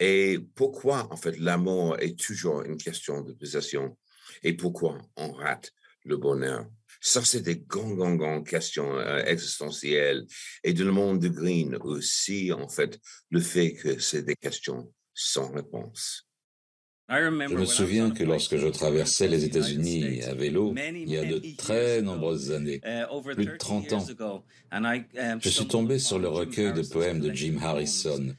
[0.00, 3.96] Et pourquoi, en fait, l'amour est toujours une question de possession
[4.42, 5.72] et pourquoi on rate
[6.04, 6.66] le bonheur?
[7.00, 10.26] Ça, c'est des grandes, grandes, grandes questions euh, existentielles.
[10.64, 12.98] Et dans le monde de Green aussi, en fait,
[13.30, 16.24] le fait que c'est des questions sans réponse.
[17.10, 21.56] Je me souviens que lorsque je traversais les États-Unis à vélo, il y a de
[21.56, 22.80] très nombreuses années,
[23.24, 24.06] plus de 30 ans,
[25.40, 28.34] je suis tombé sur le recueil de poèmes de Jim Harrison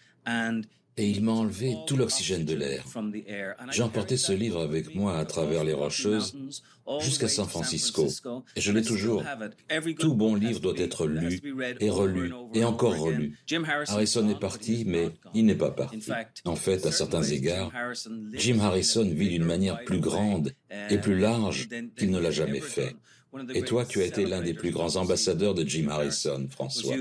[1.00, 2.84] et il m'a enlevé tout l'oxygène de l'air.
[3.72, 6.38] J'ai emporté ce livre avec moi à travers les Rocheuses
[7.00, 8.08] jusqu'à San Francisco
[8.56, 9.24] et je l'ai toujours.
[9.98, 11.42] Tout bon livre doit être lu
[11.80, 13.38] et relu et encore relu.
[13.88, 16.12] Harrison est parti, mais il n'est pas parti.
[16.44, 17.72] En fait, à certains égards,
[18.34, 20.54] Jim Harrison vit d'une manière plus grande
[20.90, 22.94] et plus large qu'il ne l'a jamais fait.
[23.54, 26.96] Et toi, tu as été l'un des plus grands ambassadeurs de Jim Harrison, François.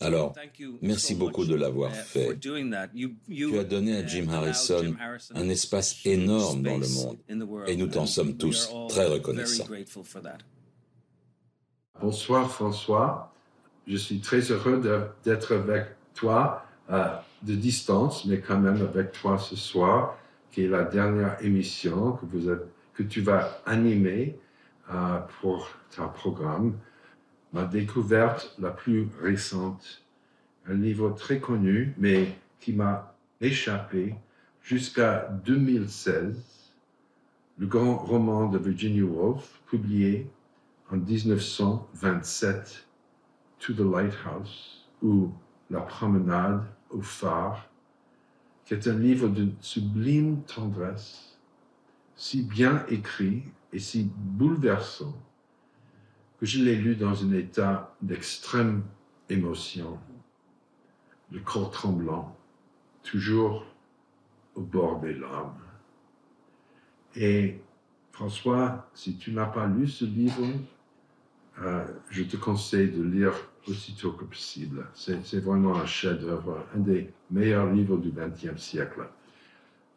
[0.00, 0.32] Alors,
[0.80, 2.38] merci beaucoup de l'avoir fait.
[2.40, 4.94] Tu as donné à Jim Harrison
[5.34, 7.18] un espace énorme dans le monde.
[7.66, 9.66] et nous t'en sommes tous très reconnaissants.
[12.00, 13.32] Bonsoir François,
[13.86, 14.80] je suis très heureux
[15.24, 17.04] d'être avec toi euh,
[17.42, 20.16] de distance, mais quand même avec toi ce soir,
[20.52, 24.38] qui est la dernière émission que, vous êtes- que tu vas animer
[25.40, 26.78] pour ton programme.
[27.52, 30.02] Ma découverte la plus récente,
[30.66, 34.14] un livre très connu, mais qui m'a échappé
[34.62, 36.72] jusqu'à 2016,
[37.58, 40.28] le grand roman de Virginia Woolf, publié
[40.90, 42.86] en 1927,
[43.60, 45.32] To the Lighthouse, ou
[45.70, 47.68] La promenade au phare,
[48.64, 51.38] qui est un livre de sublime tendresse,
[52.16, 53.42] si bien écrit
[53.72, 55.14] et si bouleversant
[56.38, 58.84] que je l'ai lu dans un état d'extrême
[59.28, 59.98] émotion,
[61.30, 62.36] le corps tremblant,
[63.02, 63.66] toujours
[64.54, 65.60] au bord des larmes.
[67.14, 67.58] Et
[68.12, 70.46] François, si tu n'as pas lu ce livre,
[71.62, 73.34] euh, je te conseille de lire
[73.66, 74.86] aussitôt que possible.
[74.94, 79.08] C'est vraiment un chef-d'œuvre, un des meilleurs livres du XXe siècle.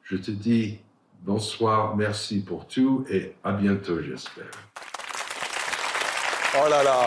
[0.03, 0.79] Je te dis
[1.21, 4.51] bonsoir, merci pour tout et à bientôt, j'espère.
[6.61, 6.99] Oh là là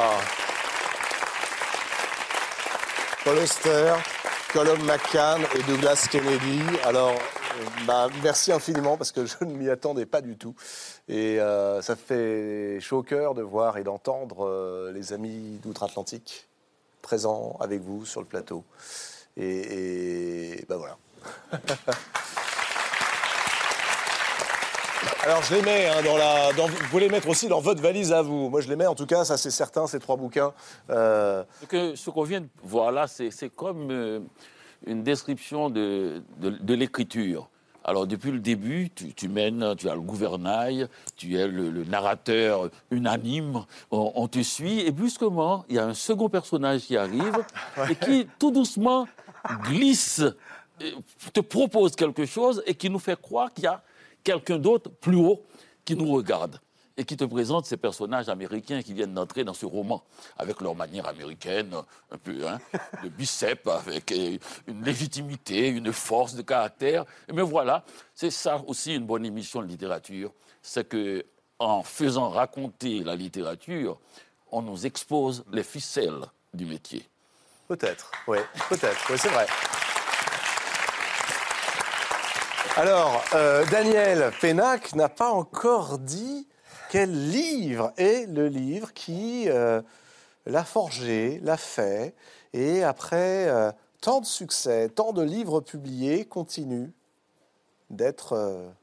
[3.24, 3.94] Paul Auster,
[4.52, 6.60] Colum McCann et Douglas Kennedy.
[6.84, 7.14] Alors,
[7.86, 10.54] Bah, merci infiniment parce que je ne m'y attendais pas du tout.
[11.08, 16.48] Et euh, ça fait chaud au cœur de voir et d'entendre euh, les amis d'outre-Atlantique
[17.02, 18.64] présents avec vous sur le plateau.
[19.36, 20.96] Et, et bah voilà.
[25.24, 26.52] Alors je les mets hein, dans la.
[26.52, 28.48] dans- vous pouvez les mettre aussi dans votre valise à vous.
[28.50, 30.52] Moi je les mets en tout cas, ça c'est certain, ces trois bouquins.
[30.90, 34.20] Euh, Ce que- ce qu'on vient de voir là, c'est comme euh,
[34.86, 37.48] une description de, de- de l'écriture.
[37.86, 41.84] Alors, depuis le début, tu, tu mènes, tu as le gouvernail, tu es le, le
[41.84, 46.96] narrateur unanime, on, on te suit, et brusquement, il y a un second personnage qui
[46.96, 47.44] arrive
[47.90, 49.06] et qui, tout doucement,
[49.64, 50.22] glisse,
[51.34, 53.82] te propose quelque chose et qui nous fait croire qu'il y a
[54.24, 55.44] quelqu'un d'autre plus haut
[55.84, 56.58] qui nous regarde
[56.96, 60.04] et qui te présente ces personnages américains qui viennent d'entrer dans ce roman,
[60.38, 61.74] avec leur manière américaine,
[62.10, 62.60] un peu hein,
[63.02, 67.04] de biceps, avec euh, une légitimité, une force de caractère.
[67.32, 67.84] Mais voilà,
[68.14, 70.32] c'est ça aussi une bonne émission de littérature,
[70.62, 71.24] c'est que
[71.58, 73.98] en faisant raconter la littérature,
[74.50, 77.08] on nous expose les ficelles du métier.
[77.66, 78.38] Peut-être, oui,
[78.68, 79.46] peut-être, oui, c'est vrai.
[82.76, 86.48] Alors, euh, Daniel Pénac n'a pas encore dit
[86.90, 89.80] quel livre est le livre qui euh,
[90.44, 92.16] l'a forgé, l'a fait,
[92.52, 93.70] et après euh,
[94.00, 96.92] tant de succès, tant de livres publiés, continue
[97.90, 98.74] d'être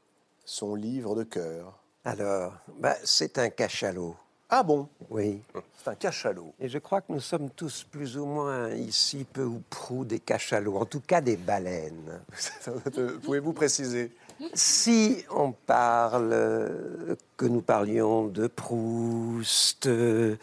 [0.46, 1.78] son livre de cœur.
[2.06, 4.16] Alors, bah, c'est un cachalot.
[4.54, 5.40] Ah bon Oui.
[5.82, 6.52] C'est un cachalot.
[6.60, 10.18] Et je crois que nous sommes tous plus ou moins ici, peu ou prou, des
[10.18, 12.20] cachalots, en tout cas des baleines.
[13.22, 14.12] Pouvez-vous préciser?
[14.52, 20.36] Si on parle, que nous parlions de Proust, de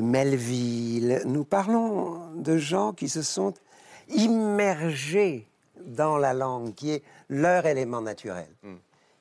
[0.00, 3.52] Melville, nous parlons de gens qui se sont
[4.08, 5.46] immergés
[5.84, 8.48] dans la langue, qui est leur élément naturel.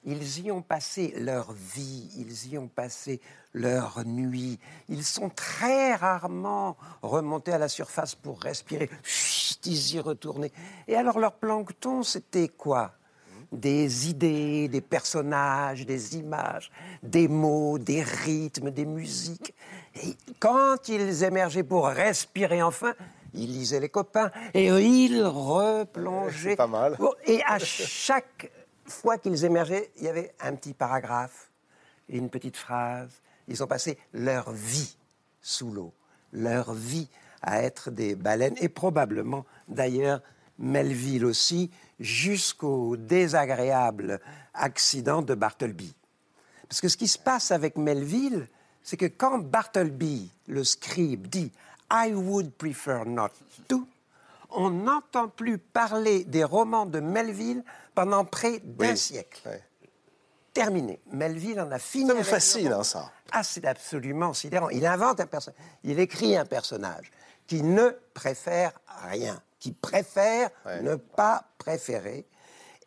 [0.10, 3.20] Ils y ont passé leur vie, ils y ont passé
[3.54, 4.58] leur nuit.
[4.88, 8.90] Ils sont très rarement remontés à la surface pour respirer.
[9.04, 10.54] Chut, ils y retournaient.
[10.88, 12.94] Et alors leur plancton, c'était quoi?
[13.52, 16.72] Des idées, des personnages, des images,
[17.04, 19.54] des mots, des rythmes, des musiques.
[20.02, 22.94] Et quand ils émergeaient pour respirer enfin,
[23.34, 26.56] ils lisaient les copains et ils replongeaient.
[26.56, 26.98] pas mal.
[27.26, 28.50] Et à chaque
[28.90, 31.50] fois qu'ils émergeaient, il y avait un petit paragraphe
[32.10, 33.12] et une petite phrase.
[33.48, 34.98] Ils ont passé leur vie
[35.42, 35.94] sous l'eau,
[36.34, 37.10] leur vie
[37.42, 40.22] à être des baleines et probablement d'ailleurs
[40.60, 44.20] Melville aussi, jusqu'au désagréable
[44.54, 45.94] accident de Bartleby.
[46.68, 48.48] Parce que ce qui se passe avec Melville,
[48.84, 51.52] c'est que quand Bartleby, le scribe, dit
[51.92, 53.30] I would prefer not
[53.68, 53.88] to,
[54.50, 57.64] on n'entend plus parler des romans de Melville
[57.98, 59.42] pendant près d'un siècle.
[60.54, 61.00] Terminé.
[61.12, 62.06] Melville en a fini.
[62.06, 63.12] Ça avec fascine, le hein, ça?
[63.32, 64.70] Ah, c'est absolument sidérant.
[64.70, 67.10] Il invente un personnage, il écrit un personnage
[67.48, 68.72] qui ne préfère
[69.10, 70.52] rien, qui préfère
[70.84, 72.28] ne pas préférer.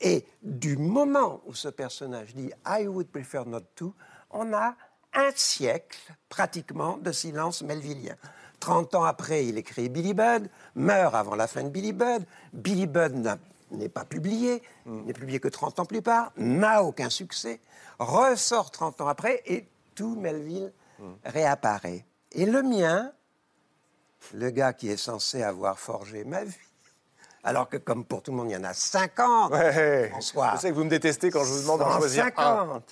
[0.01, 3.93] Et du moment où ce personnage dit I would prefer not to,
[4.31, 4.77] on a
[5.13, 8.15] un siècle pratiquement de silence melvillien.
[8.61, 12.25] 30 ans après, il écrit Billy Budd, meurt avant la fin de Billy Budd.
[12.53, 13.39] Billy Budd n'a-
[13.71, 17.61] n'est pas publié, n'est publié que 30 ans plus tard, n'a aucun succès,
[17.99, 20.73] ressort 30 ans après et tout Melville
[21.25, 22.05] réapparaît.
[22.33, 23.13] Et le mien,
[24.35, 26.55] le gars qui est censé avoir forgé ma vie,
[27.43, 30.09] alors que comme pour tout le monde, il y en a 50, Ouais.
[30.11, 30.53] François.
[30.57, 32.31] Je sais que vous me détestez quand je vous demande d'en choisir un.
[32.67, 32.83] 150.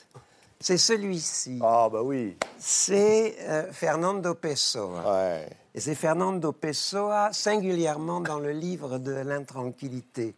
[0.60, 1.60] C'est celui-ci.
[1.62, 2.36] Ah, bah oui.
[2.58, 5.40] C'est euh, Fernando Pessoa.
[5.74, 10.34] Et c'est Fernando Pessoa, singulièrement dans le livre de l'intranquillité.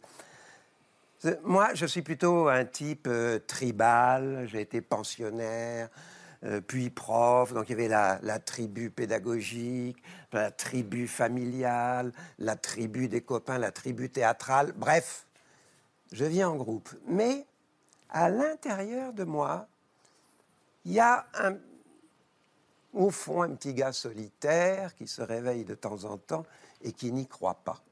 [1.42, 4.46] Moi, je suis plutôt un type euh, tribal.
[4.48, 5.90] J'ai été pensionnaire,
[6.44, 7.52] euh, puis prof.
[7.52, 10.02] Donc, il y avait la, tribu pédagogique,
[10.32, 14.72] la tribu familiale, la tribu des copains, la tribu théâtrale.
[14.76, 15.26] Bref,
[16.10, 16.88] je vis en groupe.
[17.06, 17.44] Mais
[18.08, 19.68] à l'intérieur de moi,
[20.86, 21.26] il y a
[22.94, 26.46] au fond un petit gars solitaire qui se réveille de temps en temps
[26.80, 27.82] et qui n'y croit pas.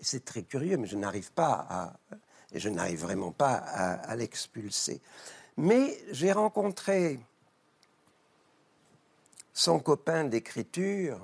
[0.00, 1.92] C'est très curieux, mais je n'arrive pas à,
[2.52, 5.00] et je n'arrive vraiment pas à, à l'expulser.
[5.56, 7.20] Mais j'ai rencontré
[9.52, 11.20] son copain d'écriture,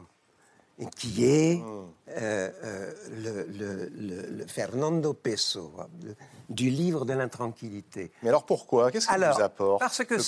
[0.94, 6.14] qui est euh, euh, le, le- le- le Fernando Pessoa, le-
[6.50, 8.12] du livre de l'intranquillité.
[8.22, 8.90] Mais alors pourquoi?
[8.90, 10.18] Qu'est-ce qu'il vous apporte Parce que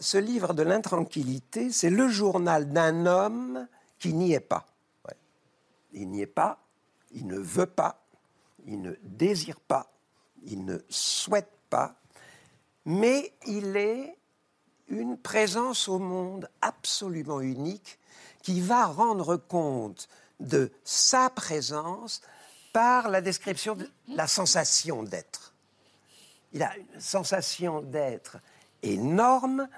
[0.00, 3.68] ce livre de l'intranquillité, c'est le journal d'un homme
[3.98, 4.64] qui n'y est pas.
[5.92, 6.58] Il n'y est pas,
[7.12, 8.04] il ne veut pas,
[8.66, 9.92] il ne désire pas,
[10.44, 11.96] il ne souhaite pas,
[12.84, 14.16] mais il est
[14.88, 17.98] une présence au monde absolument unique
[18.42, 20.08] qui va rendre compte
[20.40, 22.22] de sa présence
[22.72, 25.54] par la description de la sensation d'être.
[26.52, 28.38] Il a une sensation d'être
[28.82, 29.68] énorme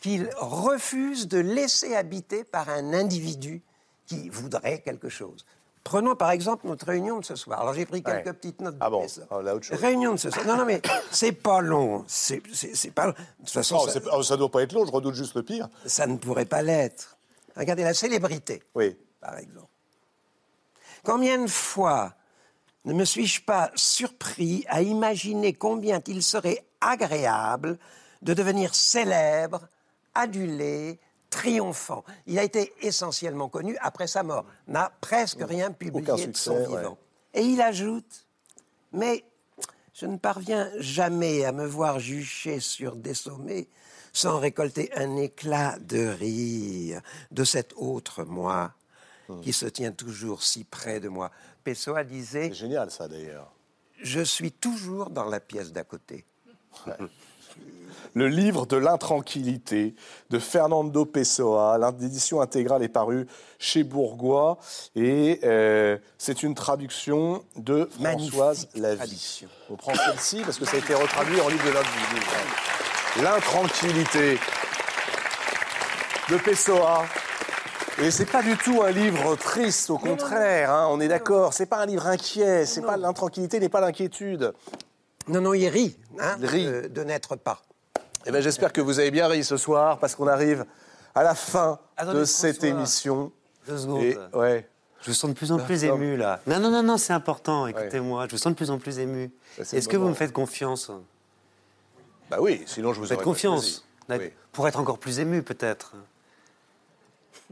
[0.00, 3.62] qu'il refuse de laisser habiter par un individu
[4.06, 5.44] qui voudrait quelque chose.
[5.90, 7.60] Prenons par exemple notre réunion de ce soir.
[7.60, 8.76] Alors j'ai pris quelques petites notes.
[8.78, 9.04] Ah bon?
[9.72, 10.46] Réunion de ce soir.
[10.46, 10.80] Non, non, mais
[11.10, 12.04] c'est pas long.
[12.06, 12.40] C'est
[12.94, 13.12] pas long.
[13.12, 13.98] De toute façon, ça...
[13.98, 14.86] ne doit pas être long.
[14.86, 15.68] Je redoute juste le pire.
[15.86, 17.18] Ça ne pourrait pas l'être.
[17.56, 18.62] Regardez la célébrité.
[18.76, 18.96] Oui.
[19.20, 19.66] Par exemple.
[21.02, 22.14] Combien de fois
[22.84, 27.80] ne me suis-je pas surpris à imaginer combien il serait agréable
[28.22, 29.62] de devenir célèbre,
[30.14, 31.00] adulé,
[31.30, 32.04] triomphant.
[32.26, 36.98] Il a été essentiellement connu après sa mort, n'a presque rien publié de son vivant.
[37.32, 38.26] Et il ajoute,
[38.92, 39.24] mais
[39.94, 43.68] je ne parviens jamais à me voir jucher sur des sommets
[44.12, 47.00] sans récolter un éclat de rire
[47.30, 48.72] de cet autre moi
[49.28, 49.40] hmm.
[49.40, 51.30] qui se tient toujours si près de moi.
[51.62, 52.48] Pessoa disait...
[52.48, 53.52] C'est génial ça d'ailleurs.
[54.02, 56.24] Je suis toujours dans la pièce d'à côté.
[58.14, 59.94] Le livre de l'intranquillité
[60.30, 61.78] de Fernando Pessoa.
[61.98, 63.26] L'édition intégrale est parue
[63.58, 64.58] chez Bourgois
[64.96, 69.46] et euh, c'est une traduction de Françoise Lavie.
[69.70, 72.26] On prend celle-ci parce que ça a été retraduit en livre de l'intranquillité.
[73.22, 74.38] L'intranquillité
[76.30, 77.04] de Pessoa.
[78.02, 80.70] Et c'est pas du tout un livre triste, au contraire.
[80.70, 81.52] Hein, on est d'accord.
[81.52, 82.64] C'est pas un livre inquiet.
[82.64, 84.54] C'est pas l'intranquillité n'est pas l'inquiétude.
[85.28, 87.60] Non, non, il rit, hein, De, n'être pas.
[88.26, 90.64] Eh ben, j'espère que vous avez bien ri ce soir, parce qu'on arrive
[91.14, 91.78] à la fin
[92.12, 93.32] de cette émission.
[93.66, 94.30] Deux secondes.
[94.34, 94.66] ouais.
[95.02, 96.40] Je vous sens de plus en plus ému, là.
[96.46, 98.26] Non, non, non, non, c'est important, écoutez-moi.
[98.26, 99.30] Je vous sens de plus en plus ému.
[99.58, 100.90] Est-ce que vous me faites confiance?
[102.28, 103.86] Bah oui, sinon je vous faites confiance.
[104.52, 105.94] Pour être encore plus ému, peut-être.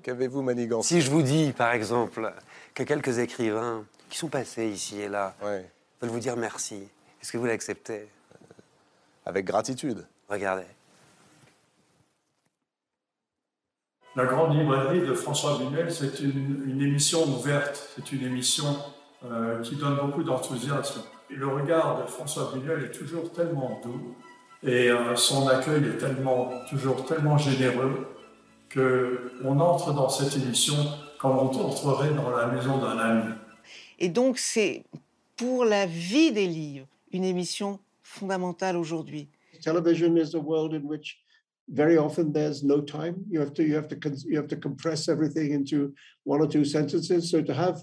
[0.03, 2.33] Qu'avez-vous manigance Si je vous dis, par exemple,
[2.75, 6.89] que quelques écrivains qui sont passés ici et là veulent vous dire merci,
[7.21, 8.09] est-ce que vous l'acceptez?
[9.27, 10.07] Avec gratitude.
[10.29, 10.65] Regardez.
[14.17, 18.77] La Grande Librairie de François Bunel, c'est une, émission ouverte, c'est une émission
[19.25, 21.03] euh, qui donne beaucoup d'enthousiasme.
[21.31, 24.17] le regard de François Bunel est toujours tellement doux
[24.65, 28.09] et euh, son accueil est tellement, toujours tellement généreux
[28.73, 30.75] qu'on entre dans cette émission
[31.21, 33.35] comme on entrerait dans la maison d'un ami.
[33.99, 34.85] Et donc c'est
[35.37, 39.29] pour la vie des livres une émission fondamentale aujourd'hui.
[39.61, 41.17] Television is a world in which
[41.69, 43.25] very often there's no time.
[43.29, 45.95] You have to you have to you have to compress everything into
[46.25, 47.31] one or two sentences.
[47.31, 47.83] So to have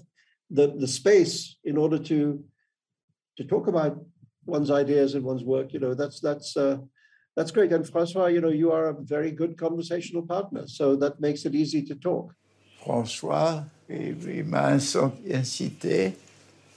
[0.50, 2.42] the the space in order to
[3.36, 3.98] to talk about
[4.46, 6.78] one's ideas and one's work, you know, that's that's uh,
[7.36, 7.72] that's great.
[7.72, 11.54] And François, you know, you are a very good conversational partner, so that makes it
[11.54, 12.32] easy to talk.
[12.84, 16.14] François, il m'a incité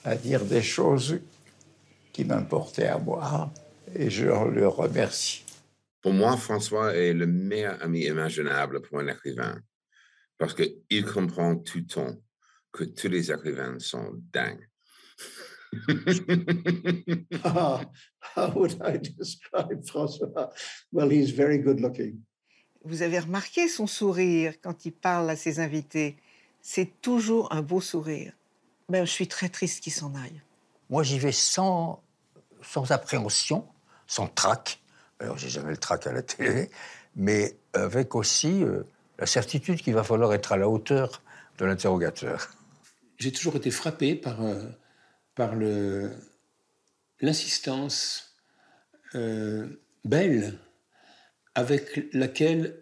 [0.04, 1.20] à dire des choses
[2.12, 3.52] qui m'importait à moi
[3.95, 5.45] et je le remercie.
[6.02, 9.60] Pour moi, François est le meilleur ami imaginable pour un écrivain
[10.38, 12.16] parce qu'il comprend tout le temps
[12.72, 14.66] que tous les écrivains sont dingues.
[17.44, 17.82] how,
[18.36, 20.52] how would I describe François?
[20.91, 22.22] Well, he's very good looking.
[22.86, 26.16] Vous avez remarqué son sourire quand il parle à ses invités.
[26.61, 28.34] C'est toujours un beau sourire.
[28.88, 30.41] Ben, je suis très triste qu'il s'en aille.
[30.90, 32.02] Moi, j'y vais sans,
[32.61, 33.68] sans appréhension,
[34.10, 34.81] sans trac.
[35.19, 36.69] Alors, j'ai jamais le trac à la télé,
[37.15, 38.84] mais avec aussi euh,
[39.19, 41.22] la certitude qu'il va falloir être à la hauteur
[41.60, 42.49] de l'interrogateur.
[43.18, 44.65] J'ai toujours été frappé par, euh,
[45.36, 45.53] par
[47.22, 48.36] l'insistance
[49.15, 49.68] euh,
[50.03, 50.60] belle
[51.53, 52.81] avec laquelle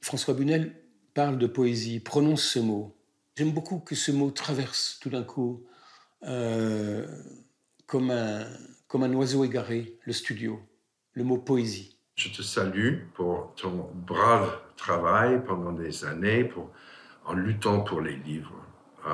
[0.00, 0.74] François Bunel
[1.14, 2.96] parle de poésie, prononce ce mot.
[3.36, 5.64] J'aime beaucoup que ce mot traverse tout d'un coup
[7.86, 8.46] comme, un,
[8.94, 10.62] comme un oiseau égaré le studio,
[11.14, 11.98] le mot poésie.
[12.14, 16.70] Je te salue pour ton brave travail pendant des années pour,
[17.24, 18.54] en luttant pour les livres.
[19.04, 19.10] Euh,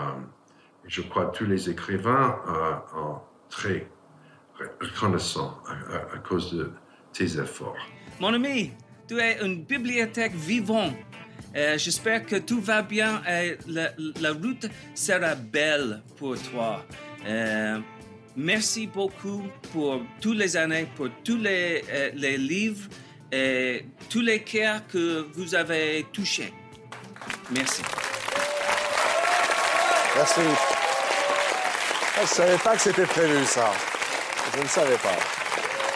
[0.87, 3.89] je crois que tous les écrivains euh, sont très
[4.83, 6.71] reconnaissants à, à cause de
[7.15, 7.79] tes efforts.
[8.21, 8.73] Mon ami,
[9.09, 10.93] tu es une bibliothèque vivante
[11.57, 16.85] euh, j'espère que tout va bien et la, route sera belle pour toi.
[17.27, 17.81] Euh,
[18.37, 19.43] merci beaucoup
[19.73, 22.89] pour toutes les années, pour tous les, euh, les livres
[23.33, 26.53] et tous les cœurs que vous avez touchés.
[27.51, 27.83] Merci.
[30.17, 30.41] Merci.
[32.17, 33.73] Je ne savais pas que c'était prévu, ça.
[34.55, 35.17] Je ne savais pas.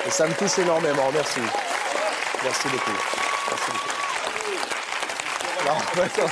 [0.07, 1.11] Et ça me touche énormément.
[1.13, 1.41] Merci.
[2.43, 2.99] Merci beaucoup.
[3.51, 3.95] Merci beaucoup.
[5.67, 6.25] Non, mais non, c'est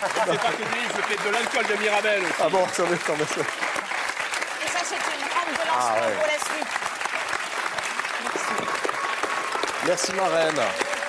[0.00, 2.32] pas que des livres, je fais de l'alcool de Mirabel aussi.
[2.40, 3.24] Ah bon, ça va, ça va.
[3.24, 6.12] Et ça, c'est une rampe de lancement Ah ouais.
[6.14, 6.68] pour la suite.
[9.86, 10.60] Merci ma reine.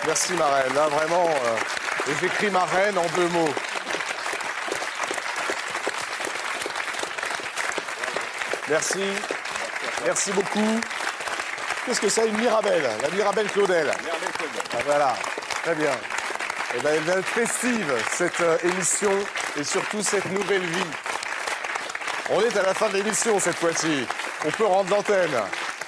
[0.05, 0.73] Merci ma reine.
[0.75, 3.53] Là, vraiment, euh, et j'écris ma reine en deux mots.
[8.69, 9.03] Merci.
[10.05, 10.79] Merci beaucoup.
[11.85, 13.91] Qu'est-ce que c'est une Mirabelle La Mirabelle Claudel?
[13.91, 15.15] Ah, voilà.
[15.63, 15.91] Très bien.
[16.75, 19.11] Eh bien, elle va être festive, cette euh, émission,
[19.57, 20.85] et surtout cette nouvelle vie.
[22.29, 24.05] On est à la fin de l'émission cette fois-ci.
[24.45, 25.31] On peut rendre l'antenne.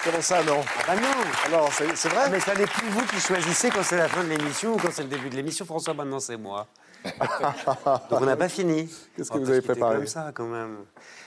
[0.04, 1.08] Comment ça, non Ah bah non
[1.46, 4.30] Alors, c'est vrai Mais ça n'est plus vous qui choisissez quand c'est la fin de
[4.30, 5.64] l'émission ou quand c'est le début de l'émission.
[5.66, 6.68] François, maintenant c'est moi.
[7.06, 8.90] Donc on n'a pas fini.
[9.16, 10.78] Qu'est-ce que vous avez préparé comme ça, quand même.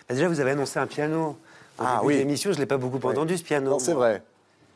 [0.08, 1.38] Bah, déjà, vous avez annoncé un piano.
[1.78, 2.18] Ah oui.
[2.18, 3.70] d'émission, je ne l'ai pas beaucoup entendu, ce piano.
[3.70, 4.22] Non, c'est vrai.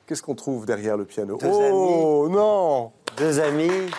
[0.07, 3.91] Qu'est-ce qu'on trouve derrière le piano Deux Oh, non Deux amis.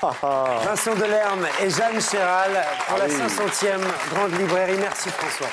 [0.00, 2.52] Vincent Delerme et Jeanne Chéral
[2.86, 3.12] pour Ah la oui.
[3.12, 3.80] 500e
[4.14, 4.76] Grande Librairie.
[4.78, 5.48] Merci François.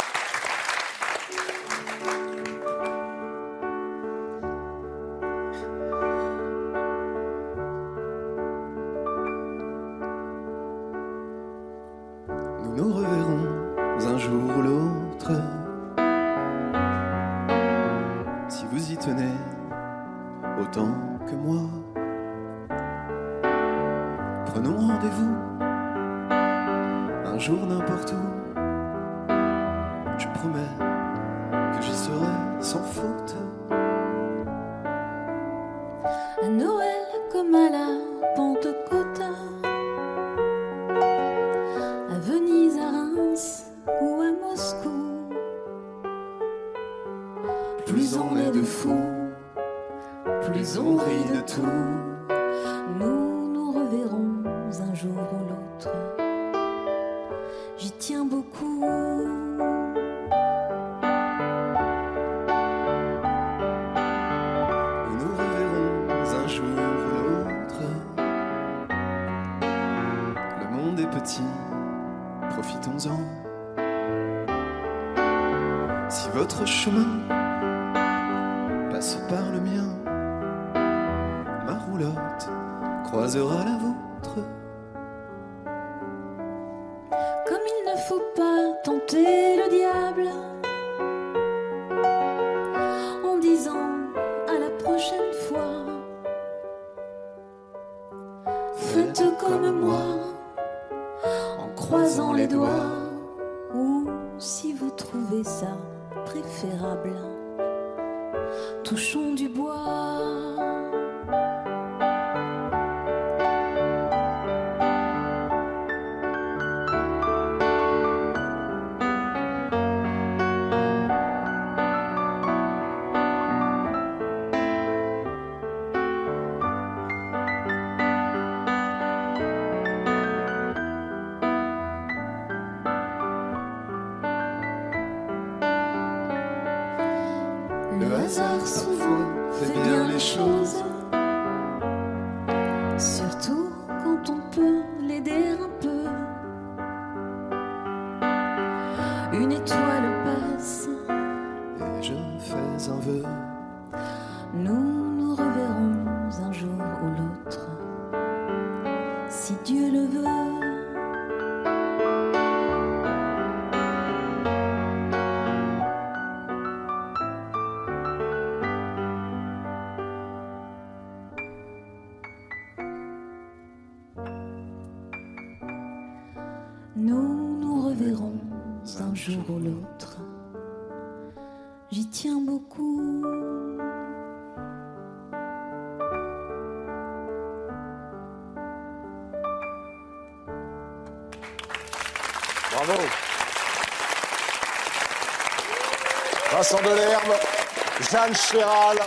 [198.33, 198.97] Chéral.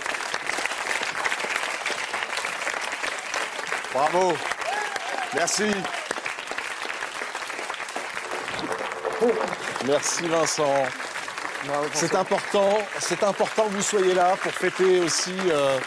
[3.93, 4.37] Bravo.
[5.35, 5.73] Merci.
[9.87, 10.85] Merci Vincent.
[11.93, 15.79] C'est important, c'est important que vous soyez là pour fêter aussi euh,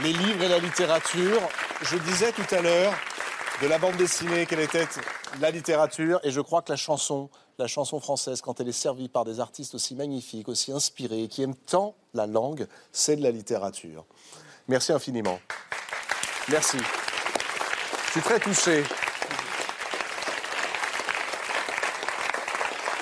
[0.00, 1.40] les livres et la littérature.
[1.82, 2.92] Je disais tout à l'heure,
[3.62, 4.86] de la bande dessinée, quelle était
[5.40, 6.20] la littérature.
[6.22, 7.28] Et je crois que la chanson,
[7.60, 11.42] la chanson française, quand elle est servie par des artistes aussi magnifiques, aussi inspirés, qui
[11.42, 14.04] aiment tant la langue, c'est de la littérature.
[14.66, 15.38] Merci infiniment.
[16.48, 16.78] Merci.
[18.06, 18.82] Je suis très touché.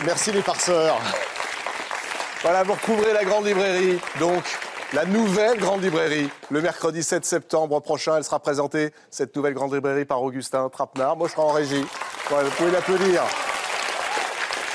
[0.04, 1.00] Merci les farceurs.
[2.42, 4.44] Voilà, vous retrouverez la grande librairie, donc
[4.92, 6.30] la nouvelle grande librairie.
[6.50, 11.16] Le mercredi 7 septembre prochain, elle sera présentée, cette nouvelle grande librairie, par Augustin Trapenard.
[11.16, 11.84] Moi, je serai en régie.
[12.30, 13.22] vous pouvez l'applaudir.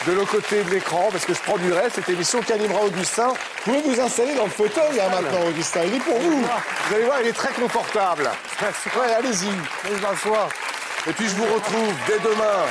[0.05, 3.29] De l'autre côté de l'écran, parce que je produirai cette émission qu'animera Augustin.
[3.65, 5.81] Vous pouvez vous installer dans le fauteuil hein, maintenant, Augustin.
[5.85, 6.41] Il est pour vous.
[6.41, 8.29] Vous allez voir, il est très confortable.
[8.97, 9.47] Ouais, allez-y.
[11.07, 12.63] Et puis je vous retrouve dès demain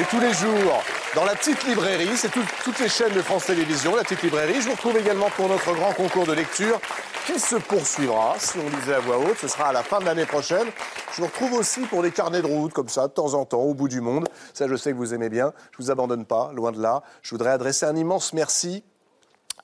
[0.00, 0.82] et tous les jours
[1.14, 2.16] dans la petite librairie.
[2.16, 4.60] C'est toutes les chaînes de France Télévisions, la petite librairie.
[4.60, 6.80] Je vous retrouve également pour notre grand concours de lecture
[7.26, 9.38] qui se poursuivra, si on lisait à voix haute.
[9.38, 10.66] Ce sera à la fin de l'année prochaine.
[11.12, 13.60] Je vous retrouve aussi pour des carnets de route, comme ça, de temps en temps,
[13.60, 14.28] au bout du monde.
[14.52, 15.52] Ça, je sais que vous aimez bien.
[15.72, 17.02] Je vous abandonne pas, loin de là.
[17.22, 18.84] Je voudrais adresser un immense merci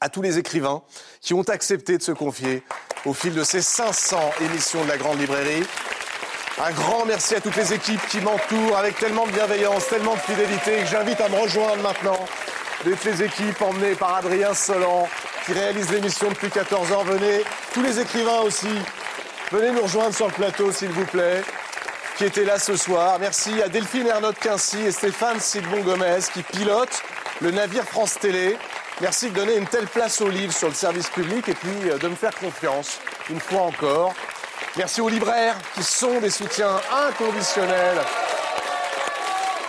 [0.01, 0.83] à tous les écrivains
[1.21, 2.63] qui ont accepté de se confier
[3.05, 5.65] au fil de ces 500 émissions de la Grande Librairie.
[6.63, 10.21] Un grand merci à toutes les équipes qui m'entourent avec tellement de bienveillance, tellement de
[10.21, 12.19] fidélité que j'invite à me rejoindre maintenant.
[12.85, 15.09] Toutes les équipes emmenées par Adrien Solan
[15.47, 17.03] qui réalise l'émission depuis 14 ans.
[17.05, 18.69] Venez, tous les écrivains aussi,
[19.51, 21.43] venez nous rejoindre sur le plateau s'il vous plaît,
[22.19, 23.17] qui étaient là ce soir.
[23.19, 27.03] Merci à Delphine Ernotte Quincy et Stéphane Sidbon Gomez qui pilotent
[27.41, 28.59] le navire France Télé.
[29.01, 31.97] Merci de donner une telle place aux livres sur le service public et puis euh,
[31.97, 33.01] de me faire confiance
[33.31, 34.13] une fois encore.
[34.77, 37.99] Merci aux libraires qui sont des soutiens inconditionnels.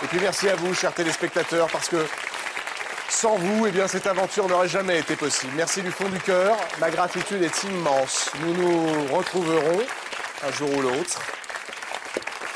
[0.02, 2.04] Et puis merci à vous, chers téléspectateurs, parce que
[3.08, 5.52] sans vous, eh bien, cette aventure n'aurait jamais été possible.
[5.56, 6.56] Merci du fond du cœur.
[6.80, 8.30] Ma gratitude est immense.
[8.40, 9.80] Nous nous retrouverons
[10.46, 11.20] un jour ou l'autre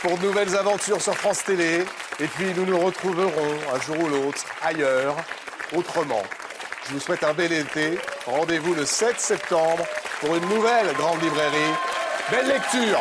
[0.02, 1.84] pour de nouvelles aventures sur France Télé.
[2.18, 5.16] Et puis nous nous retrouverons un jour ou l'autre ailleurs,
[5.74, 6.22] autrement.
[6.88, 7.98] Je vous souhaite un bel été.
[8.26, 9.84] Rendez-vous le 7 septembre
[10.20, 11.74] pour une nouvelle grande librairie
[12.28, 12.98] Belle lecture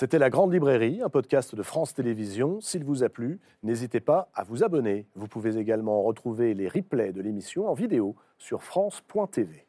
[0.00, 2.60] C'était La Grande Librairie, un podcast de France Télévisions.
[2.60, 5.08] S'il vous a plu, n'hésitez pas à vous abonner.
[5.16, 9.67] Vous pouvez également retrouver les replays de l'émission en vidéo sur France.tv.